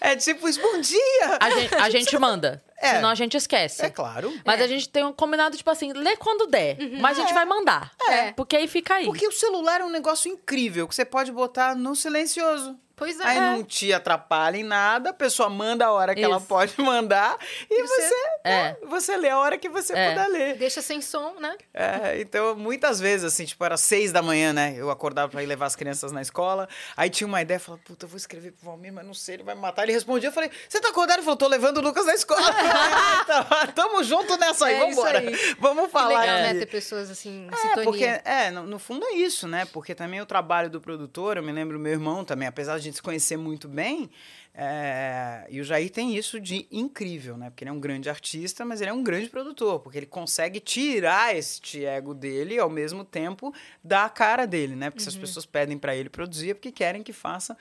[0.12, 1.38] é tipo isso, bom dia!
[1.38, 2.62] A gente, a gente manda.
[2.80, 2.94] É.
[2.94, 3.84] Senão a gente esquece.
[3.84, 4.32] É claro.
[4.44, 6.78] Mas a gente tem um combinado, tipo assim, lê quando der.
[7.00, 7.92] Mas a gente vai mandar.
[8.08, 8.32] É.
[8.32, 9.04] Porque aí fica aí.
[9.04, 12.78] Porque o celular é um negócio incrível, que você pode botar no silencioso.
[12.98, 13.24] Pois é.
[13.24, 16.46] Aí não te atrapalha em nada, a pessoa manda a hora que ela Isso.
[16.46, 17.38] pode mandar
[17.70, 18.76] e Você- você, É.
[18.86, 20.08] você lê a hora que você É.
[20.10, 20.56] puder ler.
[20.56, 21.56] Deixa sem som, né?
[21.72, 24.74] É, então, muitas vezes, assim, tipo, era seis da manhã, né?
[24.76, 26.68] Eu acordava pra ir levar as crianças na escola.
[26.96, 29.42] Aí tinha uma ideia, falava, puta, eu vou escrever pro Valmir, mas não sei, ele
[29.44, 29.84] vai me matar.
[29.84, 31.16] Ele respondia, eu falei, você tá acordado?
[31.18, 32.40] Ele falou, tô levando o Lucas na escola.
[33.22, 35.18] então, tamo junto nessa aí, É vambora.
[35.20, 35.54] aí.
[35.58, 36.54] Vamos Que falar legal, né?
[36.54, 37.84] Ter pessoas assim, É, sintonia.
[37.84, 39.66] porque, é, no, no fundo é isso, né?
[39.72, 42.96] Porque também o trabalho do produtor, eu me lembro meu irmão também, apesar de gente
[42.96, 44.10] se conhecer muito bem,
[44.60, 47.48] é, e o Jair tem isso de incrível, né?
[47.48, 50.58] Porque ele é um grande artista, mas ele é um grande produtor, porque ele consegue
[50.58, 54.90] tirar este ego dele e ao mesmo tempo dar a cara dele, né?
[54.90, 57.56] Porque se as pessoas pedem pra ele produzir é porque querem que faça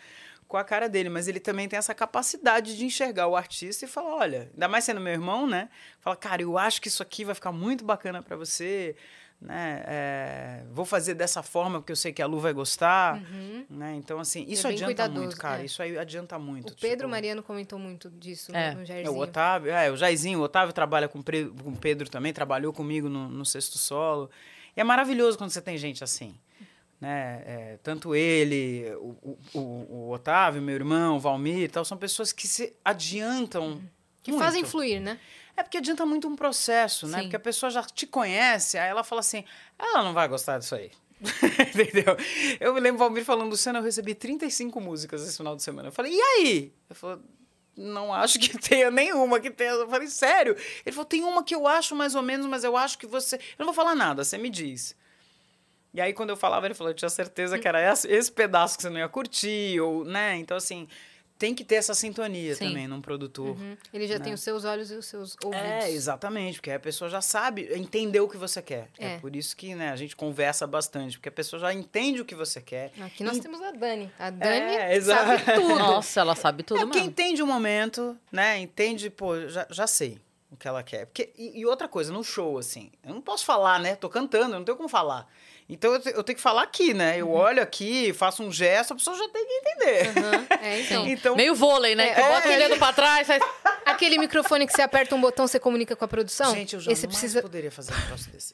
[0.47, 3.87] com a cara dele, mas ele também tem essa capacidade de enxergar o artista e
[3.87, 5.69] falar, olha, ainda mais sendo meu irmão, né?
[5.99, 8.95] Fala, cara, eu acho que isso aqui vai ficar muito bacana pra você,
[9.39, 9.83] né?
[9.85, 13.21] É, vou fazer dessa forma porque eu sei que a Lu vai gostar,
[13.69, 13.93] né?
[13.95, 14.73] Então assim, isso Uhum.
[14.75, 15.61] bem adianta muito, cara.
[15.61, 15.65] é.
[15.65, 16.73] Isso aí adianta muito.
[16.73, 18.73] O Pedro tipo, Mariano comentou muito disso É.
[18.73, 19.15] no é, Jairzinho.
[19.17, 22.73] o Otávio, é, o Jairzinho, o Otávio trabalha com, Pre- com o Pedro também, trabalhou
[22.73, 24.29] comigo no, no Sexto Solo.
[24.75, 26.35] E é maravilhoso quando você tem gente assim.
[26.99, 27.43] Né?
[27.45, 31.95] É, tanto ele, o, o, o- o Otávio, meu irmão, o Valmir e tal, são
[31.95, 33.79] pessoas que se adiantam.
[34.23, 34.43] Que muito.
[34.43, 35.19] fazem fluir, né?
[35.57, 37.17] É porque adianta muito um processo, né?
[37.17, 37.23] Sim.
[37.23, 39.43] Porque a pessoa já te conhece, aí ela fala assim,
[39.77, 40.91] ela não vai gostar disso aí.
[41.73, 42.15] Entendeu?
[42.59, 45.87] Eu me lembro o Valmir falando, Luciano, eu recebi 35 músicas esse final de semana.
[45.87, 46.73] Eu falei, e aí?
[46.87, 47.17] Eu falei,
[47.75, 49.71] não acho que tenha nenhuma que tenha.
[49.71, 50.55] Eu falei, sério?
[50.85, 53.37] Ele falou, tem uma que eu acho mais ou menos, mas eu acho que você.
[53.37, 54.95] Eu não vou falar nada, você me diz.
[55.91, 58.77] E aí, quando eu falava, ele falou, eu tinha certeza que era esse, esse pedaço
[58.77, 60.35] que você não ia curtir, ou, né?
[60.35, 60.87] Então, assim,
[61.37, 62.67] tem que ter essa sintonia Sim.
[62.69, 63.49] também num produtor.
[63.49, 63.77] Uhum.
[63.93, 65.65] Ele já tem os seus olhos e os seus ouvidos.
[65.65, 68.89] É, exatamente, porque a pessoa já sabe, entendeu o que você quer.
[68.97, 69.17] É, É.
[69.19, 72.35] por isso que né, a gente conversa bastante, porque a pessoa já entende o que
[72.35, 72.91] você quer.
[73.01, 74.11] Aqui nós E- temos a Dani.
[74.17, 75.75] A Dani É, sabe tudo.
[75.79, 77.11] Nossa, ela sabe tudo é porque mesmo.
[77.11, 78.57] entende o momento, né?
[78.59, 80.19] Entende, pô, já, já sei
[80.51, 81.05] o que ela quer.
[81.05, 83.95] Porque, e, e outra coisa, no show, assim, eu não posso falar, né?
[83.95, 85.27] Tô cantando, eu não tenho como falar.
[85.69, 87.17] Então eu, te- eu tenho que falar aqui, né?
[87.19, 90.11] Eu olho aqui, faço um gesto, a pessoa já tem que entender.
[90.17, 90.47] Aham.
[90.61, 91.07] É, então.
[91.07, 92.13] Então, Meio vôlei, né?
[92.13, 92.57] Que É, bota o é.
[92.57, 93.43] dedo pra trás, faz...
[93.87, 96.51] Aquele microfone que você aperta um botão, você comunica com a produção?
[96.53, 97.41] Gente, eu jamais Esse precisa.
[97.41, 98.53] poderia fazer um negócio desse.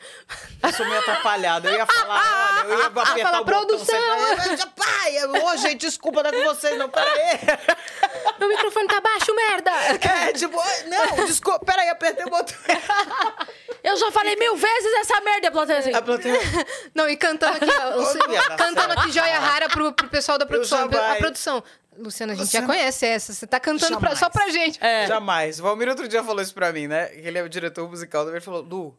[0.61, 1.69] Eu sou meio atrapalhada.
[1.69, 3.59] Eu ia falar, olha, eu ia apertar Fala, o botão.
[3.67, 3.85] produção!
[3.85, 4.57] Você...
[4.57, 7.39] fala, Pai, ô, gente, desculpa, não é com vocês, não, peraí.
[8.39, 9.71] Meu microfone tá baixo, merda!
[9.71, 12.55] É, tipo, "Ai, não, desculpa, peraí, apertei o botão.
[13.83, 15.93] Eu já falei mil vezes essa merda, a plateia assim.
[15.93, 16.39] A plateia...
[16.95, 20.85] Não, e cantando aqui, ó, cantando aqui joia rara pro, pro pessoal da produção.
[21.11, 21.61] A produção.
[21.97, 23.33] Luciana, a gente Luciana- já conhece essa.
[23.33, 24.83] Você tá cantando pra- só pra gente.
[24.83, 25.07] É.
[25.07, 25.59] Jamais.
[25.59, 27.09] O Valmir outro dia falou isso pra mim, né?
[27.13, 28.27] Ele é o diretor musical.
[28.29, 28.97] Ele falou, Lu,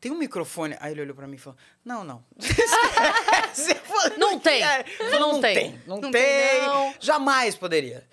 [0.00, 0.76] tem um microfone.
[0.80, 2.24] Aí ele olhou pra mim e falou, não, não.
[3.84, 4.62] Falei, Não tem.
[4.62, 4.80] É.
[4.80, 5.54] Eu falei, Não não tem.
[5.54, 5.80] tem.
[5.86, 6.22] Não, Não tem.
[6.22, 6.94] tem, não.
[7.00, 8.04] Jamais poderia.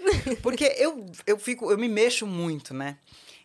[0.42, 2.98] Porque eu, eu fico, eu me mexo muito, né?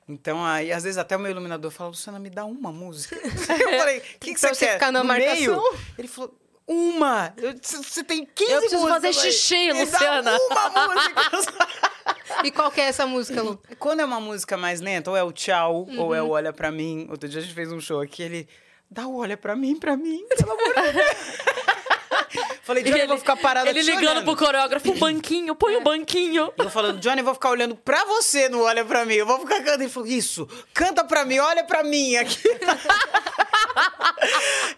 [0.08, 3.16] Então, aí, às vezes, até o meu iluminador fala, Luciana, me dá uma música.
[3.26, 4.74] Eu falei, o que, que você quer?
[4.74, 5.34] ficar na No marcação?
[5.36, 5.62] meio?
[5.98, 6.32] Ele falou,
[6.68, 7.32] uma!
[7.62, 10.38] Você tem 15 Eu preciso músicas fazer xixi, dá Luciana.
[10.50, 11.68] uma música!
[12.44, 13.60] E qual que é essa música, Lu?
[13.78, 16.14] Quando é uma música mais lenta, ou é o tchau, ou Uhum.
[16.14, 17.06] é o olha pra mim.
[17.10, 18.48] Outro dia a gente fez um show aqui, ele
[18.90, 21.06] dá o olha pra mim, pra mim, pelo amor de Deus.
[22.66, 24.24] Falei, Johnny, eu vou ficar parado Ele ligando olhando.
[24.24, 26.52] pro coreógrafo, o banquinho, põe o banquinho.
[26.58, 29.14] Eu falando, Johnny, eu vou ficar olhando pra você, não olha pra mim.
[29.14, 29.84] Eu vou ficar cantando.
[29.84, 32.42] Ele falou, isso, canta pra mim, olha pra mim aqui.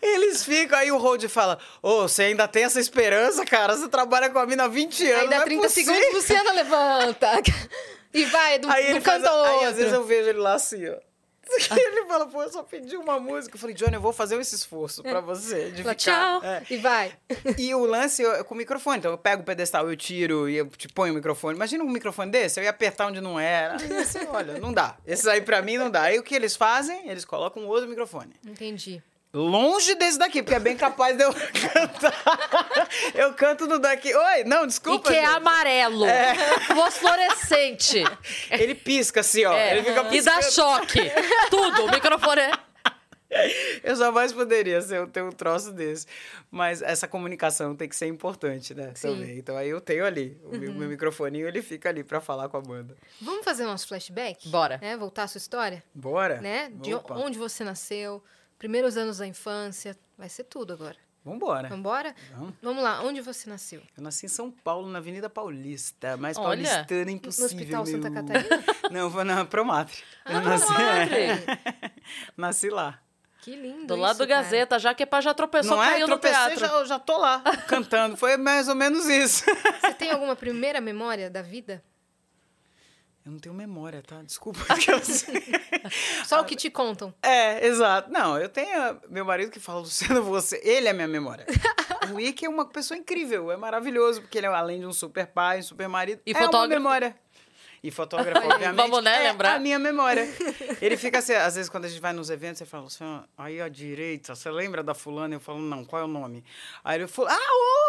[0.03, 3.75] Eles ficam, aí o Road fala, ô, você ainda tem essa esperança, cara?
[3.75, 6.15] Você trabalha com a mina há 20 anos, Aí não dá é 30 possível." segundos,
[6.15, 7.31] Luciana levanta.
[8.13, 10.39] E vai, do, Aí do ele faz, canto ao aí às vezes eu vejo ele
[10.39, 10.95] lá assim, ó.
[11.71, 13.55] Ele fala, pô, eu só pedi uma música.
[13.57, 15.71] Eu falei, Johnny, eu vou fazer esse esforço pra você.
[15.71, 16.45] De Fala, ficar, tchau.
[16.45, 16.63] é.
[16.71, 17.13] E vai.
[17.57, 18.99] E o lance eu- é com o microfone.
[18.99, 21.57] Então eu pego o pedestal, eu tiro e eu te ponho o microfone.
[21.57, 23.77] Imagina um microfone desse, eu ia apertar onde não era.
[24.01, 24.97] Assim, olha, não dá.
[25.07, 26.03] Esse aí pra mim não dá.
[26.03, 27.09] Aí o que eles fazem?
[27.09, 28.33] Eles colocam outro microfone.
[28.47, 29.03] Entendi.
[29.33, 32.89] Longe desse daqui, porque é bem capaz de eu cantar.
[33.15, 34.15] Eu canto no daqui.
[34.15, 35.11] Oi, não, E desculpa.
[35.11, 35.37] que é gente.
[35.37, 36.07] amarelo.
[36.75, 38.03] Fosforescente.
[38.51, 39.53] Ele pisca assim, ó.
[39.53, 39.77] É.
[39.77, 41.01] Ele fica E dá choque.
[41.51, 41.85] Tudo.
[41.85, 42.53] O microfone é.
[43.85, 46.07] Eu jamais poderia ser, ter um troço desse.
[46.51, 48.93] Mas essa comunicação tem que ser importante, né?
[48.95, 49.09] Sim.
[49.15, 49.39] Também.
[49.39, 50.41] Então aí eu tenho ali.
[50.45, 52.97] O meu, meu microfoninho, ele fica ali pra falar com a banda.
[53.21, 54.49] Vamos fazer nosso flashback?
[54.49, 54.79] Bora.
[54.81, 54.97] Né?
[54.97, 55.85] Voltar à sua história?
[55.95, 56.41] Bora?
[56.41, 56.71] Né?
[56.77, 57.15] De Opa.
[57.17, 58.25] onde você nasceu,
[58.59, 59.97] primeiros anos da infância.
[60.17, 60.97] Vai ser tudo agora.
[61.25, 61.69] Vambora.
[61.69, 62.15] Vambora?
[62.33, 62.55] Vamos.
[62.63, 63.83] Vamos lá, onde você nasceu?
[63.97, 66.17] Eu nasci em São Paulo, na Avenida Paulista.
[66.17, 66.47] Mais Olha.
[66.67, 67.49] paulistana impossível.
[67.49, 68.23] No Hospital Santa meu.
[68.25, 68.65] Catarina?
[68.91, 70.03] Não, foi na Promatre.
[70.27, 71.15] Eu Ah, nasci, Promatre.
[71.17, 71.93] é.
[72.37, 72.99] nasci lá.
[73.43, 74.43] Que lindo Do lado isso, do cara.
[74.43, 75.91] Gazeta, já que é pra já tropeçou, Não é?
[75.91, 76.61] caiu no Tropecei, teatro.
[76.61, 78.17] já, eu já tô lá, cantando.
[78.17, 79.45] Foi mais ou menos isso.
[79.81, 81.83] Você tem alguma primeira memória da vida?
[83.29, 84.23] Eu não tenho memória, tá?
[84.23, 84.59] Desculpa.
[86.25, 87.13] Só o que te contam.
[87.23, 88.11] É, exato.
[88.11, 90.59] Não, eu tenho meu marido que fala, Luciano, você...
[90.65, 91.45] Ele é minha memória.
[92.11, 95.27] o Ike é uma pessoa incrível, é maravilhoso, porque ele é, além de um super
[95.27, 96.83] pai, um super marido, E é uma fotógrafo.
[96.83, 97.15] memória.
[97.83, 99.55] E fotógrafo, obviamente, Vamos, né, é lembrar?
[99.55, 100.27] a minha memória.
[100.81, 103.61] Ele fica assim, às vezes quando a gente vai nos eventos, ele fala, Luciano, aí
[103.61, 105.35] à direita, você lembra da fulana?
[105.35, 106.43] Eu falo, não, qual é o nome?
[106.83, 107.37] Aí ele falou, ah,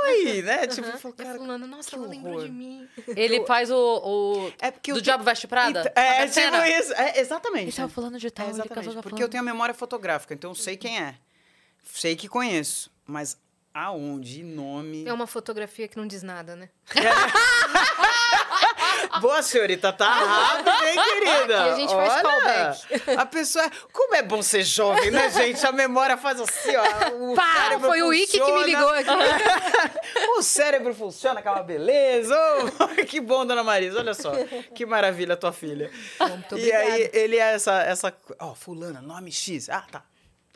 [0.06, 0.42] oi!
[0.42, 0.68] né?
[0.68, 2.88] Tipo, eu falo, a cara, fulana, nossa, ela lembrou de mim.
[3.16, 5.82] Ele faz o, o É porque do Diabo Veste Prada?
[5.82, 6.94] Então, é, tipo isso.
[6.94, 7.66] É, exatamente.
[7.66, 8.86] Ele tava falando de tal, É, exatamente.
[8.86, 9.22] Porque fulana.
[9.22, 11.16] eu tenho a memória fotográfica, então eu sei quem é.
[11.94, 12.92] Sei que conheço.
[13.06, 13.38] Mas
[13.74, 15.06] aonde, nome.
[15.06, 16.70] É uma fotografia que não diz nada, né?
[19.22, 21.62] Boa, senhorita, tá rápido, hein, querida?
[21.64, 23.12] Aqui a gente faz Olha, callback.
[23.20, 23.66] A pessoa.
[23.66, 25.66] é- Como é bom ser jovem, né, gente?
[25.66, 27.10] A memória faz assim, ó.
[27.32, 28.66] O Pá, foi o Ike que me funciona.
[28.66, 29.10] ligou aqui.
[30.38, 32.36] O cérebro funciona, aquela beleza.
[32.80, 34.00] Oh, que bom, dona Marisa.
[34.00, 34.32] Olha só.
[34.74, 35.92] Que maravilha tua filha.
[36.20, 37.18] Muito e aí, obrigada.
[37.18, 37.82] ele é essa.
[37.84, 39.70] essa Ó, fulana, nome X.
[39.70, 40.04] Ah, tá.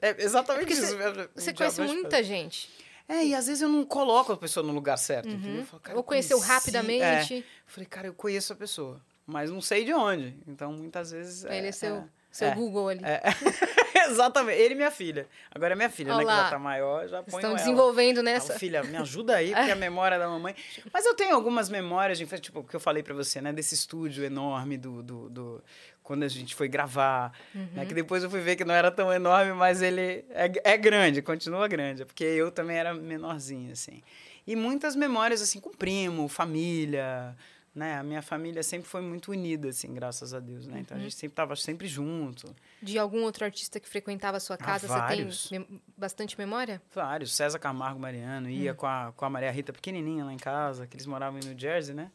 [0.01, 0.97] É exatamente Porque isso.
[0.97, 1.27] mesmo.
[1.35, 2.69] Você O conhece muita gente.
[3.07, 5.61] É, e às vezes eu não coloco a pessoa no lugar certo, entendeu?
[5.61, 7.33] Eu falo, cara, Ou eu conheceu conheci- rapidamente.
[7.35, 7.37] É.
[7.39, 10.35] Eu falei, cara, eu conheço a pessoa, mas não sei de onde.
[10.47, 11.43] Então, muitas vezes...
[11.43, 13.01] Ele é seu, é, seu é, Google ali.
[13.03, 13.21] é.
[14.05, 14.59] Exatamente.
[14.59, 15.27] Ele e minha filha.
[15.49, 16.19] Agora é minha filha, né?
[16.19, 16.43] Que Olá.
[16.43, 17.59] já tá maior, já põe Estão ela.
[17.59, 18.59] desenvolvendo Falo, nessa.
[18.59, 20.53] filha, me ajuda aí, porque a memória da mamãe.
[20.91, 23.53] Mas eu tenho algumas memórias de infância, tipo, o que eu falei pra você, né?
[23.53, 25.01] Desse estúdio enorme do.
[25.01, 25.63] do, do-
[26.03, 27.31] quando a gente foi gravar.
[27.53, 30.77] Né, que depois eu fui ver que não era tão enorme, mas ele é, é
[30.77, 32.05] grande, continua grande.
[32.05, 34.03] Porque eu também era menorzinho, assim.
[34.45, 37.35] E muitas memórias, assim, com primo, família.
[37.73, 37.97] Né?
[37.97, 40.79] A minha família sempre foi muito unida, assim, graças a Deus, né?
[40.81, 42.53] Então a gente sempre tava sempre junto.
[42.79, 45.49] De algum outro artista que frequentava a sua Ah, casa, você vários.
[45.49, 46.79] tem bastante memória?
[46.93, 47.33] Vários.
[47.35, 50.95] César Camargo Mariano ia com, a, com a Maria Rita pequenininha lá em casa, que
[50.95, 52.11] eles moravam em New Jersey, né?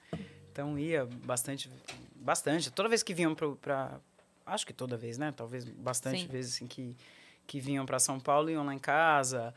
[0.53, 1.69] Então ia bastante,
[2.29, 2.71] bastante.
[2.71, 3.99] Toda vez que vinham pra...
[4.45, 5.33] Acho que toda vez, né?
[5.35, 6.29] Talvez bastante Sim.
[6.29, 6.95] vezes, assim, que,
[7.47, 9.55] que vinham para São Paulo, iam lá em casa.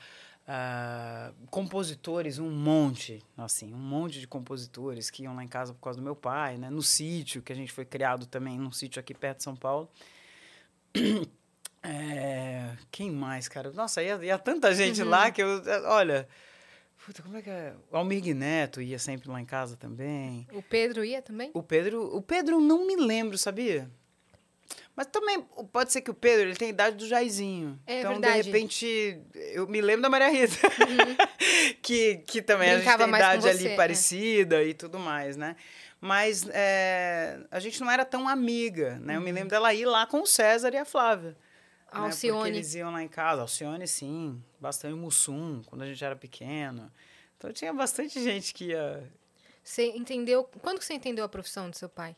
[0.47, 5.79] Ah, compositores, um monte, assim, um monte de compositores que iam lá em casa por
[5.79, 6.69] causa do meu pai, né?
[6.69, 9.89] No sítio, que a gente foi criado também, num sítio aqui perto de São Paulo.
[11.83, 13.71] É, quem mais, cara?
[13.71, 15.63] Nossa, ia, ia tanta gente lá que eu.
[15.85, 16.27] Olha.
[17.11, 17.73] Puta, como é que é?
[17.91, 20.47] O Almir Neto ia sempre lá em casa também.
[20.53, 21.51] O Pedro ia também?
[21.53, 22.03] O Pedro.
[22.15, 23.91] O Pedro não me lembro, sabia?
[24.95, 25.41] Mas também
[25.73, 27.77] pode ser que o Pedro ele tem a idade do Jairzinho.
[27.85, 28.43] É então, verdade.
[28.43, 30.55] de repente, eu me lembro da Maria Rita.
[31.83, 32.75] que, que também Uhum.
[32.77, 33.75] Brincava a gente tem idade você, ali é.
[33.75, 35.57] parecida e tudo mais, né?
[35.99, 39.17] Mas é, a gente não era tão amiga, né?
[39.17, 41.31] Eu me lembro dela ir lá com o César e a Flávia.
[41.31, 41.35] Né?
[41.91, 42.37] Alcione.
[42.37, 43.41] Porque eles iam lá em casa.
[43.41, 44.41] Alcione, sim.
[44.61, 46.91] Bastante Mussum, quando a gente era pequeno.
[47.35, 49.11] Então tinha bastante gente que ia...
[49.63, 50.43] Você entendeu?
[50.61, 52.15] Quando que você entendeu a profissão do seu pai?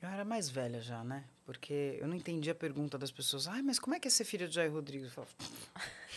[0.00, 1.24] Eu era mais velha já, né?
[1.44, 3.46] Porque eu não entendia a pergunta das pessoas.
[3.46, 5.08] Ai, mas como é que é ser filha de Jair Rodrigues?
[5.08, 5.32] Eu falava,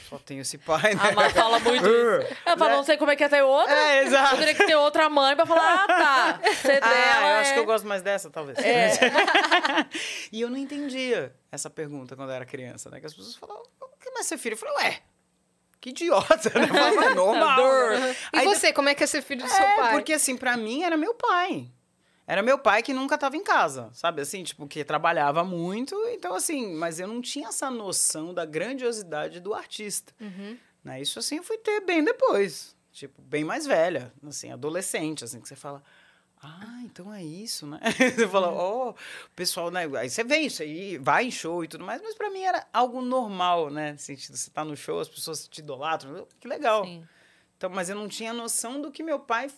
[0.09, 1.01] só tenho esse pai, né?
[1.01, 2.35] A Má fala muito isso.
[2.47, 3.73] Ela fala, não sei como é que é ter outra.
[3.75, 4.35] É, exato.
[4.35, 6.39] Eu teria que ter outra mãe pra falar, ah, tá.
[6.53, 8.57] Você Ah, dela eu acho é- que eu gosto mais dessa, talvez.
[8.59, 8.91] É.
[10.31, 13.01] e eu não entendia essa pergunta quando eu era criança, né?
[13.01, 14.53] Que as pessoas falavam, o que mais ser filho?
[14.53, 15.01] Eu falei, ué,
[15.81, 16.67] que idiota, né?
[16.71, 17.57] "Mas normal.
[17.89, 19.91] né?" E Aí você, como é que é ser filho do seu É, pai?
[19.91, 21.69] porque assim, pra mim era meu pai.
[22.27, 24.21] Era meu pai que nunca tava em casa, sabe?
[24.21, 25.95] Assim, tipo, que trabalhava muito.
[26.09, 30.13] Então, assim, mas eu não tinha essa noção da grandiosidade do artista.
[30.19, 30.57] Uhum.
[30.83, 31.01] Né?
[31.01, 32.75] Isso, assim, eu fui ter bem depois.
[32.91, 35.81] Tipo, bem mais velha, assim, adolescente, assim, que você fala...
[36.39, 37.79] Ah, então é isso, né?
[38.15, 38.95] Você fala, ó, o
[39.35, 39.89] pessoal, né?
[39.97, 42.63] Aí você vê isso aí, vai em show e tudo mais, mas pra mim era
[42.71, 43.93] algo normal, né?
[43.93, 46.85] No sentido, você tá no show, as pessoas te idolatram, que legal.
[46.85, 47.03] Sim.
[47.57, 49.49] Então, mas eu não tinha noção do que meu pai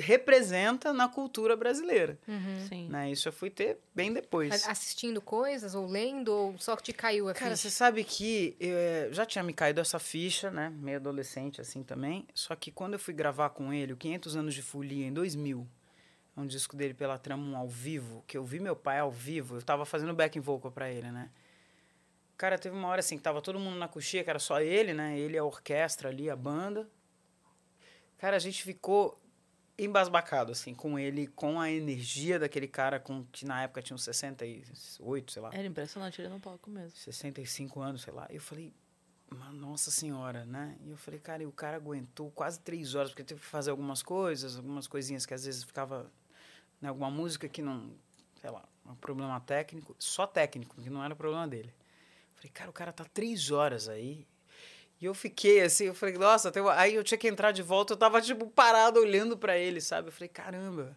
[0.00, 2.18] representa na cultura brasileira.
[2.26, 2.66] Uhum.
[2.68, 2.88] Sim.
[2.88, 3.10] Né?
[3.10, 4.48] Isso eu fui ter bem depois.
[4.48, 7.68] Mas Assistindo coisas ou lendo ou só que te caiu a Cara, ficha?
[7.68, 10.70] você sabe que eh, já tinha me caído essa ficha, né?
[10.70, 12.26] Meio adolescente assim também.
[12.34, 15.66] Só que quando eu fui gravar com ele, o 500 anos de folia em 2000,
[16.36, 19.62] um disco dele pela Tramum ao vivo, que eu vi meu pai ao vivo, eu
[19.62, 21.30] tava fazendo backing vocal pra ele, né?
[22.36, 24.94] Cara, teve uma hora assim que tava todo mundo na coxinha, que era só ele,
[24.94, 25.18] né?
[25.18, 26.88] Ele, a orquestra ali, a banda.
[28.16, 29.20] Cara, a gente ficou
[29.84, 34.02] embasbacado, assim, com ele, com a energia daquele cara com, que na época tinha uns
[34.04, 35.50] 68, sei lá.
[35.52, 36.96] Era impressionante ele no palco mesmo.
[36.96, 38.26] 65 anos, sei lá.
[38.30, 38.72] E eu falei,
[39.30, 40.76] "Mas, nossa senhora, né?
[40.84, 43.70] E eu falei, cara, e o cara aguentou quase três horas, porque teve que fazer
[43.70, 46.10] algumas coisas, algumas coisinhas que às vezes ficava,
[46.80, 47.90] né, alguma música que não,
[48.40, 51.72] sei lá, um problema técnico, só técnico, que não era problema dele.
[52.32, 54.26] Eu falei, cara, o cara tá três horas aí.
[55.00, 57.94] E eu fiquei assim, eu falei, nossa, tem aí eu tinha que entrar de volta,
[57.94, 60.08] eu tava, tipo, parado olhando pra ele, sabe?
[60.08, 60.94] Eu falei, caramba,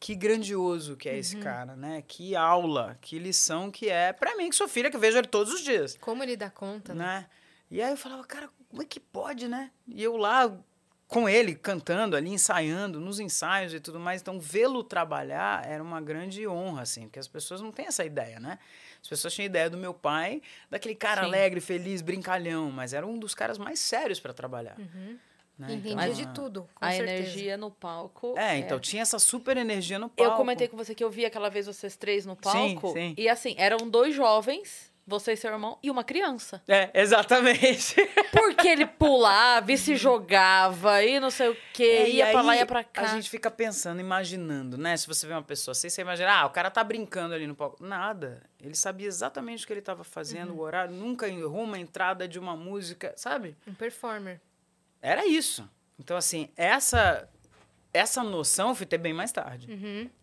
[0.00, 2.02] que grandioso que é esse cara, né?
[2.06, 5.52] Que aula, que lição que é pra mim, que sou filha, que vejo ele todos
[5.54, 7.04] os dias Como ele dá conta, né?
[7.04, 7.26] né?
[7.70, 9.70] E aí eu falava, cara, como é que pode, né?
[9.86, 10.52] E eu lá
[11.06, 14.20] com ele, cantando ali, ensaiando, nos ensaios e tudo mais.
[14.20, 18.38] Então, vê-lo trabalhar era uma grande honra, assim, porque as pessoas não têm essa ideia,
[18.38, 18.58] né?
[19.08, 21.28] As pessoas tinham ideia do meu pai, daquele cara Sim.
[21.28, 24.76] alegre, feliz, brincalhão, mas era um dos caras mais sérios para trabalhar.
[25.58, 25.72] Né?
[25.72, 27.12] Entendia Então, de tudo, com a certeza.
[27.22, 28.34] energia no palco.
[28.38, 30.30] É, então tinha essa super energia no palco.
[30.32, 32.92] Eu comentei com você que eu vi aquela vez vocês três no palco.
[32.92, 33.14] sim.
[33.16, 36.62] E assim, eram dois jovens, você e seu irmão, e uma criança.
[36.68, 37.96] É, exatamente.
[38.30, 42.56] Porque ele pulava e se jogava e não sei o quê, É, ia pra lá,
[42.56, 43.02] ia pra cá.
[43.02, 44.96] A gente fica pensando, imaginando, né?
[44.96, 47.54] Se você vê uma pessoa assim, você imagina, ah, o cara tá brincando ali no
[47.54, 47.82] palco.
[47.82, 48.42] Nada.
[48.60, 52.38] Ele sabia exatamente o que ele tava fazendo, o horário, nunca errou uma entrada de
[52.38, 53.56] uma música, sabe?
[53.66, 54.40] Um performer.
[55.00, 55.68] Era isso.
[55.98, 57.28] Então, assim, essa
[57.92, 59.66] essa noção eu fui ter bem mais tarde.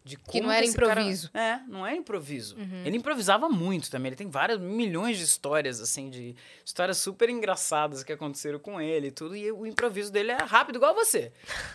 [0.03, 0.47] De como Uhum.
[0.47, 1.31] não era cara- improviso.
[1.33, 1.39] Uhum.
[1.41, 2.55] É, não é improviso.
[2.85, 4.09] Ele improvisava muito também.
[4.09, 9.07] Ele tem várias milhões de histórias, assim, de histórias super engraçadas que aconteceram com ele
[9.07, 9.35] e tudo.
[9.35, 11.31] E o improviso dele é rápido, igual você.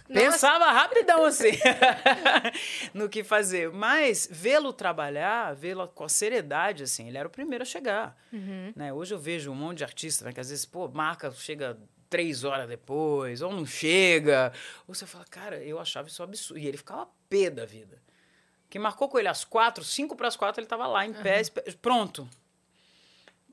[0.09, 0.20] Nossa.
[0.30, 1.51] Pensava rapidão, assim,
[2.95, 3.70] no que fazer.
[3.72, 8.16] Mas vê-lo trabalhar, vê-lo com a seriedade, assim, ele era o primeiro a chegar.
[8.32, 8.72] Uhum.
[8.76, 8.93] Né?
[8.93, 11.76] Hoje eu vejo um monte de artista, né, que às vezes, pô, marca, chega
[12.11, 14.53] três horas depois, ou não chega.
[14.87, 16.59] Ou você fala, cara, eu achava isso absurdo.
[16.61, 18.03] E ele ficava pé da vida.
[18.69, 21.41] Que marcou com ele às quatro, cinco para as quatro, ele estava lá em pé,
[21.41, 22.29] espe- pronto.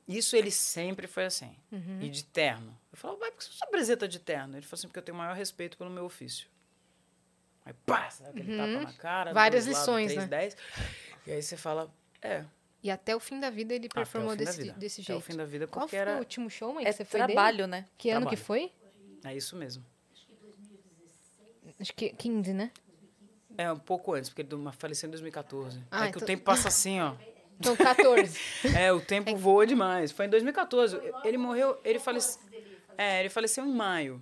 [0.08, 1.56] Isso ele sempre foi assim.
[2.02, 2.78] E de terno.
[2.92, 4.56] Eu falava, vai, por que você se apresenta de terno?
[4.56, 6.48] Ele falou assim, porque eu tenho o maior respeito pelo meu ofício.
[7.66, 9.34] Aí, pá, sabe aquele tapa na cara.
[9.34, 10.38] Várias lições, três, né?
[10.38, 10.58] dez.
[11.26, 11.92] E aí você fala,
[12.22, 12.46] é,
[12.84, 14.74] E até o fim da vida ele performou desse, vida.
[14.74, 15.26] desse Até o jeito.
[15.26, 16.16] fim da vida, Qual porque foi era...
[16.16, 17.34] o último show, mãe, É que você foi dele?
[17.34, 17.86] trabalho, né?
[17.98, 18.46] Que ano que Trabalho.
[18.46, 18.72] foi?
[19.26, 19.84] É isso mesmo.
[21.80, 22.72] Acho que 15, né?
[23.58, 25.84] É, um pouco antes, porque ele faleceu em 2014.
[25.90, 27.16] Ah, é que então- o tempo passa assim, ó.
[27.60, 28.40] Então, 14.
[28.78, 30.12] É, o tempo voa demais.
[30.12, 30.96] Foi em 2014.
[31.24, 32.40] Ele morreu, ele faleceu...
[32.98, 34.22] É, ele faleceu em maio.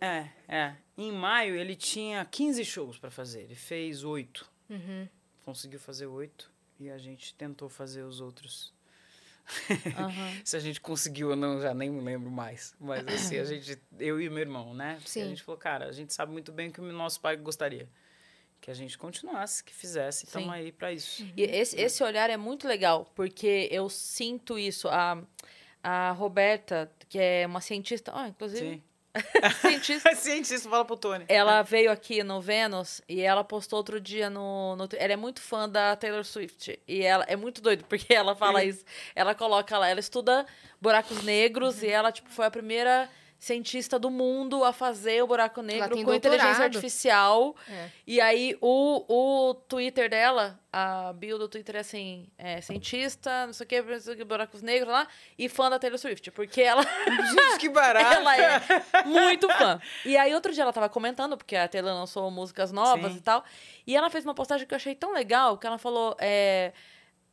[0.00, 0.74] É, é.
[0.98, 3.42] Em maio ele tinha 15 shows pra fazer.
[3.42, 4.48] Ele fez oito.
[4.68, 5.08] Uhum.
[5.44, 6.49] Conseguiu fazer oito.
[6.80, 8.72] E a gente tentou fazer os outros.
[9.98, 10.32] Aham.
[10.42, 12.74] Se a gente conseguiu ou não, já nem me lembro mais.
[12.80, 14.98] Mas assim, a gente, eu e meu irmão, né?
[15.04, 15.22] Sim.
[15.22, 17.86] A gente falou, cara, a gente sabe muito bem o que o nosso pai gostaria.
[18.62, 20.24] Que a gente continuasse, que fizesse.
[20.24, 21.22] Estamos aí pra isso.
[21.36, 24.88] E esse, esse olhar é muito legal, porque eu sinto isso.
[24.88, 25.22] A,
[25.82, 28.82] a Roberta, que é uma cientista, ó, inclusive, Sim.
[29.60, 31.24] cientista, Cientista, fala pro Tony.
[31.28, 34.88] ela veio aqui no Vênus e ela postou outro dia no, no.
[34.96, 36.78] Ela é muito fã da Taylor Swift.
[36.86, 38.84] E ela é muito doido, porque ela fala isso.
[39.14, 40.46] Ela coloca lá, ela estuda
[40.80, 43.08] buracos negros e ela, tipo, foi a primeira
[43.40, 46.62] cientista do mundo a fazer o buraco negro com inteligência doutorado.
[46.62, 47.56] artificial.
[47.66, 47.88] É.
[48.06, 53.54] E aí, o, o Twitter dela, a bio do Twitter é assim, é cientista, não
[53.54, 56.82] sei o que, buracos negros lá, e fã da Taylor Swift, porque ela,
[57.32, 58.12] Gente, que barato.
[58.20, 58.60] ela é
[59.06, 59.80] muito fã.
[60.04, 63.18] E aí, outro dia ela tava comentando, porque a Taylor lançou músicas novas Sim.
[63.18, 63.42] e tal,
[63.86, 66.74] e ela fez uma postagem que eu achei tão legal, que ela falou, é,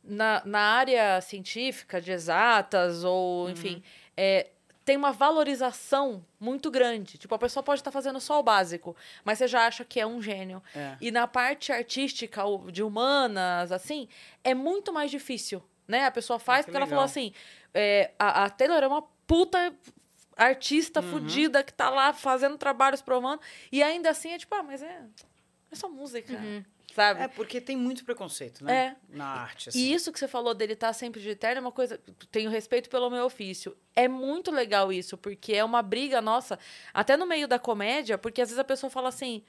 [0.02, 3.82] na, na área científica, de exatas, ou enfim,
[4.16, 4.46] é,
[4.88, 7.18] tem uma valorização muito grande.
[7.18, 10.06] Tipo, a pessoa pode estar fazendo só o básico, mas você já acha que é
[10.06, 10.62] um gênio.
[10.74, 10.96] É.
[10.98, 12.40] E na parte artística,
[12.72, 14.08] de humanas, assim,
[14.42, 16.06] é muito mais difícil, né?
[16.06, 16.96] A pessoa faz, Ah, que porque ela legal.
[17.00, 17.34] falou assim,
[17.74, 19.74] é, a, a Taylor é uma puta
[20.34, 21.10] artista Uhum.
[21.10, 25.02] fodida que tá lá fazendo trabalhos provando, e ainda assim é tipo, ah, mas é,
[25.70, 26.32] é só música,
[26.98, 27.22] sabe?
[27.22, 28.96] É, porque tem muito preconceito, né?
[29.12, 29.16] É.
[29.16, 29.78] Na arte, assim.
[29.78, 32.00] E isso que você falou dele estar sempre de terno é uma coisa.
[32.30, 33.76] Tenho respeito pelo meu ofício.
[33.94, 36.58] É muito legal isso, porque é uma briga nossa,
[36.92, 39.44] até no meio da comédia, porque às vezes a pessoa fala assim: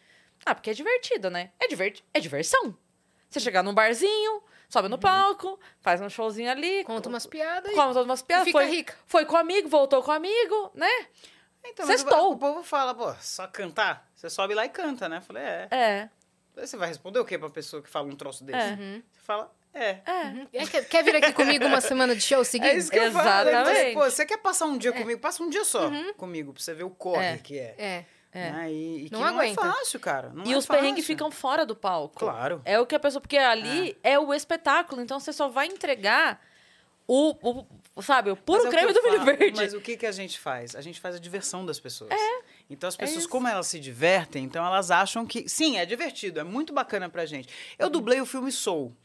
[0.46, 1.52] ah, porque é divertido, né?
[1.60, 2.78] É, diverti é diversão.
[3.30, 7.76] Você chegar num barzinho, sobe no palco, faz um showzinho ali, Conta umas piadas e
[7.76, 8.96] todas umas piadas, fica foi, rica.
[9.06, 11.08] foi com amigo, voltou com amigo, né?
[11.64, 14.10] Então, mas o povo fala, pô, só cantar?
[14.16, 15.18] Você sobe lá e canta, né?
[15.18, 15.68] Eu falei, é.
[15.70, 16.10] É.
[16.56, 18.60] Você vai responder o quê pra pessoa que fala um troço desse?
[18.60, 18.72] É.
[18.74, 19.04] Uhum.
[19.14, 20.00] Você fala, É.
[20.54, 22.72] É, quer, quer vir aqui comigo uma semana de show seguinte?
[22.72, 23.50] É isso que eu falo.
[23.50, 23.94] Então, Exatamente.
[23.94, 25.20] pô, você quer passar um dia comigo?
[25.22, 27.38] Passa um dia só comigo, pra você ver o corre É.
[27.38, 27.76] que é.
[27.78, 28.06] É.
[28.32, 28.52] É.
[28.52, 28.72] Né?
[28.72, 29.60] E, e que Não não, aguenta.
[29.62, 30.30] é fácil, cara.
[30.30, 31.16] Não E é os perrengues fácil.
[31.16, 32.20] ficam fora do palco.
[32.20, 32.62] Claro.
[32.64, 33.20] É o que a pessoa.
[33.22, 36.40] Porque ali é, o espetáculo, então você só vai entregar
[37.08, 37.66] o.
[37.96, 39.54] o sabe, o puro é creme do milho verde.
[39.58, 40.76] Mas o que, que a gente faz?
[40.76, 42.12] A gente faz a diversão das pessoas.
[42.12, 42.42] É.
[42.70, 43.30] Então as pessoas, isso.
[43.30, 45.48] como elas se divertem, então elas acham que.
[45.50, 47.50] Sim, é divertido, é muito bacana pra gente.
[47.78, 48.96] Eu dublei o filme Soul.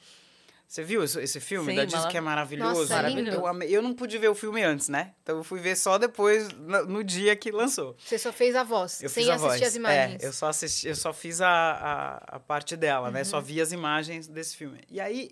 [0.66, 1.70] Você viu esse, esse filme?
[1.72, 2.80] Sim, da marav- que é maravilhoso.
[2.80, 3.36] Nossa, Maravilhoso.
[3.38, 5.12] Eu, amei- eu não pude ver o filme antes, né?
[5.22, 7.94] Então eu fui ver só depois, no, no dia que lançou.
[8.04, 9.62] Você só fez a voz, Eu sem assistir voz.
[9.62, 10.22] as imagens.
[10.22, 13.20] É, eu só assisti, eu só fiz a, a, a parte dela, né?
[13.20, 13.24] Uhum.
[13.26, 14.80] Só vi as imagens desse filme.
[14.90, 15.30] E aí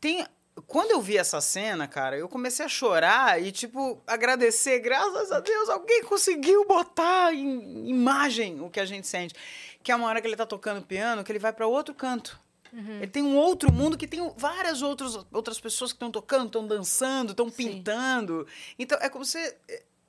[0.00, 0.24] tem
[0.66, 5.40] quando eu vi essa cena, cara, eu comecei a chorar e tipo agradecer, graças a
[5.40, 9.34] Deus, alguém conseguiu botar em imagem o que a gente sente,
[9.82, 12.38] que é uma hora que ele tá tocando piano, que ele vai para outro canto.
[12.72, 12.98] Uhum.
[12.98, 16.66] Ele tem um outro mundo que tem várias outros, outras pessoas que estão tocando, estão
[16.66, 18.46] dançando, estão pintando.
[18.78, 19.38] Então é como se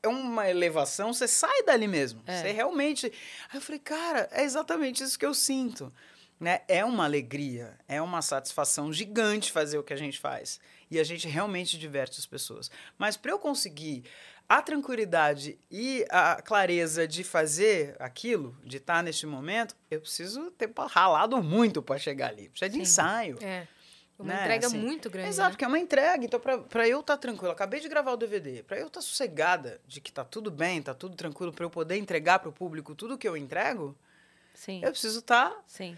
[0.03, 2.21] é uma elevação, você sai dali mesmo.
[2.25, 2.41] É.
[2.41, 3.07] Você realmente.
[3.49, 5.91] Aí eu falei, cara, é exatamente isso que eu sinto.
[6.41, 6.61] Né?
[6.67, 10.59] É uma alegria, é uma satisfação gigante fazer o que a gente faz.
[10.89, 12.71] E a gente realmente diverte as pessoas.
[12.97, 14.03] Mas para eu conseguir
[14.49, 20.69] a tranquilidade e a clareza de fazer aquilo, de estar neste momento, eu preciso ter
[20.89, 22.49] ralado muito para chegar ali.
[22.49, 22.81] Precisa de Sim.
[22.81, 23.37] ensaio.
[23.39, 23.67] É.
[24.17, 25.29] Uma Né, entrega assim, muito grande.
[25.29, 25.51] Exato, né?
[25.53, 26.25] porque é uma entrega.
[26.25, 30.01] Então, pra eu estar tranquilo, acabei de gravar o DVD, pra eu estar sossegada de
[30.01, 33.27] que tá tudo bem, tá tudo tranquilo, pra eu poder entregar pro público tudo que
[33.27, 33.95] eu entrego,
[34.53, 35.97] Sim, eu preciso estar sim.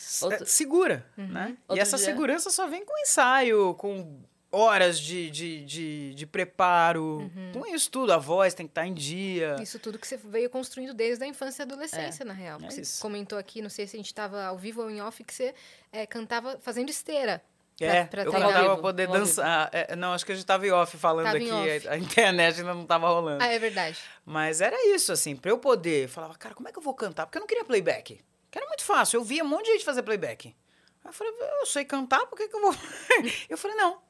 [0.00, 1.56] S- Outro- é, segura, né?
[1.56, 4.18] E Outro essa dia- segurança só vem com ensaio, com
[4.52, 7.52] horas de, de, de, de preparo, Uhum.
[7.52, 8.12] com isso tudo.
[8.12, 9.56] A voz tem que estar em dia.
[9.62, 12.58] Isso tudo que você veio construindo desde a infância e adolescência, na real.
[12.62, 15.22] É Você comentou aqui, não sei se a gente estava ao vivo ou em off,
[15.22, 15.54] que você
[15.92, 17.42] é, cantava fazendo esteira.
[17.82, 18.52] É, pra eu treinar.
[18.52, 19.70] cantava pra poder dançar.
[19.72, 21.88] É, não, acho que a gente tava em off falando Tava aqui, off.
[21.88, 23.42] A, a internet ainda não tava rolando.
[23.42, 23.96] Ah, é verdade.
[24.22, 26.04] Mas era isso, assim, pra eu poder.
[26.04, 27.24] Eu falava, cara, como é que eu vou cantar?
[27.24, 28.20] Porque eu não queria playback.
[28.50, 29.18] Que era muito fácil.
[29.18, 30.48] Eu via um monte de gente fazer playback.
[30.48, 32.74] Aí eu falei, eu sei cantar, por que, que eu vou.
[33.48, 34.02] eu falei, não.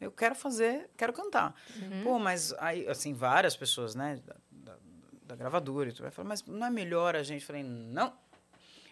[0.00, 1.54] Eu quero fazer, quero cantar.
[2.02, 4.76] Pô, mas aí, assim, várias pessoas, né, da,
[5.22, 6.06] da, gravadora e tudo.
[6.06, 7.42] Aí falei, mas não é melhor a gente?
[7.42, 8.12] Eu falei, não.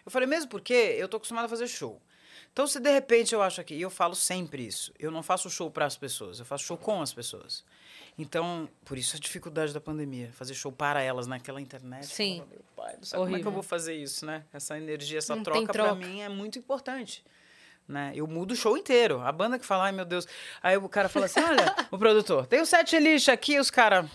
[0.05, 2.01] Eu falei, mesmo porque eu tô acostumado a fazer show.
[2.51, 5.49] Então, se de repente eu acho aqui, e eu falo sempre isso, eu não faço
[5.49, 7.63] show para as pessoas, eu faço show com as pessoas.
[8.17, 12.05] Então, por isso a dificuldade da pandemia, fazer show para elas naquela internet.
[12.05, 12.37] Sim.
[12.37, 14.43] falava, Meu pai, do céu, como é que eu vou fazer isso, né?
[14.53, 15.95] Essa energia, essa Não tem troca para troca.
[15.95, 17.23] mim é muito importante.
[17.87, 18.11] Né?
[18.15, 19.19] Eu mudo o show inteiro.
[19.21, 20.27] A banda que fala, ai meu Deus.
[20.61, 24.09] Aí o cara fala assim: olha, o produtor, tem o set list aqui, os caras.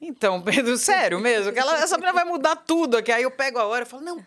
[0.00, 1.52] Então, Pedro, sério mesmo?
[1.52, 3.10] que ela- essa menina vai mudar tudo aqui.
[3.12, 4.24] Aí eu pego a hora e falo, não.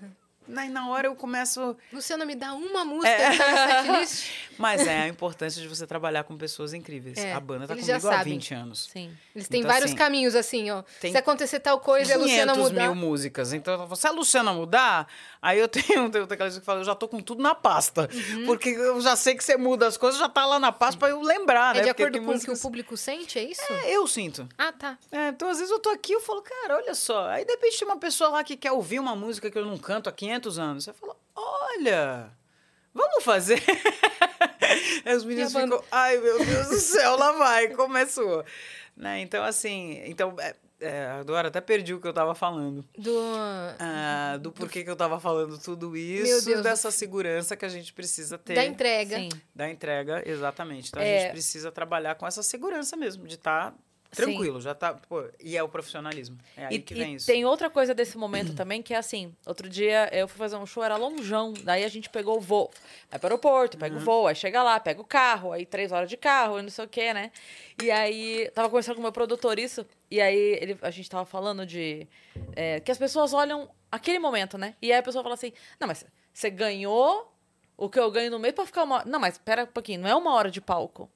[0.49, 1.77] Na hora eu começo.
[1.93, 3.37] Luciana, me dá uma música É.
[3.37, 4.01] tá.
[4.57, 7.17] Mas é a importância de você trabalhar com pessoas incríveis.
[7.17, 8.33] É, a banda tá eles comigo há sabem.
[8.33, 8.89] 20 anos.
[8.91, 9.09] Sim.
[9.33, 10.83] Eles têm Então, vários assim, caminhos, assim, ó.
[10.99, 12.83] Se acontecer tal coisa e a Luciana 500 mudar...
[12.83, 13.53] mil músicas.
[13.53, 15.07] Então, se a Luciana mudar,
[15.41, 18.09] aí eu tenho, tenho aquela que fala, eu já tô com tudo na pasta.
[18.13, 18.45] Uhum.
[18.47, 21.09] Porque eu já sei que você muda as coisas, já tá lá na pasta pra
[21.09, 21.83] eu lembrar, É né?
[21.85, 23.61] de acordo com o que o público sente, é isso?
[23.71, 24.45] É, eu sinto.
[24.57, 24.97] Ah, tá.
[25.11, 27.27] É, então, às vezes eu tô aqui eu falo, cara, olha só.
[27.29, 29.77] Aí, de repente, tem uma pessoa lá que quer ouvir uma música que eu não
[29.77, 30.83] canto há 500 anos.
[30.85, 32.31] Você fala, olha,
[32.93, 33.61] vamos fazer.
[35.05, 35.75] Aí os meninos a banda?
[35.77, 38.43] ficam, ai, meu Deus do céu, lá vai, começou.
[38.95, 39.21] Né?
[39.21, 42.83] Então, assim, então, é, é, agora até perdi o que eu tava falando.
[42.97, 43.17] Do...
[43.79, 47.93] Ah, do porquê que eu tava falando tudo isso, Deus, dessa segurança que a gente
[47.93, 48.55] precisa ter.
[48.55, 49.17] Da entrega.
[49.17, 49.29] Sim.
[49.55, 50.89] Da entrega, exatamente.
[50.89, 51.21] Então a É.
[51.21, 53.73] gente precisa trabalhar com essa segurança mesmo, de estar
[54.11, 54.93] tranquilo, já tá.
[54.93, 56.37] Pô, e é o profissionalismo.
[56.57, 57.25] É aí E, que e vem isso.
[57.25, 60.65] tem outra coisa desse momento também, que é assim, outro dia eu fui fazer um
[60.65, 62.69] show, era longeão, daí a gente pegou o voo,
[63.09, 64.01] vai para o aeroporto, pega Uhum.
[64.01, 66.69] o voo, aí chega lá, pega o carro, aí três horas de carro, e não
[66.69, 67.31] sei o quê, né?
[67.81, 71.25] E aí, tava conversando com o meu produtor isso, e aí ele, a gente tava
[71.25, 72.07] falando de
[72.55, 74.75] é, que as pessoas olham aquele momento, né?
[74.81, 77.31] E aí a pessoa fala assim, não, mas você ganhou
[77.77, 79.03] o que eu ganho no mês pra ficar uma...
[79.05, 81.09] Não, mas pera um pouquinho, não é uma hora de palco.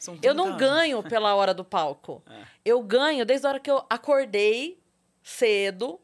[0.00, 0.58] Eu 30 não anos.
[0.58, 2.22] ganho pela hora do palco.
[2.30, 2.42] É.
[2.64, 4.78] Eu ganho desde a hora que eu acordei
[5.22, 6.00] cedo,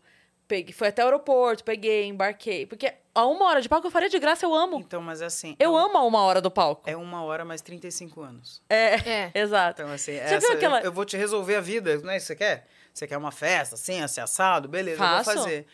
[0.48, 2.66] peguei, fui até o aeroporto, peguei, embarquei.
[2.66, 4.78] Porque a uma hora de palco eu faria de graça, eu amo.
[4.80, 5.56] Então, mas é assim.
[5.58, 6.88] Eu é um- amo a uma hora do palco.
[6.88, 8.62] É uma hora mais 35 anos.
[8.68, 9.30] É, É.
[9.34, 9.82] exato.
[9.82, 12.16] Então, assim, Você essa, viu aquela- eu, eu vou te resolver a vida, não é
[12.16, 12.66] isso que você quer?
[12.92, 14.68] Você quer uma festa, assim, assim, assado?
[14.68, 15.30] Beleza, eu Faço.
[15.32, 15.66] vou fazer.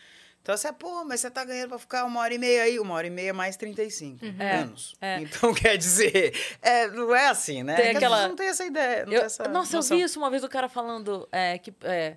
[0.48, 2.80] Então, você, pô, mas você tá ganhando pra ficar uma hora e meia aí.
[2.80, 4.94] Uma hora e meia mais 35 É, anos.
[4.98, 5.20] é.
[5.20, 7.74] Então, quer dizer, é, não é assim, né?
[7.76, 9.74] Tem É que as aquela- pessoas não tem essa ideia, não Eu- tem essa nossa,
[9.74, 9.96] eu noção.
[9.98, 11.70] vi isso uma vez o cara falando é, que.
[11.82, 12.16] é,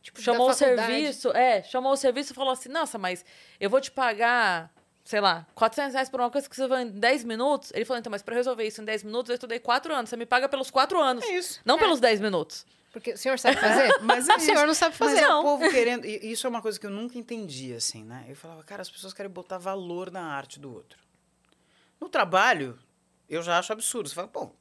[0.00, 1.32] tipo, chamou o serviço.
[1.36, 3.24] É, chamou o serviço e falou assim: nossa, mas
[3.58, 4.70] eu vou te pagar
[5.04, 7.72] sei lá, 400 reais por uma coisa que você vai em 10 minutos.
[7.74, 10.08] Ele falou, então, mas pra resolver isso em 10 minutos, eu estudei 4 anos.
[10.08, 11.24] Você me paga pelos 4 anos.
[11.24, 11.60] É isso.
[11.64, 12.64] Não pelos 10 minutos.
[12.92, 13.98] Porque o senhor sabe fazer?
[14.02, 15.20] Mas é o senhor não sabe Mas fazer.
[15.24, 15.40] é Não.
[15.40, 16.04] o povo querendo.
[16.04, 18.26] E isso é uma coisa que eu nunca entendi, assim, né?
[18.28, 20.98] Eu falava, cara, as pessoas querem botar valor na arte do outro.
[22.00, 22.78] No trabalho,
[23.28, 24.08] eu já acho absurdo.
[24.08, 24.54] Você fala, bom,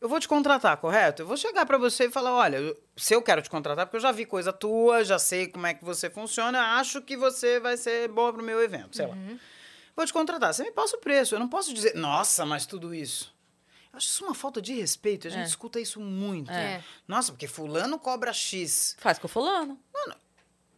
[0.00, 1.22] eu vou te contratar, correto?
[1.22, 4.00] Eu vou chegar pra você e falar, olha, se eu quero te contratar, porque eu
[4.00, 7.76] já vi coisa tua, já sei como é que você funciona, acho que você vai
[7.76, 9.16] ser boa pro meu evento, sei lá.
[9.94, 10.54] Vou te contratar.
[10.54, 11.34] Você me passa o preço.
[11.34, 13.32] Eu não posso dizer, nossa, mas tudo isso.
[13.92, 15.26] Eu acho isso uma falta de respeito.
[15.28, 15.46] A gente É.
[15.46, 16.50] escuta isso muito.
[16.50, 16.82] É.
[17.06, 18.96] Nossa, porque fulano cobra X.
[18.98, 19.78] Faz com o fulano.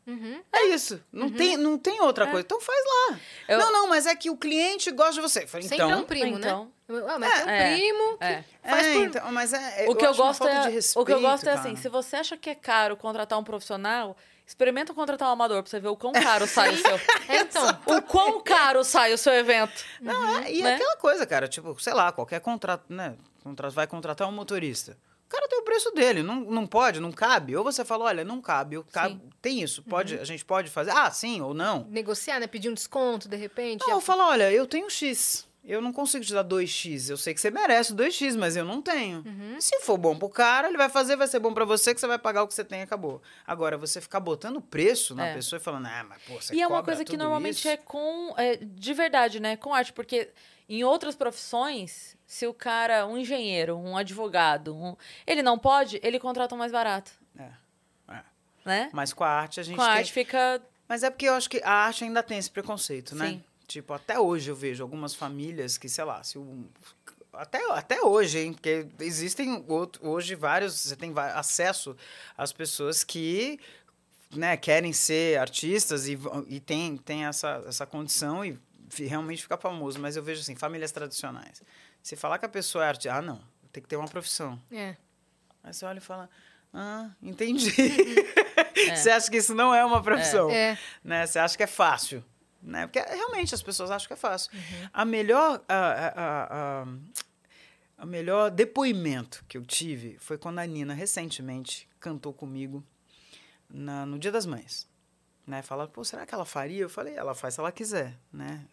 [0.07, 0.43] Uhum.
[0.53, 1.03] É isso.
[1.11, 2.43] Não, tem, não tem outra coisa.
[2.45, 3.19] Então faz lá.
[3.49, 5.45] Eu- Não, não, mas é que o cliente gosta de você.
[5.45, 6.05] Eu falei, Sempre é um então.
[6.05, 6.71] primo, então.
[6.89, 7.05] né?
[7.09, 8.45] Ah, mas um É, primo que é.
[8.63, 9.03] faz é, por...
[9.07, 11.13] então, mas é, o que eu, acho uma gosto falta é, de respeito, o que
[11.13, 11.61] eu gosto é cara.
[11.61, 14.15] assim, se você acha que é caro contratar um profissional,
[14.47, 17.01] experimenta contratar um amador pra você ver o quão caro sai o seu.
[17.29, 17.81] É, então.
[17.87, 19.85] O quão caro sai o seu evento.
[20.01, 20.75] Não, é, e né?
[20.75, 23.17] aquela coisa, cara, tipo, sei lá, qualquer contrato, né?
[23.73, 24.97] Vai contratar um motorista.
[25.27, 27.57] O cara tem o preço dele, não, não pode, não cabe.
[27.57, 30.91] Ou você fala, olha, não cabe, eu cabe tem isso, pode, a gente pode fazer.
[30.93, 31.87] Ah, sim ou não.
[31.91, 32.47] Negociar, né?
[32.47, 33.81] Pedir um desconto, de repente.
[33.81, 35.47] Não, já- eu falo, olha, eu tenho X.
[35.67, 37.09] Eu não consigo te dar 2x.
[37.09, 39.25] Eu sei que você merece 2x, mas eu não tenho.
[39.59, 42.07] Se for bom pro cara, ele vai fazer, vai ser bom pra você, que você
[42.07, 43.23] vai pagar o que você tem e acabou.
[43.47, 45.35] Agora, você ficar botando preço na É.
[45.35, 47.69] pessoa e falando, ah, mas pô, você e é uma coisa que normalmente isso?
[47.69, 48.35] é com.
[48.37, 49.57] é, de verdade, né?
[49.57, 49.93] Com arte.
[49.95, 50.29] Porque
[50.69, 54.95] em outras profissões, se o cara, um engenheiro, um advogado, um-
[55.27, 57.11] ele não pode, ele contrata um mais barato.
[57.39, 57.49] É,
[58.13, 58.23] é.
[58.67, 58.91] Né?
[58.93, 59.95] Mas com a arte a gente Com a tem...
[59.99, 60.61] arte fica.
[60.87, 63.29] Mas é porque eu acho que a arte ainda tem esse preconceito, né?
[63.29, 63.45] Sim.
[63.67, 66.67] Tipo, até hoje eu vejo algumas famílias que, sei lá, se o...
[67.33, 68.53] Até, até hoje, hein?
[68.53, 70.75] Porque existem outro, hoje vários...
[70.75, 71.97] Você tem acesso
[72.37, 73.59] às pessoas que
[74.31, 78.59] né, querem ser artistas e, e tem, tem essa, essa condição e
[78.97, 79.99] realmente fica famoso.
[79.99, 81.63] Mas eu vejo assim, famílias tradicionais.
[82.03, 83.15] Se falar que a pessoa é artista...
[83.15, 83.41] Ah, não.
[83.73, 84.61] Tem que ter uma profissão.
[84.71, 84.97] É.
[85.63, 86.31] Aí você olha e fala...
[86.73, 87.73] Ah, entendi.
[88.77, 88.97] É.
[88.97, 90.77] Você acha que isso não é uma profissão É.
[91.03, 91.27] né?
[91.27, 92.25] Você acha que é fácil,
[92.65, 92.87] né?
[92.87, 94.51] Porque realmente as pessoas acham que é fácil.
[94.55, 94.89] Uhum.
[94.93, 96.09] A melhor a, a,
[96.83, 96.87] a,
[97.99, 102.83] a- melhor depoimento que eu tive foi quando a Nina recentemente cantou comigo
[103.69, 104.87] na, no Dia das Mães,
[105.47, 105.63] né?
[105.63, 106.83] Fala, pô, será que ela faria?
[106.83, 108.65] Eu falei, ela faz se ela quiser, né?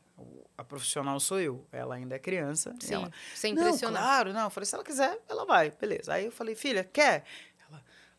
[0.58, 2.76] A profissional sou eu, ela ainda é criança.
[2.80, 2.94] Sim.
[2.94, 4.04] ela, Sem não, impressionar.
[4.04, 4.44] claro, não.
[4.44, 6.14] Eu falei, se ela quiser, ela vai, beleza.
[6.14, 7.24] Aí eu falei, filha, quer?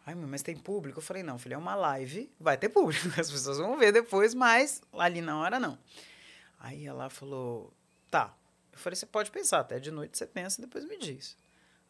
[0.05, 0.99] Ai, mas tem público?
[0.99, 3.07] Eu falei, não, filha, é uma live, vai ter público.
[3.21, 5.79] As pessoas vão ver depois, mas ali na hora não.
[6.59, 7.73] Aí ela falou,
[8.11, 8.35] tá.
[8.73, 11.37] Eu falei, você pode pensar, até de noite você pensa e depois me diz.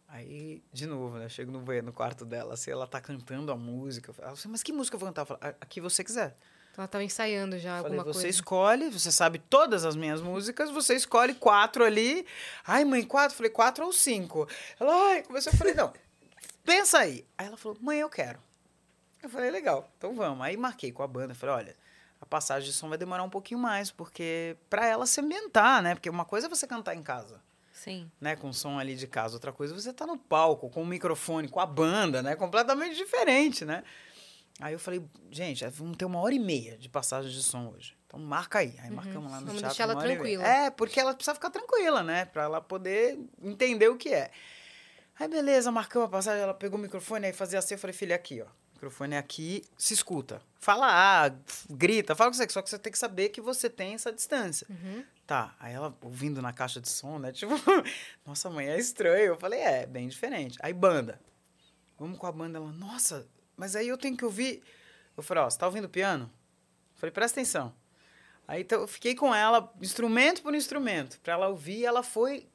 [0.09, 1.25] Aí, de novo, né?
[1.25, 4.11] eu Chego no banheiro, no quarto dela, assim, ela tá cantando a música.
[4.11, 5.23] Eu falo, mas que música eu vou cantar?
[5.23, 6.37] Eu falo, "A- a que você quiser.
[6.71, 8.29] Então ela tava ensaiando já Falei, alguma você coisa.
[8.29, 12.27] escolhe, você sabe todas as minhas músicas, você escolhe quatro ali.
[12.67, 13.37] Ai, mãe, quatro?
[13.37, 14.47] Falei, quatro ou cinco?
[14.81, 15.93] Ela, ai, começou, eu falei, não,
[16.65, 17.27] pensa aí.
[17.37, 18.39] Aí ela falou, mãe, eu quero.
[19.23, 20.45] Eu falei, legal, então vamos.
[20.45, 21.77] Aí marquei com a banda, falei, olha,
[22.21, 25.95] a passagem de som vai demorar um pouquinho mais, porque pra ela se ambientar, né?
[25.95, 27.41] Porque uma coisa é você cantar em casa,
[27.73, 28.11] Sim.
[28.21, 30.87] né, com som ali de casa, outra coisa é você tá no palco, com o
[30.87, 32.35] microfone, com a banda, né?
[32.35, 33.85] Completamente diferente, né?
[34.61, 37.97] Aí eu falei, gente, vamos ter uma hora e meia de passagem de som hoje.
[38.07, 38.75] Então marca aí.
[38.81, 39.69] Aí marcamos lá no Vamos teatro.
[39.69, 40.47] deixar ela tranquila.
[40.47, 42.27] É, porque ela precisa ficar tranquila, né?
[42.27, 44.31] Pra ela poder entender o que é.
[45.19, 48.17] Aí beleza, marcamos a passagem, ela pegou o microfone, aí fazia assim, eu falei, filha,
[48.17, 48.47] aqui, ó.
[48.47, 50.43] O microfone é aqui, se escuta.
[50.59, 51.33] Fala ah,
[51.71, 53.95] grita, fala o que você quer, só que você tem que saber que você tem
[53.95, 54.67] essa distância.
[54.69, 55.05] Uhum.
[55.27, 57.31] Tá, aí ela ouvindo na caixa de som, né?
[57.33, 57.55] Tipo,
[58.27, 59.27] nossa, mãe, é estranho.
[59.27, 60.59] Eu falei, é, bem diferente.
[60.61, 61.21] Aí banda.
[61.99, 62.59] Vamos com a banda.
[62.59, 63.27] Ela, nossa,
[63.57, 64.63] mas aí eu tenho que ouvir.
[65.17, 66.25] Eu falei, ó, você tá ouvindo piano?
[66.25, 67.73] Eu falei, presta atenção.
[68.47, 72.49] Aí então, eu fiquei com ela, instrumento por instrumento, pra ela ouvir, ela foi.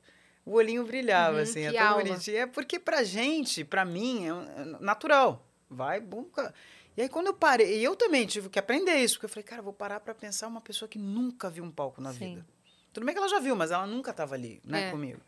[0.48, 2.04] O olhinho brilhava, Uhum, assim, é tão aula.
[2.06, 2.38] bonitinho.
[2.38, 5.46] É porque pra gente, pra mim, é é natural.
[5.70, 6.54] Vai, bunca.
[6.96, 9.44] E aí quando eu parei, e eu também tive que aprender isso, porque eu falei,
[9.44, 12.20] cara, eu vou parar pra pensar uma pessoa que nunca viu um palco na Sim.
[12.36, 12.46] vida.
[12.94, 14.92] Tudo bem que ela já viu, mas ela nunca estava ali, né, É.
[14.92, 15.20] comigo.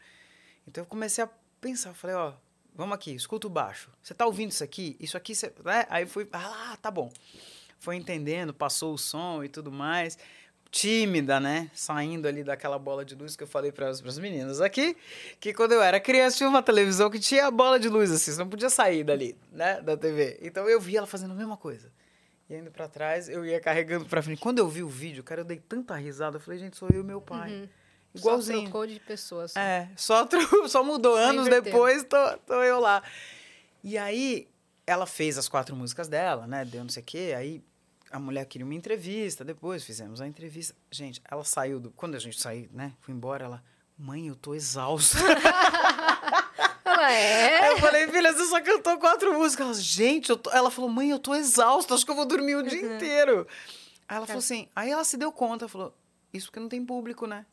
[0.65, 1.29] Então eu comecei a
[1.59, 2.33] pensar, eu falei, ó,
[2.73, 3.91] vamos aqui, escuta o baixo.
[4.01, 4.95] Você tá ouvindo isso aqui?
[5.01, 5.85] Isso aqui, você, né?
[5.89, 7.11] Aí fui, ah, tá bom.
[7.77, 10.17] Foi entendendo, passou o som e tudo mais.
[10.71, 11.69] Tímida, né?
[11.73, 14.95] Saindo ali daquela bola de luz que eu falei para as meninas aqui,
[15.39, 18.31] que quando eu era criança tinha uma televisão que tinha a bola de luz assim,
[18.31, 20.37] você não podia sair dali, né, da TV.
[20.41, 21.91] Então eu via ela fazendo a mesma coisa.
[22.47, 24.39] E indo pra trás, eu ia carregando pra frente.
[24.39, 26.37] Quando eu vi o vídeo, cara, eu dei tanta risada.
[26.37, 27.51] Eu falei, gente, sou eu e meu pai.
[27.51, 27.69] Uhum.
[28.15, 28.61] Só Igualzinho.
[28.63, 29.55] trocou de pessoas.
[29.55, 33.03] É, só, tro- só mudou anos depois, tô, tô eu lá.
[33.83, 34.47] E aí,
[34.85, 36.65] ela fez as quatro músicas dela, né?
[36.65, 37.33] Deu não sei o quê.
[37.37, 37.63] Aí,
[38.11, 40.75] a mulher queria uma entrevista, depois fizemos a entrevista.
[40.91, 41.91] Gente, ela saiu do.
[41.91, 42.93] Quando a gente saiu, né?
[42.99, 43.63] Fui embora, ela.
[43.97, 45.17] Mãe, eu tô exausta.
[46.85, 47.59] Ela é.
[47.59, 49.65] Aí eu falei, filha, você só cantou quatro músicas.
[49.65, 50.49] Ela, gente, eu tô...
[50.51, 53.47] ela falou, mãe, eu tô exausta, acho que eu vou dormir o dia inteiro.
[54.07, 55.95] Aí ela falou assim, aí ela se deu conta, falou,
[56.33, 57.45] isso porque não tem público, né?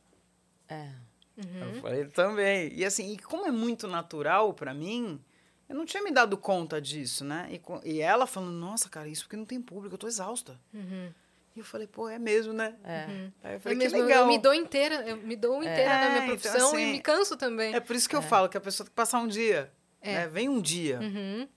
[0.69, 0.91] É.
[1.37, 2.73] Eu falei, também.
[2.74, 5.20] E assim, e como é muito natural pra mim,
[5.68, 7.48] eu não tinha me dado conta disso, né?
[7.51, 7.60] E,
[7.90, 10.59] e ela falando, nossa, cara, isso porque não tem público, eu tô exausta.
[10.72, 11.10] Uhum.
[11.55, 12.74] E eu falei, pô, é mesmo, né?
[12.84, 13.05] É.
[13.43, 14.22] Aí eu É falei, mesmo, que legal.
[14.22, 16.93] eu me dou inteira, eu me dou inteira na É, minha então, profissão e assim,
[16.93, 17.74] me canso também.
[17.74, 19.72] É por isso que eu falo que a pessoa tem que passar um dia.
[20.02, 20.12] É.
[20.12, 20.28] Né?
[20.28, 21.01] Vem um dia.
[21.01, 21.48] Uhum.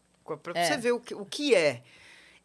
[0.41, 0.65] Pra É.
[0.65, 1.84] você ver o que, o que é.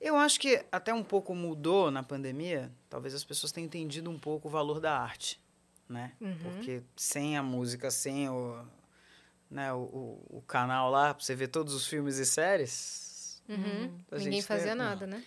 [0.00, 2.70] Eu acho que até um pouco mudou na pandemia.
[2.90, 5.40] Talvez as pessoas tenham entendido um pouco o valor da arte,
[5.88, 6.12] né?
[6.20, 6.36] Uhum.
[6.42, 8.58] Porque sem a música, sem o,
[9.54, 13.40] né, o, o, o canal lá, pra você ver todos os filmes e séries...
[13.48, 13.92] Uhum.
[14.12, 14.84] Ninguém fazia não.
[14.86, 15.22] nada, né?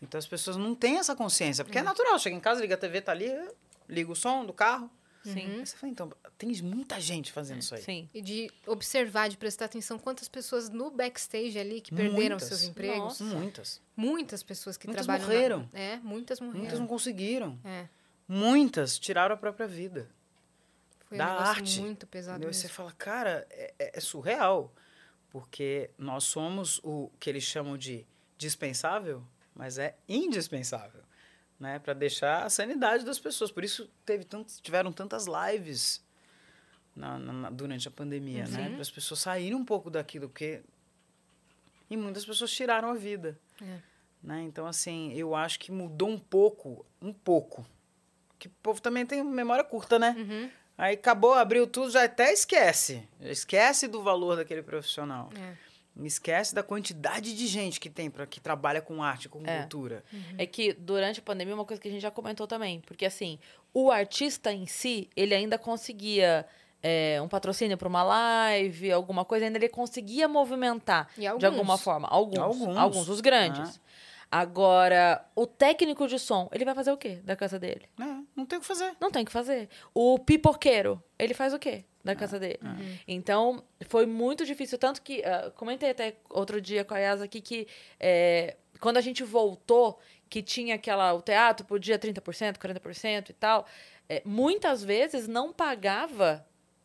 [0.00, 1.64] Então as pessoas não têm essa consciência.
[1.64, 2.18] Porque é, natural.
[2.18, 3.30] Chega em casa, liga a TV, tá ali,
[3.88, 4.90] liga o som do carro.
[5.24, 5.38] Sim.
[5.60, 7.80] Aí você fala, então, tem muita gente fazendo isso aí.
[7.82, 8.08] Sim.
[8.12, 12.48] E de observar, de prestar atenção quantas pessoas no backstage ali que perderam Muitas.
[12.48, 12.98] seus empregos.
[13.20, 13.24] Nossa.
[13.24, 13.80] Muitas.
[13.96, 15.28] Muitas pessoas que Muitas trabalham.
[15.28, 15.68] na- morreram.
[15.72, 16.60] É, muitas morreram.
[16.60, 17.58] Muitas não conseguiram.
[17.64, 17.86] É,
[18.28, 20.08] Muitas tiraram a própria vida.
[21.16, 21.80] Foi Da um arte.
[21.80, 22.42] muito pesado?
[22.42, 24.72] E você fala, cara, é, é- é surreal.
[25.30, 28.06] Porque nós somos o que eles chamam de
[28.36, 29.22] dispensável,
[29.54, 31.02] mas é indispensável.
[31.58, 33.52] Né, para deixar a sanidade das pessoas.
[33.52, 36.04] Por isso teve tantos, tiveram tantas lives
[36.96, 38.64] na- na- durante a pandemia, né?
[38.66, 38.72] Sim.
[38.72, 40.60] Para as pessoas saírem um pouco daquilo, porque.
[41.88, 43.38] E muitas pessoas tiraram a vida.
[43.62, 43.78] É.
[44.22, 44.42] Né?
[44.42, 47.64] Então, assim, eu acho que mudou um pouco, um pouco.
[48.40, 50.16] Que o povo também tem memória curta, né?
[50.18, 50.50] Uhum.
[50.82, 53.08] Aí acabou, abriu tudo, já até esquece.
[53.20, 55.30] Esquece do valor daquele profissional.
[55.40, 55.54] É.
[56.04, 59.60] Esquece da quantidade de gente que tem para que trabalha com arte, com É.
[59.60, 60.02] cultura.
[60.36, 63.38] É que durante a pandemia, uma coisa que a gente já comentou também, porque assim,
[63.72, 66.44] o artista em si, ele ainda conseguia
[66.82, 71.78] é, um patrocínio para uma live, alguma coisa, ainda ele conseguia movimentar E de alguma
[71.78, 72.08] forma.
[72.08, 72.40] Alguns.
[72.40, 72.76] Alguns.
[72.76, 73.80] Alguns, os grandes.
[74.34, 77.82] Agora, o técnico de som, ele vai fazer o quê da casa dele?
[78.00, 78.04] É,
[78.34, 78.96] não tem o que fazer.
[78.98, 79.68] Não tem o que fazer.
[79.92, 82.58] O pipoqueiro, ele faz o quê da casa dele?
[83.06, 84.78] Então, foi muito difícil.
[84.78, 87.68] Tanto que, ah, comentei até outro dia com a Yas aqui que
[88.00, 90.00] é, quando a gente voltou,
[90.30, 91.12] que tinha aquela.
[91.12, 93.66] O teatro podia 30%, 40% e tal,
[94.08, 96.42] é, muitas vezes não pagava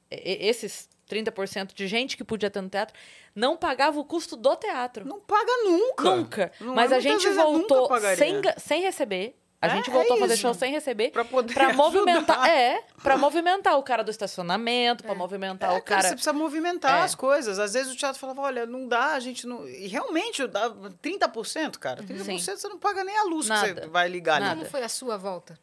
[0.10, 2.96] esses 30% de gente que podia ter no teatro,
[3.36, 5.06] não pagava o custo do teatro.
[5.06, 6.16] Não paga nunca.
[6.16, 6.52] Nunca.
[6.60, 9.36] Não Mas é, a gente voltou sem, sem receber.
[9.60, 10.42] A É, gente voltou é a fazer isso.
[10.44, 11.10] show sem receber.
[11.10, 12.50] Pra poder Pra movimentar, ajudar.
[12.56, 17.00] é, pra movimentar o cara do estacionamento, pra movimentar É, o cara, você precisa movimentar
[17.00, 17.04] É.
[17.04, 17.58] as coisas.
[17.58, 19.68] Às vezes o teatro falava, olha, não dá, a gente não...
[19.68, 22.04] E realmente, dá 30%, cara.
[22.04, 23.52] 30% você não paga nem a luz que.
[23.54, 23.82] Nada.
[23.82, 24.46] você vai ligar ali.
[24.46, 24.58] Nada.
[24.58, 25.58] Como foi a sua volta?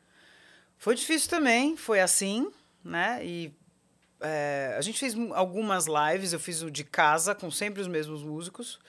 [0.77, 2.51] Foi difícil também, foi assim,
[2.83, 3.21] né?
[3.25, 3.53] E
[4.25, 8.23] é, a gente fez algumas lives, eu fiz o de casa com sempre os mesmos
[8.23, 8.81] músicos.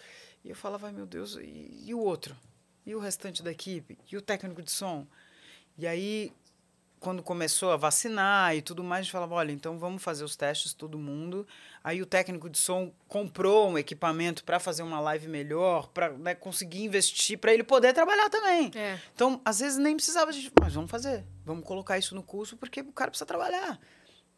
[0.43, 2.35] E eu falava, meu Deus, e, e o outro?
[2.85, 3.97] E o restante da equipe?
[4.11, 5.05] E o técnico de som?
[5.77, 6.31] E aí,
[6.99, 10.35] quando começou a vacinar e tudo mais, a gente falava, olha, então vamos fazer os
[10.35, 11.45] testes, todo mundo.
[11.83, 16.83] Aí o técnico de som comprou um equipamento para fazer uma live melhor, para conseguir
[16.83, 18.71] investir, para ele poder trabalhar também.
[18.75, 18.99] É.
[19.13, 22.81] Então, às vezes nem precisava de, mas vamos fazer, vamos colocar isso no curso porque
[22.81, 23.79] o cara precisa trabalhar,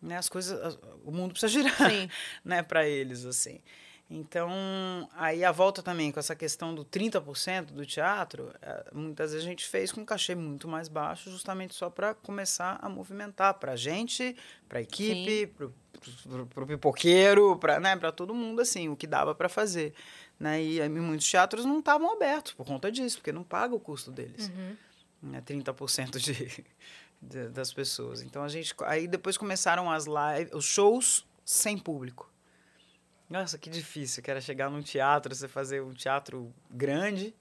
[0.01, 0.17] né?
[0.17, 2.09] As coisas, as- o mundo precisa girar, Sim.
[2.43, 3.59] né, para eles assim.
[4.09, 4.49] Então,
[5.15, 9.49] aí a volta também com essa questão do 30% do teatro, eh, muitas vezes a
[9.49, 13.73] gente fez com um cachê muito mais baixo, justamente só para começar a movimentar para
[13.73, 14.33] a gente,
[14.69, 15.47] para a equipe,
[16.53, 19.93] para o pipoqueiro, para né, para todo mundo assim, o que dava para fazer.
[20.39, 20.63] Né?
[20.63, 24.09] E aí, muitos teatros não estavam abertos por conta disso, porque não paga o custo
[24.09, 25.31] deles Uhum.
[25.31, 26.63] né, 30% de,
[27.21, 28.21] de- das pessoas.
[28.21, 32.31] Então a gente aí depois começaram as lives, os shows sem público.
[33.29, 37.35] Nossa, que difícil que era chegar num teatro, você fazer um teatro grande,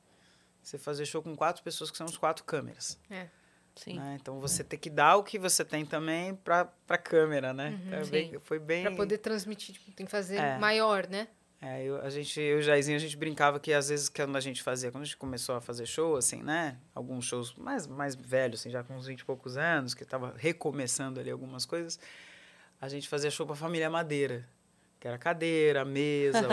[0.62, 2.98] você fazer show com quatro pessoas que são os quatro câmeras.
[3.10, 3.28] É.
[3.76, 3.98] Sim.
[3.98, 4.16] né?
[4.18, 7.78] Então você tem que dar o que você tem também para para câmera, né?
[7.84, 8.10] Uhum, Foi sim.
[8.10, 10.58] bem, foi bem Pra poder transmitir, tipo, tem que fazer É.
[10.58, 11.28] maior, né?
[11.60, 14.36] É, eu, a gente, eu e o Jairzinho, a gente brincava que às vezes quando
[14.36, 16.78] a gente fazia, quando a gente começou a fazer show, assim, né?
[16.94, 20.34] Alguns shows mais, mais velhos, assim, já com uns 20 e poucos anos, que tava
[20.36, 21.98] recomeçando ali algumas coisas,
[22.80, 24.46] a gente fazia show pra família Madeira.
[24.98, 26.46] Que era a cadeira, a mesa,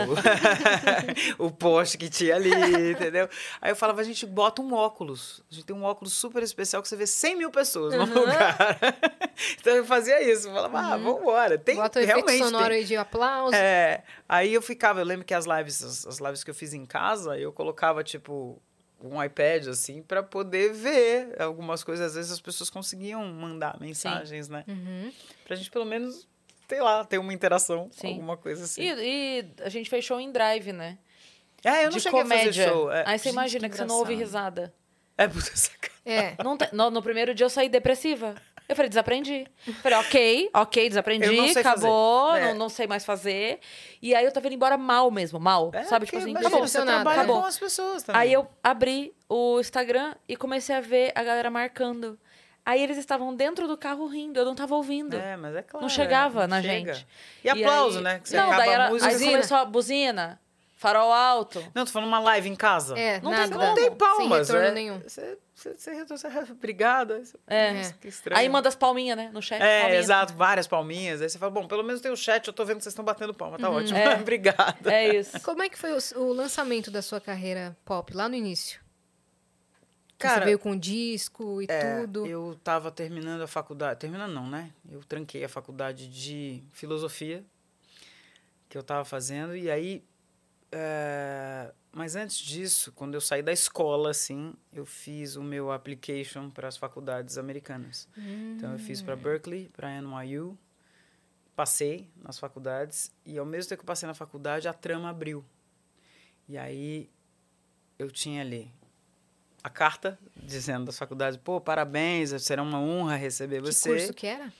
[1.38, 2.50] o, o poste que tinha ali,
[2.92, 3.28] entendeu?
[3.60, 5.42] Aí eu falava, a gente bota um óculos.
[5.50, 8.56] A gente tem um óculos super especial que você vê 100 mil pessoas no lugar.
[9.58, 10.48] então eu fazia isso.
[10.48, 11.56] Eu falava, ah, vambora.
[11.56, 13.54] Tem, Bota o efeito realmente sonoro tem, aí de aplauso.
[13.54, 16.74] é, aí eu ficava, eu lembro que as lives, as, as lives que eu fiz
[16.74, 18.60] em casa, eu colocava, tipo,
[19.00, 22.06] um iPad, assim, para poder ver algumas coisas.
[22.06, 24.64] Às vezes as pessoas conseguiam mandar mensagens, né?
[24.66, 25.12] Uhum.
[25.46, 26.26] Pra gente, pelo menos,
[26.68, 28.08] sei lá, ter uma interação, Sim.
[28.14, 28.82] alguma coisa assim.
[28.82, 28.94] E,
[29.40, 30.98] e a gente fez show em drive, né?
[31.64, 32.42] é, eu não de cheguei comédia.
[32.42, 32.92] a fazer show.
[32.92, 34.72] É, Aí você gente, imagina que, você não ouve risada.
[35.16, 35.94] É, puta sacanagem.
[36.04, 36.34] É.
[36.42, 38.34] Não te- no, no primeiro dia eu saí depressiva.
[38.66, 39.46] Eu falei, desaprendi.
[39.82, 42.34] Falei, ok, ok, desaprendi, acabou.
[42.34, 42.48] É.
[42.48, 43.60] não, não sei mais fazer.
[44.00, 45.70] E aí eu tava indo embora mal mesmo, mal.
[45.74, 46.66] É, sabe, tipo assim, imagina, acabou.
[46.66, 47.40] você trabalha acabou.
[47.42, 48.22] com as pessoas também.
[48.22, 52.18] Aí eu abri o Instagram e comecei a ver a galera marcando.
[52.66, 55.16] Aí eles estavam dentro do carro rindo, eu não tava ouvindo.
[55.16, 55.82] É, mas é claro.
[55.84, 56.94] não chegava é, na chega.
[56.94, 57.06] gente.
[57.44, 58.20] E aplauso, aí- né?
[58.20, 59.10] Que você não, acaba daí era, a música.
[59.10, 60.40] aí você- começou a buzina,
[60.76, 61.62] farol alto.
[61.74, 62.98] Não, tô falando uma live em casa.
[62.98, 63.54] É, Não tem nada.
[63.54, 63.66] como.
[63.66, 64.46] Não tem palmas.
[64.46, 64.70] Sem retorno é.
[64.72, 64.98] nenhum.
[65.00, 67.16] Você, você, você, retorna, você, obrigada.
[67.16, 67.72] Aí você- É.
[67.76, 68.38] Nossa, que estranho.
[68.40, 69.60] Aí manda as palminhas, né, no chat.
[69.62, 70.00] É, palminha.
[70.00, 71.20] exato, várias palminhas.
[71.20, 73.04] Aí você fala, bom, pelo menos tem o chat, eu tô vendo que vocês estão
[73.04, 73.98] batendo palma, tá ótimo.
[73.98, 74.14] É.
[74.16, 74.86] Obrigado.
[74.88, 75.38] É isso.
[75.42, 78.82] Como é que foi o, o lançamento da sua carreira pop lá no início?
[80.18, 82.26] Cara, Você veio com disco e É, tudo.
[82.26, 84.00] eu tava terminando a faculdade.
[84.00, 84.72] Terminando não, né?
[84.90, 87.44] Eu tranquei a faculdade de filosofia
[88.68, 89.56] que eu tava fazendo.
[89.56, 90.02] E aí.
[90.72, 96.50] é, Mas antes disso, quando eu saí da escola, assim, eu fiz o meu application
[96.50, 98.08] para as faculdades americanas.
[98.16, 100.58] Então eu fiz para Berkeley, para NYU,
[101.54, 105.44] passei nas faculdades e ao mesmo tempo que eu passei na faculdade, a trama abriu.
[106.48, 107.08] E aí
[107.96, 108.68] eu tinha ali
[109.64, 114.26] a carta dizendo das faculdades, pô, parabéns, será uma honra receber que você curso que
[114.26, 114.52] era?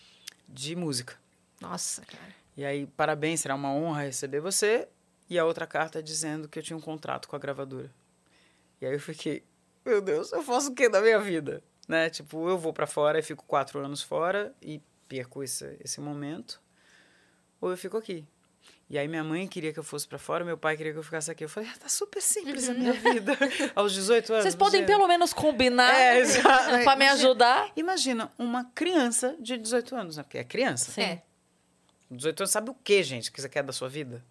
[0.49, 1.15] de música.
[1.61, 2.35] Nossa, cara.
[2.57, 4.89] E aí, parabéns, será uma honra receber você.
[5.29, 7.91] E a outra carta dizendo que eu tinha um contrato com a gravadora.
[8.81, 9.45] E aí eu fiquei,
[9.85, 11.63] meu Deus, eu faço o que da minha vida?
[11.87, 12.09] Né?
[12.09, 16.63] Tipo, eu vou pra fora e fico quatro anos fora e perco esse, esse momento.
[17.61, 18.27] Ou eu fico aqui.
[18.95, 21.03] E aí minha mãe queria que eu fosse pra fora, meu pai queria que eu
[21.03, 21.43] ficasse aqui.
[21.43, 23.37] Eu falei, ah, tá super simples a minha vida.
[23.75, 24.45] Aos 18 anos.
[24.45, 26.23] Vocês podem você- pelo menos combinar É,
[26.85, 27.73] pra me ajudar?
[27.75, 30.23] Imagina uma criança de 18 anos, né?
[30.23, 30.93] Porque é criança.
[30.93, 31.03] Sim.
[31.03, 31.23] É.
[32.09, 34.25] 18 anos sabe o que, gente, que você quer da sua vida?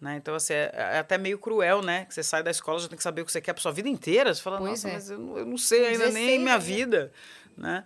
[0.00, 0.16] Né?
[0.16, 2.04] Então, assim, é, é até meio cruel, né?
[2.06, 3.70] Que você sai da escola já tem que saber o que você quer pra sua
[3.70, 4.34] vida inteira.
[4.34, 4.92] Você fala, Pois nossa, é.
[4.94, 7.12] mas eu não, eu não sei ainda 16 nem minha vida,
[7.56, 7.84] né?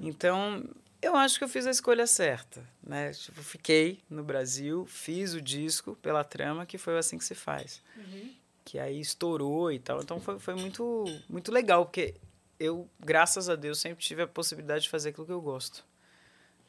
[0.00, 0.64] Então,
[1.00, 3.12] eu acho que eu fiz a escolha certa, né?
[3.12, 7.82] Tipo, fiquei no Brasil, fiz o disco pela trama, que foi assim que se faz.
[8.64, 10.00] Que aí estourou e tal.
[10.00, 12.14] Então, foi, foi muito, muito legal, porque
[12.58, 15.84] eu, graças a Deus, sempre tive a possibilidade de fazer aquilo que eu gosto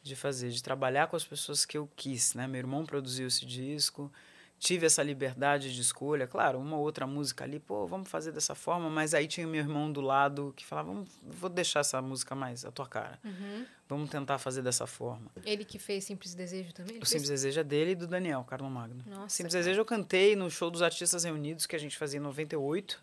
[0.01, 2.47] de fazer, de trabalhar com as pessoas que eu quis, né?
[2.47, 4.11] Meu irmão produziu esse disco,
[4.59, 8.89] tive essa liberdade de escolha, claro, uma outra música ali, pô, vamos fazer dessa forma,
[8.89, 12.65] mas aí tinha meu irmão do lado que falava, vamos, vou deixar essa música mais
[12.65, 13.65] a tua cara, Uhum.
[13.87, 15.31] vamos tentar fazer dessa forma.
[15.45, 16.97] Ele que fez Simples Desejo também?
[16.97, 17.09] O fez?
[17.09, 19.01] Simples Desejo é dele e do Daniel, Carlos Magno.
[19.07, 19.63] Nossa, Simples cara.
[19.63, 23.01] Desejo eu cantei no show dos Artistas Reunidos que a gente fazia em 98.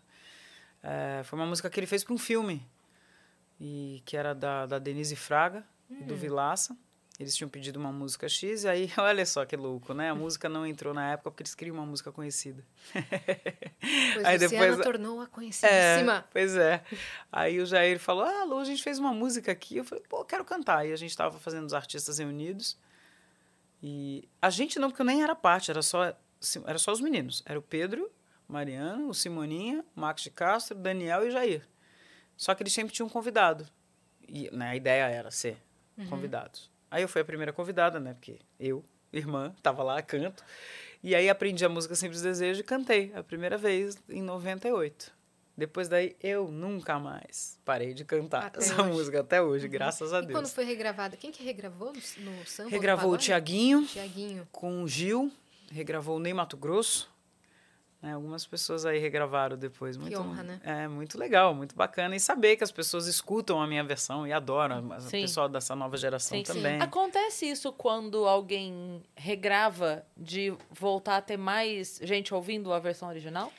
[0.83, 2.63] É, foi uma música que ele fez para um filme,
[3.59, 6.77] e que era da, da Denise Fraga e do Vilaça.
[7.19, 10.11] Eles tinham pedido uma música X, e aí, olha só que louco, né?
[10.11, 12.63] A música não entrou na época porque eles queriam uma música conhecida.
[12.93, 16.25] Pois Aí Luciana depois- tornou-a É, conhecidíssima.
[16.31, 16.83] pois é.
[17.31, 19.77] Aí o Jair falou: Ah, Lu, a gente fez uma música aqui.
[19.77, 20.85] Eu falei: Pô, quero cantar.
[20.87, 22.77] E a gente estava fazendo os artistas reunidos.
[23.81, 26.15] E a gente não, porque eu nem era parte, era só,
[26.65, 27.43] era só os meninos.
[27.45, 28.11] Era o Pedro,
[28.47, 31.67] o Mariano, o Simoninha, o Max de Castro, o Daniel e o Jair.
[32.35, 33.67] Só que eles sempre tinham um convidado.
[34.27, 35.57] E né, a ideia era ser
[36.09, 36.69] convidados.
[36.89, 38.13] Aí eu fui a primeira convidada, né?
[38.13, 40.43] Porque eu, irmã, tava lá, canto.
[41.03, 45.15] E aí aprendi a música Simples Desejo e cantei a primeira vez em 98.
[45.55, 48.91] Depois daí eu nunca mais parei de cantar Até essa hoje.
[48.91, 50.31] música até hoje, graças a E Deus.
[50.33, 51.17] quando foi regravada?
[51.17, 52.69] Quem que regravou no, no samba?
[52.69, 53.17] Regravou o no?
[53.17, 54.47] Tiaguinho Tiaguinho.
[54.51, 55.31] com o Gil,
[55.71, 57.09] regravou o Ney Mato Grosso.
[58.01, 59.97] Né, algumas pessoas aí regravaram depois.
[59.97, 60.61] Muito, honra, né?
[60.63, 62.15] É, muito legal, muito bacana.
[62.15, 64.87] E saber que as pessoas escutam a minha versão e adoram.
[64.87, 65.21] O Sim.
[65.21, 66.53] pessoal dessa nova geração Sim, sim.
[66.53, 66.81] também.
[66.81, 73.51] Acontece isso quando alguém regrava de voltar a ter mais gente ouvindo a versão original?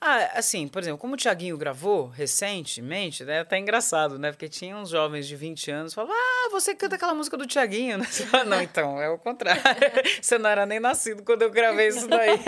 [0.00, 3.42] Ah, assim, por exemplo, como o Thiaguinho gravou recentemente, né?
[3.42, 4.30] Tá engraçado, né?
[4.30, 7.46] Porque tinha uns jovens de 20 anos que falavam, ah, você canta aquela música do
[7.46, 8.04] Thiaguinho, né?
[8.04, 9.60] Fala, não, então, é o contrário.
[10.22, 12.38] Você não era nem nascido quando eu gravei isso daí.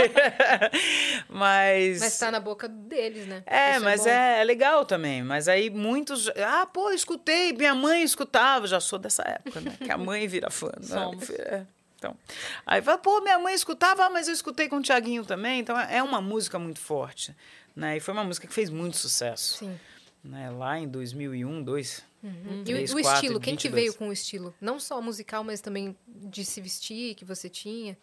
[1.29, 2.01] mas.
[2.01, 3.43] Mas tá na boca deles, né?
[3.47, 4.09] É, Isso mas bom.
[4.11, 5.23] é, é legal também.
[5.23, 6.29] Mas aí muitos.
[6.37, 9.77] Ah, pô, escutei, minha mãe escutava, já sou dessa época, né?
[9.83, 10.69] Que a mãe vira fã.
[10.79, 10.83] né?
[10.87, 11.31] Somos.
[11.31, 11.67] É,
[12.01, 12.17] Então,
[12.65, 15.61] aí fala, pô, minha mãe escutava, mas eu escutei com o Tiaguinho também.
[15.61, 17.37] Então é uma música muito forte.
[17.77, 17.99] Né?
[17.99, 19.59] E foi uma música que fez muito sucesso.
[19.59, 19.79] Sim.
[20.25, 20.51] Né?
[20.51, 22.11] Lá em 2001, 2002.
[22.23, 22.61] Uhum.
[22.61, 23.75] E Três, o, o quatro, estilo, quem que 22.
[23.75, 24.55] veio com o estilo?
[24.61, 27.97] Não só musical, mas também de se vestir que você tinha.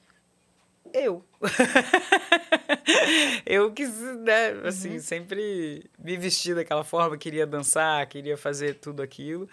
[0.93, 1.25] Eu.
[3.45, 9.49] eu quis, né, assim, sempre me vestir daquela forma, queria dançar, queria fazer tudo aquilo.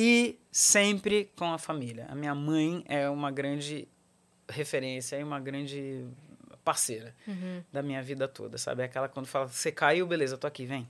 [0.00, 2.06] E sempre com a família.
[2.08, 3.88] A minha mãe é uma grande
[4.48, 6.06] referência e uma grande
[6.64, 7.12] parceira
[7.72, 8.82] da minha vida toda, sabe?
[8.82, 10.86] É aquela quando fala, você caiu, beleza, tô aqui, vem.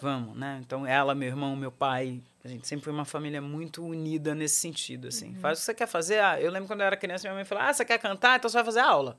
[0.00, 0.62] Vamos, né?
[0.64, 4.60] Então, ela, meu irmão, meu pai, a gente sempre foi uma família muito unida nesse
[4.60, 5.34] sentido, assim.
[5.34, 6.20] Faz o que você quer fazer.
[6.20, 8.38] Ah, eu lembro quando eu era criança, minha mãe falou, ah, você quer cantar?
[8.38, 9.18] Então você vai fazer aula.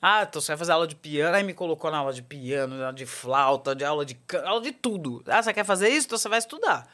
[0.00, 1.36] Ah, então você vai fazer aula de piano.
[1.36, 5.22] Aí me colocou na aula de piano, de flauta, de aula de aula de tudo.
[5.26, 6.06] Ah, você quer fazer isso?
[6.06, 6.88] Então você vai estudar.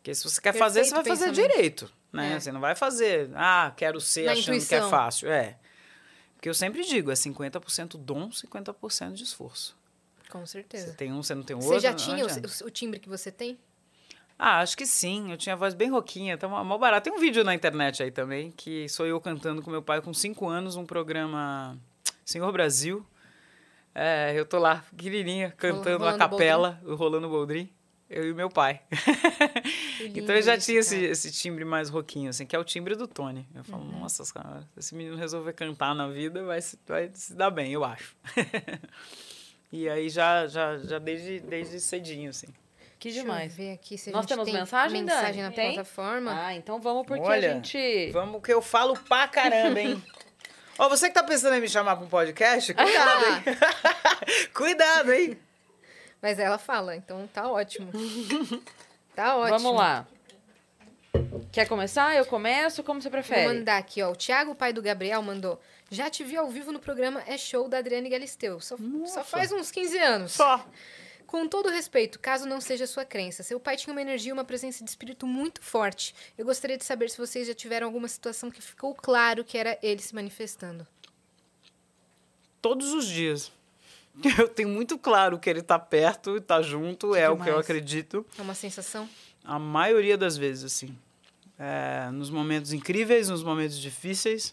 [0.00, 2.32] Porque se você quer fazer, você vai Perfeito fazer direito, né?
[2.32, 2.40] É.
[2.40, 4.88] Você não vai fazer, ah, quero ser Na achando que é intuição.
[4.90, 5.30] fácil.
[5.30, 5.58] É.
[6.34, 9.76] Porque eu sempre digo, é 50% dom, 50% de esforço.
[10.30, 10.94] Com Você certeza.
[10.94, 11.68] tem um, você não tem outro.
[11.70, 13.58] Você já tinha o, o timbre que você tem?
[14.38, 15.30] Ah, acho que sim.
[15.30, 17.04] Eu tinha a voz bem roquinha, tá mó barato.
[17.04, 20.14] Tem um vídeo na internet aí também, que sou eu cantando com meu pai com
[20.14, 21.76] cinco anos, um programa
[22.24, 23.04] Senhor Brasil.
[23.94, 27.68] É, eu tô lá, pequenininha, cantando a rolando capela, o rolando o boldrin.
[28.10, 28.80] Eu e meu pai.
[30.02, 33.06] Então eu já tinha esse, esse timbre mais roquinho, assim, que é o timbre do
[33.06, 33.46] Tony.
[33.54, 34.00] Eu falo, Uhum.
[34.00, 37.70] nossa, cara, se esse menino resolver cantar na vida, vai se, vai se dar bem,
[37.72, 38.16] eu acho.
[39.70, 42.48] e aí já, já, já desde, desde cedinho, assim.
[42.98, 43.52] Que Deixa demais.
[43.52, 45.42] eu ver aqui se a Nós gente temos tem mensagem, mensagem Dani?
[45.42, 45.74] na Tem?
[45.74, 46.46] plataforma.
[46.46, 48.10] Ah, então vamos porque Olha, a gente...
[48.10, 50.02] Vamos que eu falo pra caramba, hein?
[50.78, 53.42] Ó, você que tá pensando em me chamar pra um podcast, cuidado, hein?
[54.54, 55.38] cuidado, hein?
[56.20, 57.90] Mas ela fala, então tá ótimo.
[59.14, 59.58] tá ótimo.
[59.58, 60.06] Vamos lá.
[61.50, 62.14] Quer começar?
[62.16, 62.82] Eu começo?
[62.82, 63.46] Como você Vou prefere?
[63.46, 64.12] mandar aqui, ó.
[64.12, 65.60] O Thiago, pai do Gabriel, mandou.
[65.90, 68.60] Já te vi ao vivo no programa É Show da Adriane Galisteu.
[68.60, 68.76] Só,
[69.06, 70.32] só faz uns 15 anos.
[70.32, 70.64] Só.
[71.26, 74.44] Com todo respeito, caso não seja sua crença, seu pai tinha uma energia e uma
[74.44, 76.12] presença de espírito muito forte.
[76.36, 79.78] Eu gostaria de saber se vocês já tiveram alguma situação que ficou claro que era
[79.80, 80.84] ele se manifestando.
[82.60, 83.52] Todos os dias.
[84.38, 87.60] Eu tenho muito claro que ele tá perto, tá junto, é o que eu demais.
[87.60, 88.26] acredito.
[88.38, 89.08] É uma sensação?
[89.44, 90.96] A maioria das vezes, assim.
[91.58, 94.52] É, nos momentos incríveis, nos momentos difíceis,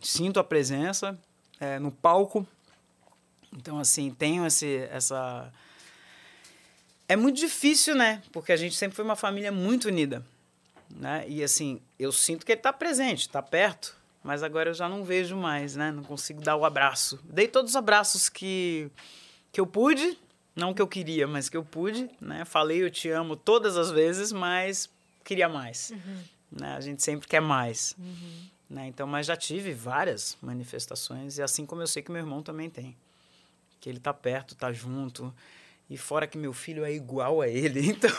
[0.00, 1.18] sinto a presença
[1.60, 2.46] é, no palco.
[3.52, 5.52] Então, assim, tenho esse, essa.
[7.08, 8.22] É muito difícil, né?
[8.32, 10.24] Porque a gente sempre foi uma família muito unida.
[10.90, 11.24] Né?
[11.28, 15.04] E, assim, eu sinto que ele está presente, está perto, mas agora eu já não
[15.04, 15.90] vejo mais, né?
[15.90, 17.18] Não consigo dar o abraço.
[17.24, 18.90] Dei todos os abraços que,
[19.50, 20.18] que eu pude,
[20.54, 22.44] não que eu queria, mas que eu pude, né?
[22.44, 24.88] Falei eu te amo todas as vezes, mas
[25.24, 25.92] queria mais.
[26.50, 26.74] Né?
[26.76, 27.96] A gente sempre quer mais.
[28.68, 28.86] Né?
[28.86, 32.70] Então, mas já tive várias manifestações, e assim como eu sei que meu irmão também
[32.70, 32.96] tem.
[33.80, 35.34] Que ele tá perto, tá junto.
[35.90, 38.10] E fora que meu filho é igual a ele, então.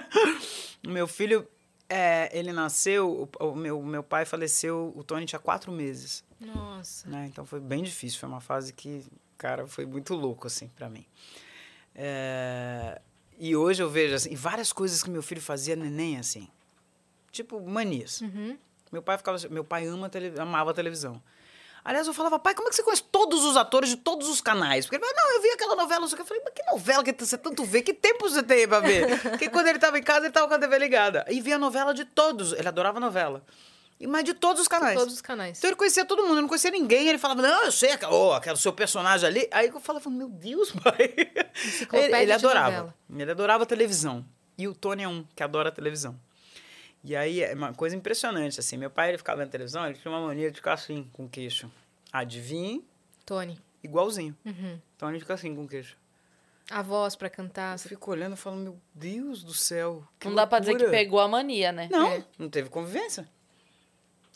[0.86, 1.46] meu filho,
[1.94, 7.06] é, ele nasceu, o, o meu, meu pai faleceu, o Tony tinha quatro meses Nossa.
[7.06, 7.26] né?
[7.30, 9.04] Então foi bem difícil, foi uma fase que,
[9.36, 11.04] cara, foi muito louco, assim, para mim.
[11.94, 12.98] É,
[13.38, 16.48] E hoje eu vejo, assim, várias coisas que meu filho fazia neném, assim.
[17.30, 18.22] Tipo, manias.
[18.22, 18.56] Uhum.
[18.90, 21.22] Meu pai ficava, meu pai ama amava a televisão.
[21.84, 24.40] Aliás, eu falava, pai, como é que você conhece todos os atores de todos os
[24.40, 24.86] canais?
[24.86, 26.20] Porque ele falava, não, eu vi aquela novela, que.
[26.20, 27.82] Eu falei, mas que novela que você tanto vê?
[27.82, 29.18] Que tempo você tem pra ver?
[29.20, 31.24] Porque quando ele tava em casa, ele tava com a TV ligada.
[31.28, 32.52] E via novela de todos.
[32.52, 33.42] Ele adorava novela.
[34.08, 34.98] Mas de todos os canais.
[34.98, 35.58] Todos os canais.
[35.58, 37.08] Então ele conhecia todo mundo, eu não conhecia ninguém.
[37.08, 39.48] Ele falava, não, eu sei, aquela- oh, aquele seu personagem ali.
[39.52, 41.14] Aí eu falava, meu Deus, pai.
[41.92, 42.70] Ele, ele de adorava.
[42.70, 42.94] novela.
[43.16, 44.24] Ele adorava televisão.
[44.58, 46.18] E o Tony é um que adora televisão.
[47.04, 48.76] E aí é uma coisa impressionante, assim.
[48.76, 51.28] Meu pai, ele ficava vendo televisão, ele tinha uma mania de ficar assim, com o
[51.28, 51.70] queixo.
[52.12, 52.84] Adivinhe,
[53.26, 53.58] Tony.
[53.82, 54.36] igualzinho.
[54.44, 54.78] Uhum.
[54.96, 55.96] Então ele fica assim, com o queixo.
[56.70, 57.74] A voz pra cantar.
[57.74, 60.06] Eu fico olhando e falo, meu Deus do céu.
[60.20, 61.88] que Não dá pra dizer que loucura." pegou a mania, né?
[61.90, 62.24] Não, É.
[62.38, 63.28] não teve convivência.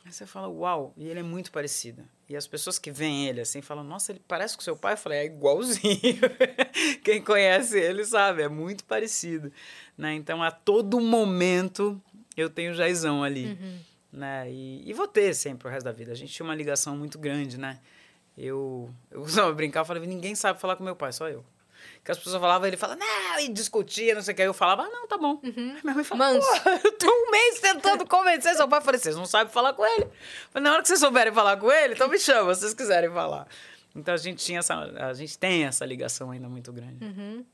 [0.04, 2.02] Aí você fala, uau, e ele é muito parecido.
[2.28, 4.94] E as pessoas que veem ele assim falam, nossa, ele parece com seu pai.
[4.94, 6.20] Eu falei, é igualzinho.
[7.04, 9.52] Quem conhece ele sabe, é muito parecido.
[9.96, 10.14] Né?
[10.14, 12.00] Então, a todo momento,
[12.40, 13.46] eu tenho o Jaizão ali.
[13.46, 13.78] Uhum.
[14.12, 14.50] Né?
[14.50, 16.12] E, e vou ter sempre o resto da vida.
[16.12, 17.78] A gente tinha uma ligação muito grande, né?
[18.36, 21.44] Eu, eu costumava brincar, eu falava, ninguém sabe falar com meu pai, só eu.
[22.02, 24.42] Que as pessoas falavam, ele falava, não, e discutia, não sei o que.
[24.42, 25.40] Aí eu falava, ah, não, tá bom.
[25.42, 26.62] Aí minha mãe falava, Manso.
[26.62, 28.78] "Pô, eu tô um mês tentando convencer seu pai.
[28.78, 30.04] Eu falei, vocês não sabem falar com ele.
[30.04, 30.10] Eu
[30.50, 33.10] falei, na hora que vocês souberem falar com ele, então me chama, se vocês quiserem
[33.10, 33.46] falar.
[33.94, 37.04] Então a gente tinha essa, a gente tem essa ligação ainda muito grande.
[37.04, 37.44] Uhum.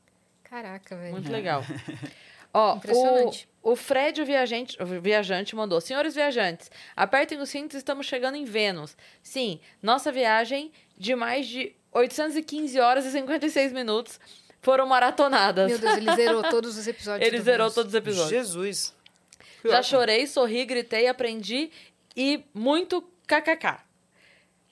[0.43, 1.11] Caraca, velho.
[1.13, 1.63] Muito legal.
[2.53, 3.49] Ó, Impressionante.
[3.49, 5.79] o, o Fred, o viajante, o viajante, mandou.
[5.79, 8.97] Senhores viajantes, apertem os cintos, estamos chegando em Vênus.
[9.23, 14.19] Sim, nossa viagem de mais de 815 horas e 56 minutos
[14.61, 15.69] foram maratonadas.
[15.69, 17.25] Meu Deus, ele zerou todos os episódios.
[17.25, 17.73] Ele do zerou Vênus.
[17.73, 18.29] todos os episódios.
[18.29, 18.93] Jesus.
[19.61, 19.89] Que Já ótimo.
[19.97, 21.71] chorei, sorri, gritei, aprendi
[22.17, 23.77] e muito kkk.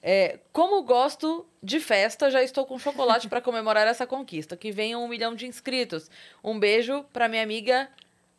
[0.03, 4.57] É, como gosto de festa, já estou com chocolate para comemorar essa conquista.
[4.57, 6.09] Que venha um milhão de inscritos.
[6.43, 7.87] Um beijo para minha amiga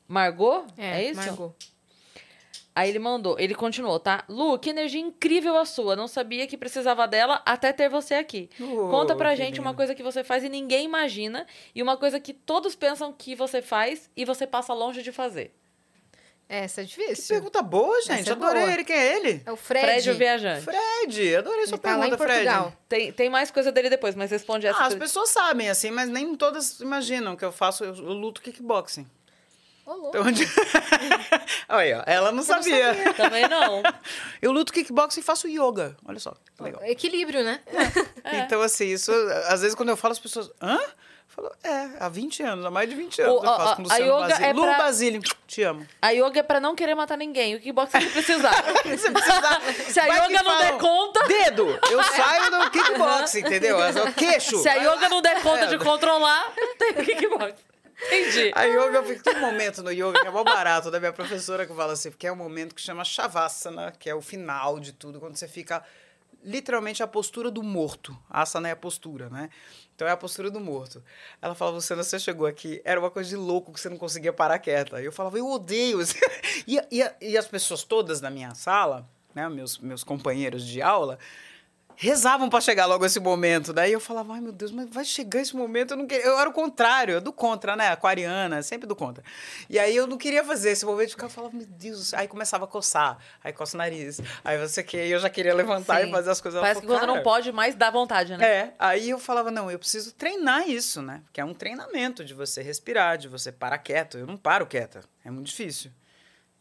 [0.08, 0.66] Margot.
[0.76, 1.20] É, isso?
[1.20, 1.54] Margot.
[2.74, 4.24] Aí ele mandou, ele continuou, tá?
[4.30, 5.94] Lu, que energia incrível a sua.
[5.94, 8.48] Não sabia que precisava dela até ter você aqui.
[8.58, 9.76] Oh, Conta pra que gente uma lindo.
[9.76, 11.46] coisa que você faz e ninguém imagina.
[11.74, 15.54] E uma coisa que todos pensam que você faz e você passa longe de fazer.
[16.48, 17.34] Essa é Que difícil.
[17.36, 18.20] pergunta boa, gente.
[18.20, 18.72] Essa é Adorei boa.
[18.72, 18.84] ele.
[18.84, 19.42] Quem é ele?
[19.44, 19.84] É o Fred.
[19.86, 20.64] Fred, o viajante.
[20.64, 21.36] Fred.
[21.36, 22.62] Adorei sua Ele tá lá pergunta, em Portugal.
[22.64, 22.76] Fred.
[22.88, 24.78] Tem, tem mais coisa dele depois, mas responde essa.
[24.78, 28.12] Ah, as que- pessoas sabem, assim, mas nem todas imaginam que eu faço, eu, eu
[28.14, 29.06] luto kickboxing.
[29.84, 30.09] Ô, louco.
[30.10, 30.44] Então, onde...
[31.68, 32.94] Olha aí, ó, ela não sabia.
[33.16, 33.82] Também não.
[34.40, 35.96] Eu luto kickboxing e faço yoga.
[36.06, 36.80] Olha só, que legal.
[36.84, 37.60] Equilíbrio, né?
[38.24, 38.38] É.
[38.38, 39.10] Então, assim, isso,
[39.48, 40.78] às vezes quando eu falo, as pessoas, hã?
[40.78, 43.76] Eu falo, é, há 20 anos, há mais de 20 anos O- eu faço a-
[43.76, 44.44] com o a Luciano Basílio.
[44.46, 45.86] é Lu pra- Basílio, te amo.
[46.00, 47.54] A yoga é pra não querer matar ninguém.
[47.56, 48.62] O kickboxing se precisar.
[48.84, 49.60] Você precisa...
[49.90, 51.26] Se a yoga não der falam, conta.
[51.26, 51.78] Dedo!
[51.90, 53.82] Eu saio do kickboxing, entendeu?
[53.82, 54.59] É o queixo.
[54.59, 55.66] Se a yoga não der conta É.
[55.66, 57.54] de controlar, tem kickboxing.
[58.06, 58.52] Entendi.
[58.54, 61.12] A yoga, eu fico- tem um momento no yoga que é mó barato, da minha
[61.12, 64.78] professora que fala assim, porque é um momento que chama Shavasana, que é o final
[64.80, 65.82] de tudo, quando você fica
[66.44, 68.16] literalmente a postura do morto.
[68.28, 69.48] Asana é a postura, né?
[69.94, 71.02] Então é a postura do morto.
[71.40, 74.32] Ela falava, Luciana, você chegou aqui, era uma coisa de louco que você não conseguia
[74.32, 75.00] parar quieta.
[75.00, 75.98] E eu falava, eu odeio.
[76.66, 81.18] E, e, e as pessoas todas da minha sala, né, meus, meus companheiros de aula,
[81.97, 83.73] rezavam para chegar logo esse momento.
[83.73, 86.24] Daí eu falava, ai meu Deus, mas vai chegar esse momento, eu não queria.
[86.24, 87.89] Eu era o contrário, eu do contra, né?
[87.89, 89.23] Aquariana, sempre do contra.
[89.69, 92.69] E aí eu não queria fazer esse momento, ficava falava, meu Deus, aí começava a
[92.69, 96.09] coçar, aí coça o nariz, aí você que eu já queria levantar Sim.
[96.09, 96.60] e fazer as coisas.
[96.60, 98.44] Parece que quando não "Cara, pode mais, dá vontade, né?
[98.44, 101.20] é, aí eu falava, não, eu preciso treinar isso, né?
[101.24, 104.19] Porque é um treinamento de você respirar, de você parar quieto.
[104.19, 105.90] Eu não paro quieta, é muito difícil.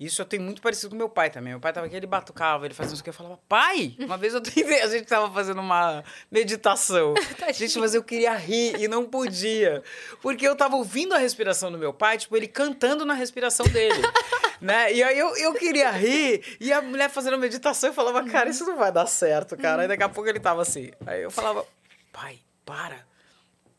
[0.01, 1.53] Isso eu tenho muito parecido com meu pai também.
[1.53, 3.95] Meu pai tava aqui, ele batucava, ele fazia isso que eu falava, pai!
[3.99, 7.13] Uma vez eu tentei, a gente tava fazendo uma meditação.
[7.53, 9.83] gente, mas eu queria rir e não podia.
[10.19, 14.01] Porque eu tava ouvindo a respiração do meu pai, tipo, ele cantando na respiração dele.
[14.59, 14.91] né?
[14.91, 18.65] E aí eu, eu queria rir, e a mulher fazendo meditação, eu falava, cara, isso
[18.65, 19.83] não vai dar certo, cara.
[19.83, 20.89] Aí daqui a pouco ele tava assim.
[21.05, 21.63] Aí eu falava,
[22.11, 23.05] pai, para.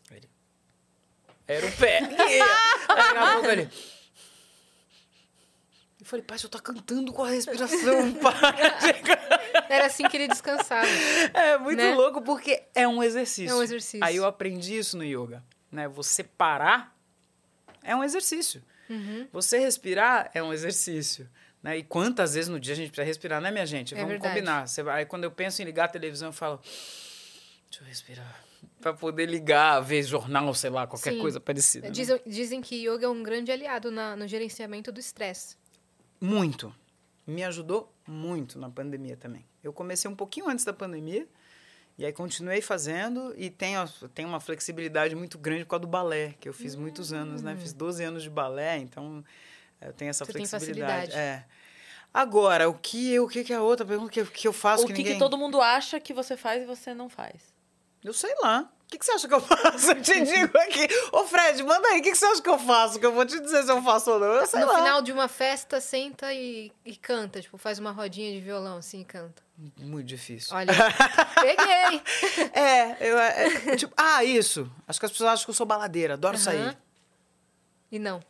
[0.08, 0.30] Ele,
[1.48, 1.98] Era o pé.
[2.16, 3.68] Aí daqui a pouco ele.
[6.12, 7.78] Eu falei, pai, você tá cantando com a respiração.
[9.68, 10.86] Era assim que ele descansava.
[11.32, 11.94] É muito Né?
[11.94, 13.50] louco porque é um exercício.
[13.50, 14.04] É um exercício.
[14.04, 15.88] Aí eu aprendi isso no yoga, né?
[15.88, 16.94] Você parar
[17.82, 18.62] é um exercício.
[18.90, 19.26] Uhum.
[19.32, 21.26] Você respirar é um exercício.
[21.62, 21.78] Né?
[21.78, 23.94] E quantas vezes no dia a gente precisa respirar, né, minha gente?
[23.94, 24.34] É Vamos verdade.
[24.34, 24.68] combinar.
[24.68, 26.60] Você aí quando eu penso em ligar a televisão, eu falo,
[27.70, 28.44] deixa eu respirar.
[28.82, 31.20] Pra poder ligar, ver jornal, sei lá, qualquer Sim.
[31.20, 31.86] coisa parecida.
[31.86, 31.92] né?
[31.92, 35.56] Dizem, dizem que yoga é um grande aliado na- no gerenciamento do estresse.
[36.22, 36.72] Muito.
[37.26, 39.44] Me ajudou muito na pandemia também.
[39.62, 41.26] Eu comecei um pouquinho antes da pandemia,
[41.98, 46.34] e aí continuei fazendo, e tenho, tenho uma flexibilidade muito grande por causa do balé,
[46.40, 47.56] que eu fiz muitos anos, né?
[47.56, 49.24] Fiz 12 anos de balé, então
[49.80, 51.12] eu tenho essa tem flexibilidade.
[51.12, 51.44] É.
[52.14, 54.84] Agora, o que, o que que é a outra pergunta que, eu- que eu faço
[54.84, 55.14] O que, que, ninguém...
[55.14, 57.52] que todo mundo acha que você faz e você não faz?
[58.04, 58.70] Eu sei lá.
[58.92, 59.90] O que, que você acha que eu faço?
[59.90, 60.86] Eu te digo aqui.
[61.12, 62.00] Ô, Fred, manda aí.
[62.00, 63.00] O que, que você acha que eu faço?
[63.00, 64.26] Que eu vou te dizer se eu faço ou não.
[64.26, 64.74] Eu sei no lá.
[64.74, 67.40] final de uma festa, senta e, e canta.
[67.40, 69.42] Tipo, faz uma rodinha de violão assim e canta.
[69.78, 70.54] Muito difícil.
[70.54, 70.74] Olha,
[71.40, 72.02] peguei!
[72.52, 74.70] É, eu, é, tipo, ah, isso.
[74.86, 76.44] Acho que as pessoas acham que eu sou baladeira, adoro Aham.
[76.44, 76.78] sair.
[77.90, 78.22] E não.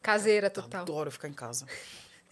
[0.00, 0.80] Caseira total.
[0.80, 1.66] Adoro ficar em casa.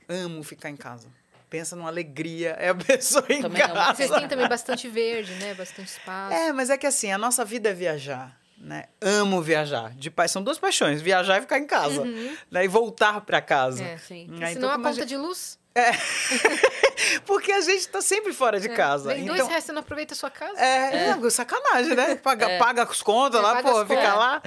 [0.08, 1.08] Amo ficar em casa.
[1.54, 3.94] Pensa numa alegria, é a pessoa em Também casa.
[3.94, 5.54] Vocês têm também bastante verde, né?
[5.54, 6.34] Bastante espaço.
[6.34, 8.86] É, mas é que assim, a nossa vida é viajar, né?
[9.00, 9.94] Amo viajar.
[9.94, 10.26] De pa...
[10.26, 12.04] São duas paixões, viajar e ficar em casa.
[12.50, 12.64] Né?
[12.64, 13.84] E voltar pra casa.
[13.84, 13.96] É.
[13.98, 14.26] Sim.
[14.32, 14.52] Né?
[14.54, 15.56] Se não a como a conta gente- de luz,
[17.24, 19.14] Porque a gente tá sempre fora de casa.
[19.14, 19.48] vem dois então...
[19.48, 20.58] reais, você não aproveita a sua casa?
[20.60, 22.16] É, não, sacanagem, né?
[22.22, 22.58] Paga, É.
[22.58, 24.42] paga as contas É, lá, paga pô, fica lá.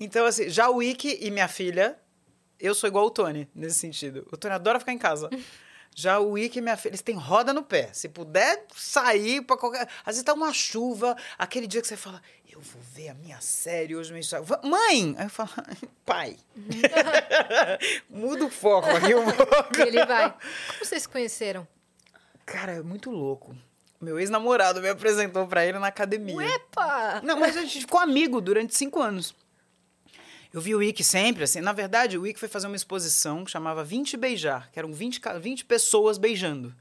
[0.00, 1.96] Então, assim, já o Wiki e minha filha,
[2.58, 4.26] eu sou igual o Tony, nesse sentido.
[4.32, 5.30] O Tony adora ficar em casa.
[5.94, 7.90] Já o Wiki e minha filha, eles têm roda no pé.
[7.92, 9.88] Se puder sair pra qualquer.
[10.00, 13.40] Às vezes tá uma chuva, aquele dia que você fala, eu vou ver a minha
[13.40, 14.46] série hoje, Instagram.
[14.46, 15.14] Va- Mãe!
[15.18, 15.50] Aí eu falo,
[16.06, 16.36] pai.
[18.08, 19.78] Muda o foco aqui um pouco.
[19.78, 20.30] E ele vai.
[20.30, 21.66] Como vocês se conheceram?
[22.46, 23.54] Cara, é muito louco.
[24.00, 26.46] Meu ex-namorado me apresentou pra ele na academia.
[26.54, 27.20] Epa!
[27.22, 29.34] Não, mas a gente ficou amigo durante cinco anos.
[30.52, 31.60] Eu vi o Wiki sempre, assim.
[31.60, 35.20] Na verdade, o Wiki foi fazer uma exposição que chamava 20 Beijar, que eram 20,
[35.20, 36.74] ca- 20 pessoas beijando.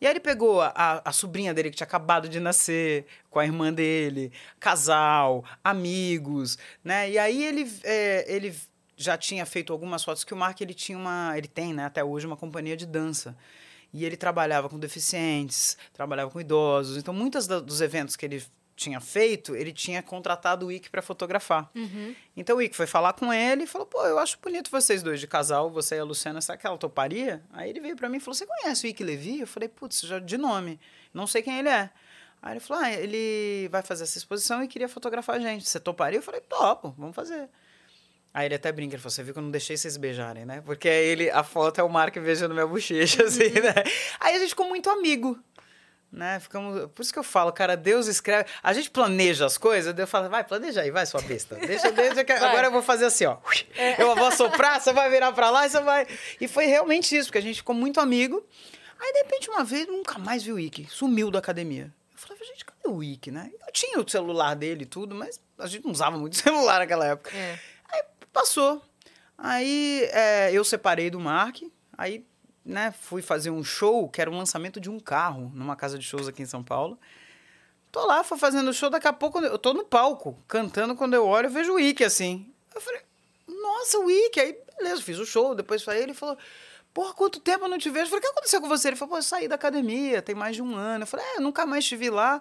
[0.00, 3.44] E aí ele pegou a, a, sobrinha dele que tinha acabado de nascer, com a
[3.44, 7.08] irmã dele, casal, amigos, né?
[7.10, 8.54] E aí ele, é, ele
[8.96, 12.02] já tinha feito algumas fotos que o Mark ele tinha uma, ele tem, né, até
[12.02, 13.36] hoje uma companhia de dança.
[13.92, 16.96] E ele trabalhava com deficientes, trabalhava com idosos.
[16.96, 18.42] Então, muitos da- dos eventos que ele
[18.74, 21.70] tinha feito, ele tinha contratado o Ike para fotografar.
[22.36, 25.20] Então, o Ike foi falar com ele e falou: pô, eu acho bonito vocês dois
[25.20, 27.42] de casal, você e a Luciana, será que ela toparia?
[27.52, 29.40] Aí ele veio para mim e falou: você conhece o Ike Levi?
[29.40, 30.80] Eu falei: putz, já de nome,
[31.12, 31.90] não sei quem ele é.
[32.40, 35.68] Aí ele falou: ah, ele vai fazer essa exposição e queria fotografar a gente.
[35.68, 36.18] Você toparia?
[36.18, 37.48] Eu falei: topo, vamos fazer.
[38.34, 40.62] Aí ele até brinca, ele falou, você viu que eu não deixei vocês beijarem, né?
[40.64, 43.74] Porque ele, a foto é o Mark beijando minha bochecha, assim, né?
[44.18, 45.38] Aí a gente ficou muito amigo,
[46.12, 46.38] né?
[46.38, 50.10] Ficamos, por isso que eu falo, cara, Deus escreve, a gente planeja as coisas, Deus
[50.10, 51.56] fala, vai, planeja aí, vai, sua besta.
[51.56, 53.38] Deixa, deixa que agora eu vou fazer assim, ó.
[53.98, 56.06] Eu vou soprar, você vai virar pra lá e você vai...
[56.40, 58.46] E foi realmente isso, porque a gente ficou muito amigo.
[59.00, 61.92] Aí, de repente, uma vez, nunca mais vi o Ike, sumiu da academia.
[62.12, 63.50] Eu falava, gente, cadê o Ike, né?
[63.66, 67.06] Eu tinha o celular dele e tudo, mas a gente não usava muito celular naquela
[67.06, 67.34] época.
[67.34, 67.58] É.
[67.90, 68.02] Aí
[68.32, 68.82] passou.
[69.36, 71.62] Aí é, eu separei do Mark,
[71.98, 72.24] aí
[72.64, 76.04] né, fui fazer um show que era um lançamento de um carro numa casa de
[76.04, 76.98] shows aqui em São Paulo.
[77.90, 81.14] Tô lá, fui fazendo o show, daqui a pouco eu tô no palco, cantando, quando
[81.14, 82.46] eu olho, eu vejo o Ike assim.
[82.74, 83.02] Eu falei,
[83.46, 84.40] nossa, o Ike.
[84.40, 86.38] Aí, beleza, fiz o show, depois falei, ele falou,
[86.94, 88.06] porra, quanto tempo eu não te vejo?
[88.06, 88.88] Eu falei, o que aconteceu com você?
[88.88, 91.02] Ele falou, pô, eu saí da academia, tem mais de um ano.
[91.02, 92.40] Eu falei, é, nunca mais te vi lá.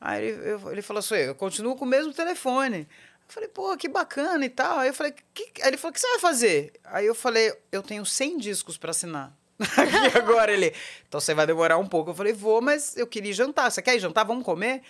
[0.00, 2.80] Aí ele, eu- ele falou assim, eu continuo com o mesmo telefone.
[3.28, 4.78] Eu falei, pô, que bacana e tal.
[4.78, 5.50] Aí eu falei, que...
[5.62, 6.72] Aí ele falou, o que você vai fazer?
[6.84, 9.32] Aí eu falei, eu tenho 100 discos para assinar.
[9.76, 10.74] Aqui agora ele,
[11.08, 12.10] então você vai demorar um pouco.
[12.10, 13.70] Eu falei, vou, mas eu queria jantar.
[13.70, 14.24] Você quer ir jantar?
[14.24, 14.82] Vamos comer?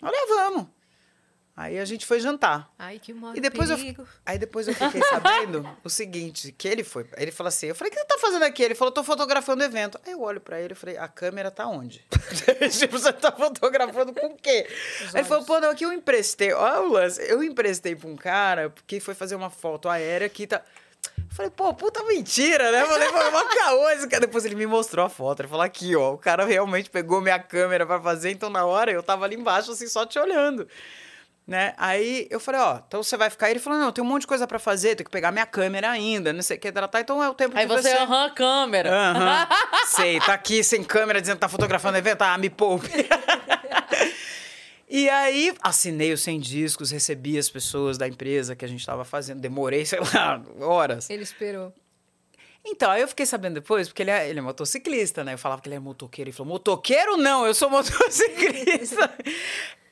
[0.00, 0.66] Falei, "Ah, vamos.
[1.58, 2.72] Aí a gente foi jantar.
[2.78, 3.76] Ai, que mó E depois eu,
[4.24, 7.90] aí depois eu fiquei sabendo o seguinte, que ele foi, ele falou assim, eu falei,
[7.90, 8.62] o que você tá fazendo aqui?
[8.62, 9.98] Ele falou, tô fotografando o evento.
[10.06, 12.04] Aí eu olho pra ele e falei, a câmera tá onde?
[12.70, 14.68] tipo, você tá fotografando com o quê?
[15.12, 18.14] Aí ele falou, pô, não, aqui eu emprestei, olha o lance, eu emprestei pra um
[18.14, 20.62] cara que foi fazer uma foto aérea que tá...
[21.38, 22.82] Eu Falei, pô, puta mentira, né?
[22.82, 24.22] Eu Falei, pô, é uma caô esse cara.
[24.22, 25.40] Depois ele me mostrou a foto.
[25.40, 28.90] Ele falou, aqui, ó, o cara realmente pegou minha câmera pra fazer, então na hora
[28.90, 30.66] eu tava ali embaixo, assim, só te olhando
[31.48, 31.72] né?
[31.78, 33.52] Aí eu falei, ó, então você vai ficar aí?
[33.54, 35.90] Ele falou, não, tem um monte de coisa pra fazer, tem que pegar minha câmera
[35.90, 37.96] ainda, não sei o que tratar, então é o tempo Aí de você você...
[37.96, 38.92] aham a câmera.
[38.92, 39.48] Aham,
[39.88, 42.90] sei, tá aqui sem câmera dizendo que tá fotografando o evento, ah, me poupe.
[44.90, 49.04] E aí, assinei os 100 discos, recebi as pessoas da empresa que a gente tava
[49.04, 51.10] fazendo, demorei, sei lá, horas.
[51.10, 51.72] Ele esperou.
[52.64, 55.34] Então, aí eu fiquei sabendo depois, porque ele é, ele é motociclista, né?
[55.34, 56.30] Eu falava que ele é motoqueiro.
[56.30, 59.14] Ele falou, motoqueiro não, eu sou motociclista.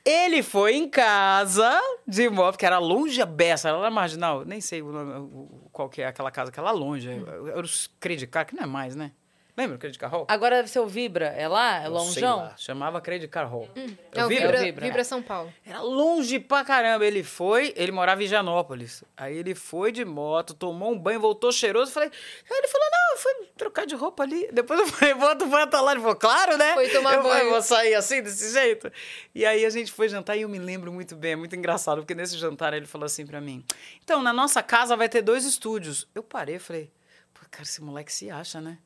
[0.03, 4.45] ele foi em casa de moto, que era longe a beça, era lá na marginal,
[4.45, 7.09] nem sei o nome, qual que é aquela casa, aquela longe.
[7.09, 9.11] Era os Credicar, que não é mais, né?
[9.57, 10.25] Lembra o Credicar Hall?
[10.29, 11.29] Agora deve ser o Vibra.
[11.29, 11.81] É lá?
[11.81, 12.37] É Eu longeão?
[12.37, 13.67] lá, Chamava Credicar Hall.
[14.13, 14.45] É o Vibra?
[14.45, 15.03] Vibra, Vibra, Vibra?
[15.03, 15.51] São Paulo.
[15.65, 17.03] Era longe pra caramba.
[17.03, 19.03] Ele foi, ele morava em Janópolis.
[19.17, 21.91] Aí ele foi de moto, tomou um banho, voltou cheiroso.
[21.91, 24.47] Falei, aí ele falou: não, eu fui trocar de roupa ali.
[24.53, 25.91] Depois eu falei, bota, bota lá.
[25.93, 26.73] Ele falou, claro, né?
[26.75, 27.45] Foi tomar eu, banho.
[27.45, 28.91] Eu vou sair assim, desse jeito.
[29.33, 31.97] E aí a gente foi jantar e eu me lembro muito bem, é muito engraçado,
[32.01, 33.65] porque nesse jantar ele falou assim pra mim:
[34.03, 36.07] então, na nossa casa vai ter dois estúdios.
[36.13, 36.91] Eu parei, falei,
[37.33, 38.77] pô, cara, esse moleque se acha, né?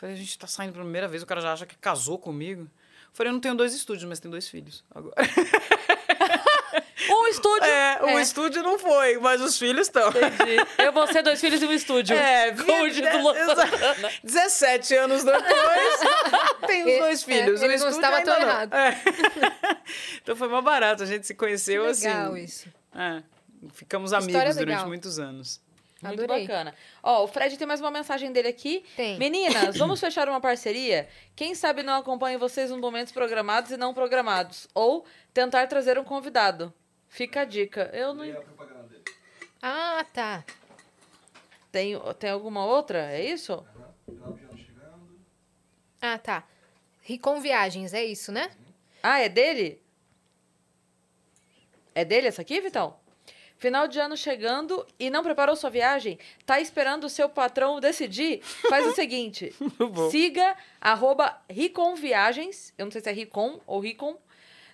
[0.00, 2.66] Falei, a gente tá saindo pela primeira vez, o cara já acha que casou comigo.
[3.12, 4.82] Falei, eu não tenho dois estúdios, mas tenho dois filhos.
[4.94, 5.14] Agora.
[7.12, 7.64] Um estúdio.
[7.64, 8.22] É, o É.
[8.22, 10.08] estúdio não foi, mas os filhos estão.
[10.10, 10.56] Entendi.
[10.78, 12.14] Eu vou ser dois filhos e um estúdio.
[12.16, 14.10] É, com o vi- título exa- Santana.
[14.22, 16.00] 17 anos depois,
[16.68, 17.62] tem os dois é, filhos.
[17.62, 18.46] ele o não estúdio estava tão não.
[18.48, 18.74] errado.
[18.74, 19.02] É.
[20.22, 22.06] então foi mais barato, a gente se conheceu Que assim.
[22.08, 22.68] legal isso.
[22.94, 23.22] É,
[23.72, 24.86] ficamos amigos durante legal.
[24.86, 25.60] muitos anos.
[26.02, 26.46] Muito Adorei.
[26.46, 26.74] bacana.
[27.02, 28.84] Ó, o Fred tem mais uma mensagem dele aqui.
[28.96, 29.18] Tem.
[29.18, 31.08] Meninas, vamos fechar uma parceria?
[31.36, 34.66] Quem sabe não acompanha vocês nos momentos programados e não programados.
[34.74, 35.04] Ou
[35.34, 36.72] tentar trazer um convidado.
[37.08, 37.90] Fica a dica.
[37.92, 38.24] Eu não.
[39.60, 40.44] Ah, tá.
[41.70, 43.12] Tem, tem alguma outra?
[43.12, 43.64] É isso?
[46.00, 46.44] Ah, tá.
[47.02, 48.50] Ricom Viagens, é isso, né?
[49.02, 49.82] Ah, é dele?
[51.94, 52.99] É dele essa aqui, Vitão?
[53.60, 56.18] Final de ano chegando e não preparou sua viagem?
[56.46, 58.40] Tá esperando o seu patrão decidir?
[58.70, 59.54] Faz o seguinte:
[60.10, 64.16] siga arroba Ricom Viagens, eu não sei se é Ricom ou Ricom,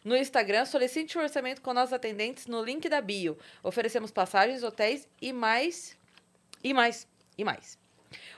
[0.04, 3.36] no Instagram, solicite um orçamento com nossos atendentes no link da bio.
[3.60, 5.96] Oferecemos passagens, hotéis e mais.
[6.62, 7.08] E mais.
[7.36, 7.76] E mais.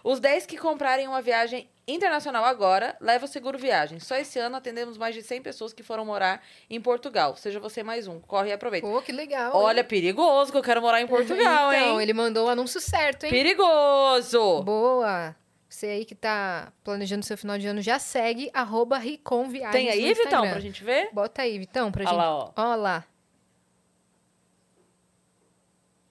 [0.03, 3.99] Os 10 que comprarem uma viagem internacional agora, leva o seguro viagem.
[3.99, 7.35] Só esse ano atendemos mais de 100 pessoas que foram morar em Portugal.
[7.37, 8.21] Seja você mais um.
[8.21, 8.87] Corre e aproveita.
[8.87, 9.57] Pô, que legal.
[9.57, 12.03] Olha, perigoso que eu quero morar em Portugal, então, hein?
[12.03, 13.31] ele mandou o anúncio certo, hein?
[13.31, 14.63] Perigoso!
[14.63, 15.35] Boa.
[15.69, 19.91] Você aí que tá planejando seu final de ano, já segue arroba Ricom Viagens Tem
[19.91, 21.11] aí, Vitão, pra gente ver?
[21.13, 22.19] Bota aí, Vitão, pra Olha gente.
[22.19, 22.53] lá, ó.
[22.57, 23.05] Ó lá.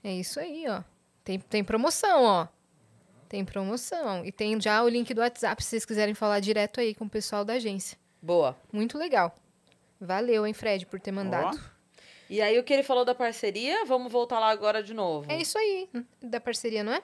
[0.04, 0.82] É isso aí, ó.
[1.24, 2.48] Tem, tem promoção, ó.
[3.30, 4.26] Tem promoção.
[4.26, 7.10] E tem já o link do WhatsApp se vocês quiserem falar direto aí com o
[7.10, 7.98] pessoal da agência.
[8.22, 8.56] Boa.
[8.72, 9.36] Muito legal.
[9.99, 11.60] Valeu, hein, Fred, por ter mandado.
[12.30, 15.32] E aí, o que ele falou da parceria, vamos voltar lá agora de novo.
[15.32, 15.90] É isso aí,
[16.22, 17.02] da parceria, não é?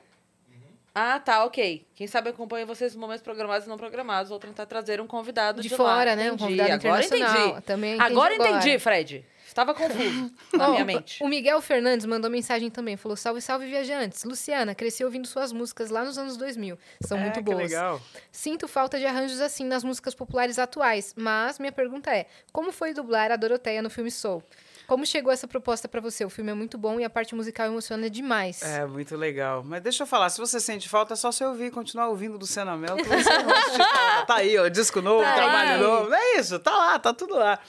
[0.96, 1.88] Ah, tá, ok.
[1.96, 5.60] Quem sabe acompanha vocês nos momentos programados e não programados, ou tentar trazer um convidado
[5.62, 5.78] de, De lá.
[5.78, 6.24] fora, né?
[6.30, 6.44] Um Entendi.
[6.44, 7.48] convidado agora internacional.
[7.48, 7.62] entendi.
[7.66, 8.50] Também entendi agora agora.
[8.58, 9.26] entendi, Fred.
[9.54, 11.24] Estava confuso na minha mente.
[11.24, 12.98] O Miguel Fernandes mandou mensagem também.
[12.98, 14.24] Falou: Salve, salve, viajantes.
[14.24, 16.76] Luciana, cresci ouvindo suas músicas lá nos anos 2000.
[17.02, 17.58] São É, muito que boas.
[17.60, 18.02] legal.
[18.32, 21.14] Sinto falta de arranjos assim nas músicas populares atuais.
[21.16, 24.42] Mas minha pergunta é: como foi dublar a Doroteia no filme Soul?
[24.88, 26.26] Como chegou essa proposta pra você?
[26.26, 28.62] O filme é muito bom e a parte musical emociona demais.
[28.64, 29.64] É, muito legal.
[29.64, 32.76] Mas deixa eu falar, se você sente falta, é só você ouvir, continuar ouvindo Luciana
[32.76, 32.98] Mel.
[32.98, 34.26] que você não vai sentir falta.
[34.26, 35.80] tá aí, ó, disco novo, Tá trabalho aí.
[35.80, 36.14] novo.
[36.14, 37.60] É isso, tá lá, tá tudo lá.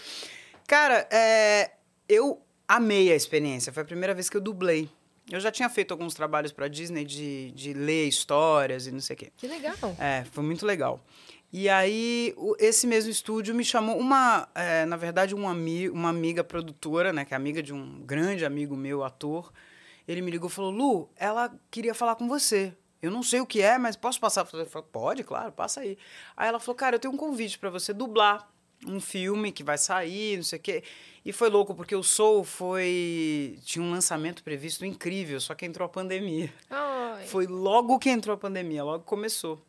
[0.66, 1.72] Cara, é,
[2.08, 3.72] eu amei a experiência.
[3.72, 4.88] Foi a primeira vez que eu dublei.
[5.30, 9.14] Eu já tinha feito alguns trabalhos pra Disney de, de ler histórias e não sei
[9.14, 9.32] o quê.
[9.36, 9.74] Que legal.
[9.98, 11.00] É, foi muito legal.
[11.50, 16.42] E aí, esse mesmo estúdio me chamou uma, é, na verdade, um ami uma amiga
[16.42, 19.52] produtora, né, que é amiga de um grande amigo meu, ator.
[20.06, 22.74] Ele me ligou e falou: Lu, ela queria falar com você.
[23.00, 24.40] Eu não sei o que é, mas posso passar?
[24.40, 25.96] Eu falei, pode, claro, passa aí.
[26.36, 28.50] Aí ela falou: cara, eu tenho um convite para você dublar
[28.86, 30.82] um filme que vai sair, não sei o quê.
[31.24, 33.58] E foi louco, porque o Soul foi.
[33.64, 36.52] tinha um lançamento previsto incrível, só que entrou a pandemia.
[36.68, 37.26] Ai.
[37.26, 39.60] Foi logo que entrou a pandemia, logo começou.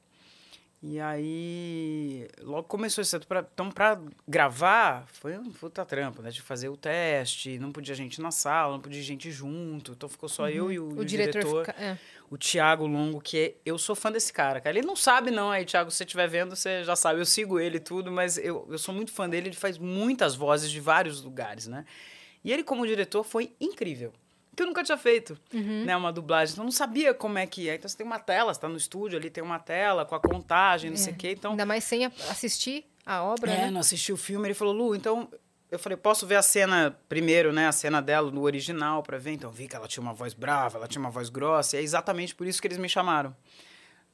[0.84, 3.18] E aí, logo começou isso.
[3.54, 6.30] Então, pra gravar, foi um puta trampo, né?
[6.30, 9.94] De fazer o teste, não podia gente na sala, não podia gente junto.
[9.94, 11.98] Então, ficou só eu e o, O, e o diretor, diretor, fica- é.
[12.30, 14.78] o Thiago Longo, que é, eu sou fã desse cara, cara.
[14.78, 15.50] Ele não sabe, não.
[15.50, 17.20] Aí, Thiago, se você estiver vendo, você já sabe.
[17.20, 19.48] Eu sigo ele e tudo, mas eu, eu sou muito fã dele.
[19.50, 21.84] Ele faz muitas vozes de vários lugares, né?
[22.44, 24.14] E ele, como diretor, foi incrível.
[24.56, 25.84] Que eu nunca tinha feito, Uhum.
[25.86, 25.96] né?
[25.96, 26.54] Uma dublagem.
[26.54, 27.76] Então, eu não sabia como é que é.
[27.76, 30.20] Então, você tem uma tela, você tá no estúdio ali, tem uma tela com a
[30.20, 31.32] contagem, não sei o quê.
[31.32, 33.72] Então, Ainda mais sem assistir a obra, é, né?
[33.72, 34.48] não assisti o filme.
[34.48, 35.30] Ele falou, Lu, então...
[35.72, 37.68] Eu falei, posso ver a cena primeiro, né?
[37.68, 39.32] A cena dela no original pra ver.
[39.32, 41.76] Então, vi que ela tinha uma voz brava, ela tinha uma voz grossa.
[41.76, 43.36] E é exatamente por isso que eles me chamaram.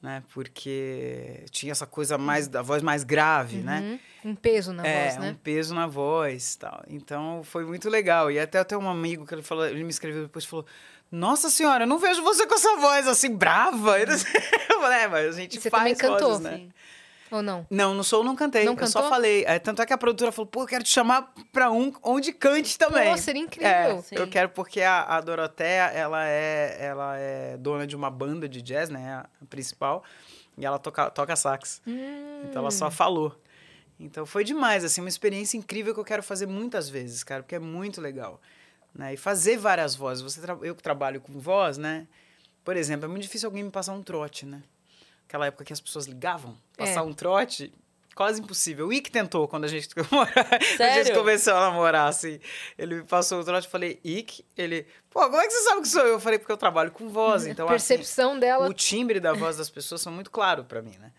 [0.02, 0.22] Né?
[0.34, 2.48] Porque tinha essa coisa mais...
[2.48, 4.00] da voz mais grave, né?
[4.24, 5.30] Um peso na é, voz, né?
[5.30, 6.82] um peso na voz tal.
[6.88, 8.30] Então foi muito legal.
[8.30, 10.66] E até até um amigo que ele falou, ele me escreveu depois falou:
[11.10, 13.96] Nossa senhora, eu não vejo você com essa voz assim brava.
[14.02, 16.30] Eu falei, é, mas a gente E você faz também cantou?
[16.30, 16.56] vozes, né?
[16.56, 16.72] Sim.
[17.32, 17.66] Ou não?
[17.70, 18.64] Não, no Soul não cantei.
[18.64, 19.10] Não eu só cantou?
[19.10, 19.44] falei.
[19.46, 22.32] É, tanto é que a produtora falou, pô, eu quero te chamar pra um onde
[22.32, 23.10] cante também.
[23.10, 23.68] Pô, seria incrível.
[23.68, 28.48] É, eu quero porque a, a Doroteia, ela é, ela é dona de uma banda
[28.48, 29.14] de jazz, né?
[29.14, 30.04] A principal.
[30.58, 31.80] E ela toca, toca sax.
[31.86, 32.42] Hum.
[32.44, 33.34] Então ela só falou.
[33.98, 37.54] Então foi demais, assim, uma experiência incrível que eu quero fazer muitas vezes, cara, porque
[37.54, 38.40] é muito legal.
[38.94, 39.14] Né?
[39.14, 40.22] E fazer várias vozes.
[40.22, 42.06] Você tra- Eu que trabalho com voz, né?
[42.64, 44.62] Por exemplo, é muito difícil alguém me passar um trote, né?
[45.32, 47.02] Aquela época que as pessoas ligavam, passar É.
[47.02, 47.72] um trote,
[48.14, 48.88] quase impossível.
[48.88, 49.88] O Ick tentou quando a gente,
[50.78, 52.38] a gente começou a namorar, assim.
[52.76, 54.44] Ele passou o trote, eu falei, Ick?
[54.54, 56.08] Ele, pô, como é que você sabe que sou eu?
[56.08, 58.68] Eu falei, porque eu trabalho com voz, então assim, Percepção dela.
[58.68, 61.10] o timbre da voz das pessoas são muito claro para mim, né?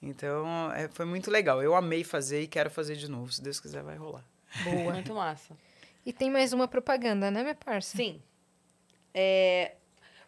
[0.00, 1.60] Então, é, foi muito legal.
[1.60, 3.32] Eu amei fazer e quero fazer de novo.
[3.32, 4.22] Se Deus quiser, vai rolar.
[4.62, 4.92] Boa.
[4.92, 5.56] Muito massa.
[6.06, 7.96] E tem mais uma propaganda, né, minha parça?
[7.96, 8.22] Sim.
[9.12, 9.74] É,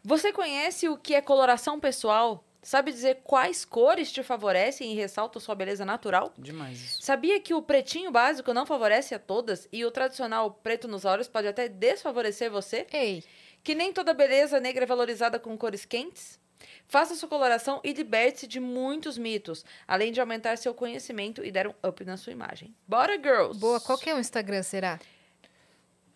[0.03, 2.43] Você conhece o que é coloração pessoal?
[2.67, 6.35] Sabe dizer quais cores te favorecem e ressaltam sua beleza natural?
[6.37, 7.01] Demais isso.
[7.01, 11.29] Sabia que o pretinho básico não favorece a todas e o tradicional preto nos olhos
[11.29, 12.85] pode até desfavorecer você?
[12.93, 13.23] Ei,
[13.63, 16.41] Que nem toda beleza negra é valorizada com cores quentes?
[16.89, 21.69] Faça sua coloração e liberte-se de muitos mitos, além de aumentar seu conhecimento e dar
[21.69, 22.75] um up na sua imagem.
[22.85, 23.61] Bora, girls!
[23.61, 23.81] boa.
[23.81, 24.99] Qual que é o Instagram, será?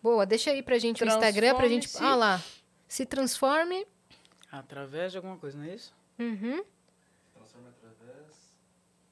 [0.03, 1.87] Boa, deixa aí pra gente o Instagram pra gente...
[2.01, 2.41] Ah lá.
[2.89, 3.87] Se transforme...
[4.51, 6.00] Através de alguma coisa, não é isso?
[6.21, 6.63] Uhum.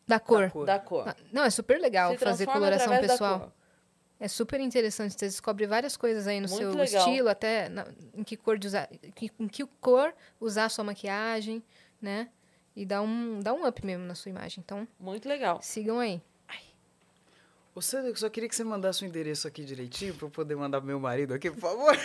[0.08, 0.50] Da cor.
[0.50, 0.66] cor.
[0.66, 1.08] Da cor.
[1.10, 3.40] Ah, Não, é super legal Se fazer transforma coloração através da pessoal.
[3.42, 3.54] cor.
[4.20, 5.14] É super interessante.
[5.14, 7.08] Você descobre várias coisas aí no Muito seu legal.
[7.08, 8.90] estilo, até na- em que cor de usar,
[9.38, 11.64] em que cor usar a sua maquiagem,
[12.02, 12.30] né?
[12.76, 14.62] E dá um, dá um up mesmo na sua imagem.
[14.66, 15.62] Então, Muito legal.
[15.62, 16.22] sigam aí.
[17.82, 20.80] Você, eu só queria que você mandasse o endereço aqui direitinho pra eu poder mandar
[20.80, 21.98] pro meu marido aqui, por favor.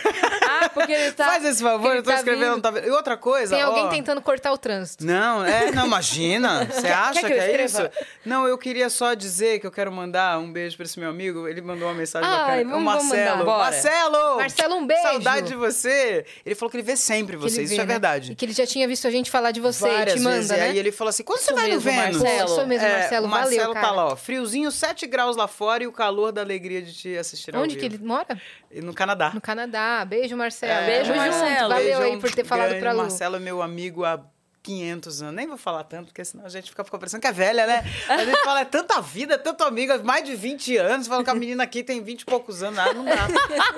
[0.47, 1.25] Ah, porque ele tá.
[1.25, 2.61] Faz esse favor, eu tô tá escrevendo, vindo.
[2.61, 2.79] tá.
[2.79, 5.05] E outra coisa, Tem alguém ó, tentando cortar o trânsito.
[5.05, 6.65] Não, é, não, imagina.
[6.65, 7.81] Você acha quer que, que é isso?
[8.25, 11.47] Não, eu queria só dizer que eu quero mandar um beijo pra esse meu amigo.
[11.47, 12.63] Ele mandou uma mensagem Ai, bacana.
[12.63, 13.45] vamos- o Marcelo.
[13.45, 14.35] Marcelo!
[14.37, 15.03] Marcelo, um beijo.
[15.03, 16.25] Saudade de você.
[16.45, 17.93] Ele falou que ele vê sempre vocês, vê, isso é né?
[17.93, 18.31] verdade.
[18.31, 20.35] E que ele já tinha visto a gente falar de você Várias e te manda,
[20.37, 20.51] vezes.
[20.51, 20.57] né?
[20.67, 22.21] E aí ele falou assim: quando Isso você vai no mesmo, Vênus?
[22.21, 22.49] Marcelo.
[22.51, 23.25] Isso mesmo, É, Marcelo.
[23.25, 23.93] o Marcelo Valeu, tá cara.
[23.93, 24.15] lá, ó.
[24.15, 27.85] Friozinho, 7 graus lá fora e o calor da alegria de te assistir Onde que
[27.85, 28.39] ele mora?
[28.71, 29.31] No Canadá.
[29.33, 30.05] No Canadá.
[30.05, 30.71] Beijo, Marcelo.
[30.71, 31.17] É, Beijo, junto.
[31.17, 31.69] Marcelo.
[31.69, 32.99] Valeu Beijão aí por ter falado pra Lu.
[32.99, 34.23] Marcelo é meu amigo há
[34.65, 35.35] 500 anos.
[35.35, 37.83] Nem vou falar tanto, porque senão a gente fica, fica parecendo que é velha, né?
[38.09, 41.07] A gente fala, é tanta vida, é tanto amiga, mais de 20 anos.
[41.07, 42.79] Fala que a menina aqui tem 20 e poucos anos.
[42.79, 43.27] Ah, não dá.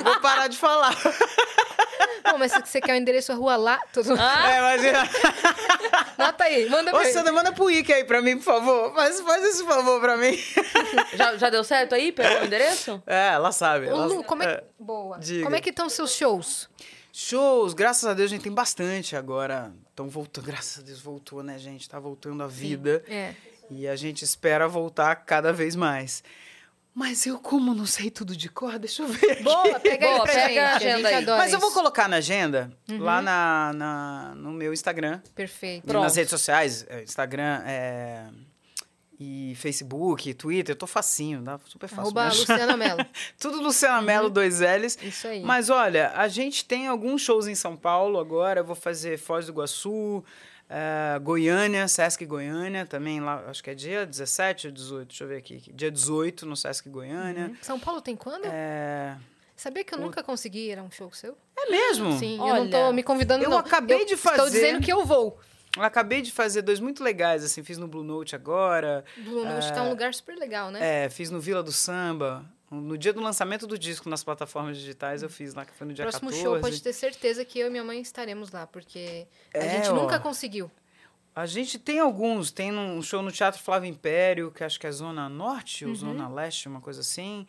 [0.01, 0.95] Vou parar de falar.
[2.31, 4.11] Bom, mas se você quer o endereço, a rua lá, tudo...
[4.13, 5.09] É, imagina.
[6.17, 8.93] Nota aí, manda Ô, pra Sandra, manda pro Ike aí pra mim, por favor.
[8.93, 10.37] Faz, faz esse favor pra mim.
[11.13, 12.11] Já, já deu certo aí?
[12.11, 13.01] Pegou o endereço?
[13.07, 13.87] É, ela sabe.
[13.87, 14.45] Ô, ela- Lu, como é...
[14.45, 14.63] é.
[14.79, 15.17] Boa.
[15.19, 15.43] diga.
[15.43, 16.69] Como é que estão seus shows?
[17.19, 19.73] Shows, graças a Deus a gente tem bastante agora.
[19.89, 21.89] Estão voltando, graças a Deus voltou, né, gente?
[21.89, 23.03] Tá voltando a vida.
[23.07, 23.33] É.
[23.71, 26.23] E a gente espera voltar cada vez mais.
[26.93, 29.31] Mas eu, como não sei tudo de cor, deixa eu ver.
[29.31, 29.41] aqui.
[29.43, 30.59] Boa, pega aí Boa, pra pega gente.
[30.59, 31.25] a agenda aí.
[31.25, 35.19] Mas eu vou colocar na agenda, lá na, na- no meu Instagram.
[35.33, 35.87] Perfeito.
[35.87, 36.03] Pronto.
[36.03, 38.27] Nas redes sociais, é, Instagram é,
[39.19, 42.01] e Facebook, Twitter, eu tô facinho, dá super fácil.
[42.03, 42.39] Arroba achar.
[42.53, 43.05] Luciana Mello.
[43.39, 44.97] Tudo Luciana Mello, dois L's.
[45.01, 45.41] Isso aí.
[45.41, 48.59] Mas olha, a gente tem alguns shows em São Paulo agora.
[48.59, 50.23] Eu vou fazer Foz do Iguaçu,
[50.69, 55.27] eh, Goiânia, Sesc Goiânia, também lá, acho que é dia 17 ou 18, deixa eu
[55.27, 55.63] ver aqui.
[55.73, 57.53] Dia 18 no Sesc Goiânia.
[57.61, 58.45] São Paulo tem quando?
[58.45, 59.15] É,
[59.55, 61.35] Sabia que eu nunca consegui ir a um show seu?
[61.57, 62.19] é mesmo?
[62.19, 63.57] Sim, eu não tô Olha, me convidando, eu não.
[63.57, 65.39] acabei de Estou fazer- dizendo que eu vou.
[65.77, 69.71] Eu acabei de fazer dois muito legais, assim, fiz no Blue Note agora, Blue Note
[69.73, 71.05] tá um lugar super legal, né?
[71.05, 72.45] é, fiz no Vila do Samba.
[72.69, 75.93] No dia do lançamento do disco nas plataformas digitais, eu fiz lá, que foi no
[75.93, 76.43] dia Próximo 14.
[76.43, 79.89] show, pode ter certeza que eu e minha mãe estaremos lá, porque a É, gente
[79.89, 79.93] ó.
[79.95, 80.69] nunca conseguiu.
[81.33, 82.51] A gente tem alguns.
[82.51, 86.27] Tem um show no Teatro Flávio Império, que acho que é Zona Norte ou Zona
[86.27, 87.47] Leste, uma coisa assim.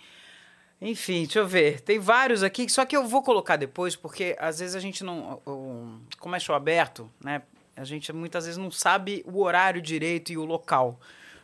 [0.81, 1.81] Enfim, deixa eu ver.
[1.81, 5.41] Tem vários aqui, só que eu vou colocar depois, porque às vezes a gente não.
[5.45, 7.43] o- Como é show aberto, né?
[7.79, 10.99] A gente muitas vezes não sabe o horário direito e o local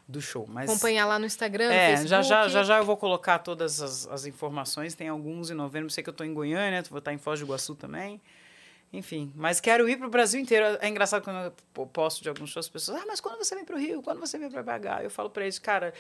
[0.07, 0.47] do show.
[0.49, 2.09] Mas Acompanhar lá no Instagram, é, Facebook.
[2.11, 4.95] já, já, já já eu vou colocar todas as, as informações.
[4.95, 5.89] Tem alguns em novembro.
[5.91, 8.21] Sei que eu estou em Goiânia, vou estar em Foz do Iguaçu também.
[8.93, 10.79] Enfim, mas quero ir para o Brasil inteiro.
[10.81, 13.55] É engraçado quando eu po- posto de alguns shows, as pessoas, ah, mas quando você
[13.57, 14.01] vem para o Rio?
[14.03, 15.03] Quando você vem para BH?
[15.05, 15.93] Eu falo para eles, cara,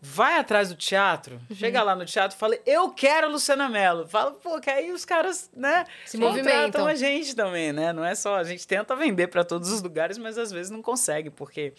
[0.00, 1.56] vai atrás do teatro, Uhum.
[1.56, 4.06] chega lá no teatro e fala, eu quero Luciana Mello.
[4.06, 6.86] Fala, pô, que aí os caras, né, Se movimentam.
[6.86, 7.92] a gente também, né?
[7.92, 10.82] Não é só, a gente tenta vender para todos os lugares, mas às vezes não
[10.82, 11.72] consegue, porque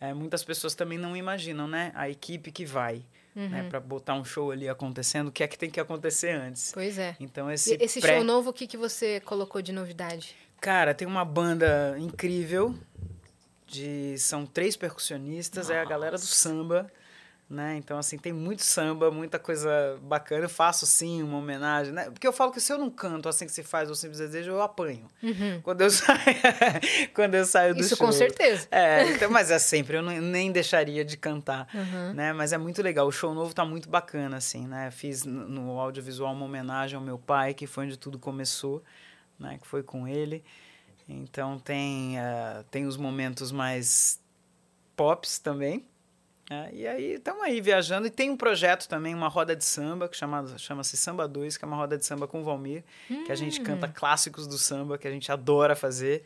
[0.00, 1.92] é, muitas pessoas também não imaginam, né?
[1.94, 3.04] A equipe que vai,
[3.36, 3.48] Uhum.
[3.48, 3.66] né?
[3.70, 6.72] Para botar um show ali acontecendo, o que é que tem que acontecer antes.
[6.74, 7.16] Pois é.
[7.20, 8.16] Então E esse, esse pré...
[8.16, 10.34] show novo, o que, que você colocou de novidade?
[10.60, 12.74] Cara, tem uma banda incrível.
[13.66, 16.90] De, são três percussionistas, é a galera do samba.
[17.52, 17.76] Né?
[17.76, 20.46] Então, assim, tem muito samba, muita coisa bacana.
[20.46, 21.92] Eu faço, sim, uma homenagem.
[21.92, 22.06] Né?
[22.08, 24.52] Porque eu falo que se eu não canto assim que se faz o Simples Desejo,
[24.52, 25.06] eu apanho.
[25.62, 26.18] Quando eu saio,
[27.14, 28.06] quando eu saio do Isso show.
[28.06, 28.66] com certeza.
[28.70, 32.14] É, então, mas é sempre, eu não- nem deixaria de cantar, Uhum.
[32.14, 32.32] né?
[32.32, 34.90] Mas é muito legal, o show novo tá muito bacana, assim, né?
[34.90, 38.82] Fiz no, audiovisual uma homenagem ao meu pai, que foi onde tudo começou,
[39.38, 39.58] né?
[39.60, 40.42] Que foi com ele.
[41.06, 44.18] Então tem, eh, tem os momentos mais
[44.96, 45.84] pops também.
[46.52, 46.70] Né?
[46.72, 48.06] E aí estamos aí viajando.
[48.06, 51.64] E tem um projeto também, uma roda de samba, que chama, chama-se Samba 2, que
[51.64, 52.84] é uma roda de samba com o Valmir,
[53.24, 56.24] que a gente canta clássicos do samba, que a gente adora fazer.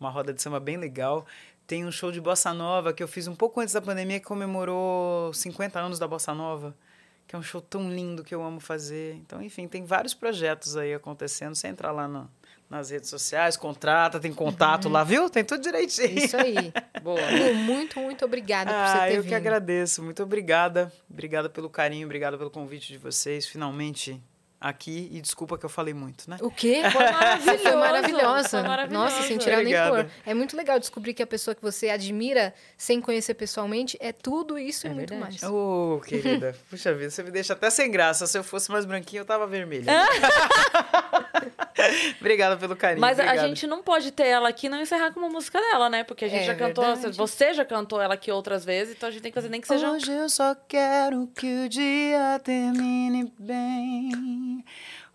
[0.00, 1.26] Uma roda de samba bem legal.
[1.66, 4.26] Tem um show de bossa nova que eu fiz um pouco antes da pandemia, que
[4.26, 6.74] comemorou 50 anos da bossa nova,
[7.26, 9.14] que é um show tão lindo que eu amo fazer.
[9.16, 11.54] Então, enfim, tem vários projetos aí acontecendo.
[11.54, 12.30] Você entra lá no-
[12.70, 15.30] nas redes sociais, contrata, tem contato lá, viu?
[15.30, 16.18] Tem tudo direitinho.
[16.18, 16.72] Isso aí.
[17.02, 17.18] Boa.
[17.30, 19.28] Lu, muito, muito obrigada por você Ah, ter eu vindo.
[19.30, 20.02] que agradeço.
[20.02, 20.92] Muito obrigada.
[21.10, 23.46] Obrigada pelo carinho, obrigada pelo convite de vocês.
[23.46, 24.20] Finalmente
[24.60, 25.08] aqui.
[25.12, 26.36] E desculpa que eu falei muito, né?
[26.42, 26.82] O quê?
[26.92, 27.58] Foi maravilhoso.
[27.62, 28.48] Foi maravilhosa.
[28.48, 29.04] Foi maravilhoso.
[29.04, 30.10] Nossa, sem tirar nem pôr.
[30.26, 34.58] É muito legal descobrir que a pessoa que você admira sem conhecer pessoalmente é tudo
[34.58, 35.38] isso É e muito verdade.
[35.40, 35.50] mais.
[35.52, 36.54] Ô, querida.
[36.68, 38.26] Puxa vida, você me deixa até sem graça.
[38.26, 39.86] Se eu fosse mais branquinho, eu tava vermelha.
[42.20, 43.00] Obrigada pelo carinho.
[43.00, 43.46] Mas a obrigado.
[43.48, 46.04] gente não pode ter ela aqui e não encerrar com uma música dela, né?
[46.04, 46.84] Porque a gente É já cantou.
[46.84, 47.16] verdade.
[47.16, 49.68] Você já cantou ela aqui outras vezes, então a gente tem que fazer nem que
[49.68, 49.90] seja.
[49.90, 54.64] Hoje eu só quero que o dia termine bem.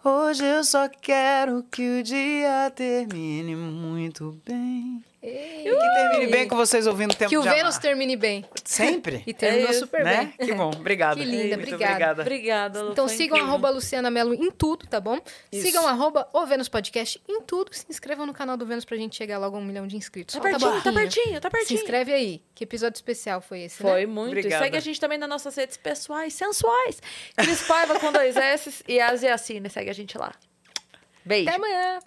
[0.04, 5.04] Hoje eu só quero que o dia termine muito bem.
[5.24, 5.62] Ei.
[5.66, 7.82] E que termine bem com vocês ouvindo Tempo Que o Vênus Amar.
[7.82, 8.44] termine bem.
[8.66, 9.24] Sempre.
[9.26, 10.34] E terminou É super né?
[10.38, 10.48] bem.
[10.48, 10.70] Que bom.
[10.76, 11.18] Obrigado.
[11.18, 12.22] Que linda, Muito obrigada.
[12.24, 13.48] Obrigada, Lu, Então sigam incrível.
[13.48, 15.18] arroba Luciana Mello em tudo, tá bom?
[15.50, 15.66] Isso.
[15.66, 17.74] Sigam arroba o Vênus Podcast em tudo.
[17.74, 20.36] Se inscrevam no canal do Vênus pra gente chegar logo a um milhão de inscritos.
[20.36, 21.80] Tá Falta pertinho, tá pertinho, tá Se pertinho.
[21.80, 22.44] inscreve aí.
[22.54, 23.90] Que episódio especial foi esse, né?
[23.90, 24.28] Foi muito.
[24.28, 24.56] Obrigada.
[24.56, 27.02] E segue a gente também nas nossas redes pessoais, sensuais.
[27.38, 29.70] Cris Paiva com dois S e As e Assine.
[29.70, 30.34] Segue a gente lá.
[31.26, 31.48] Beijo.
[31.48, 32.00] Até amanhã.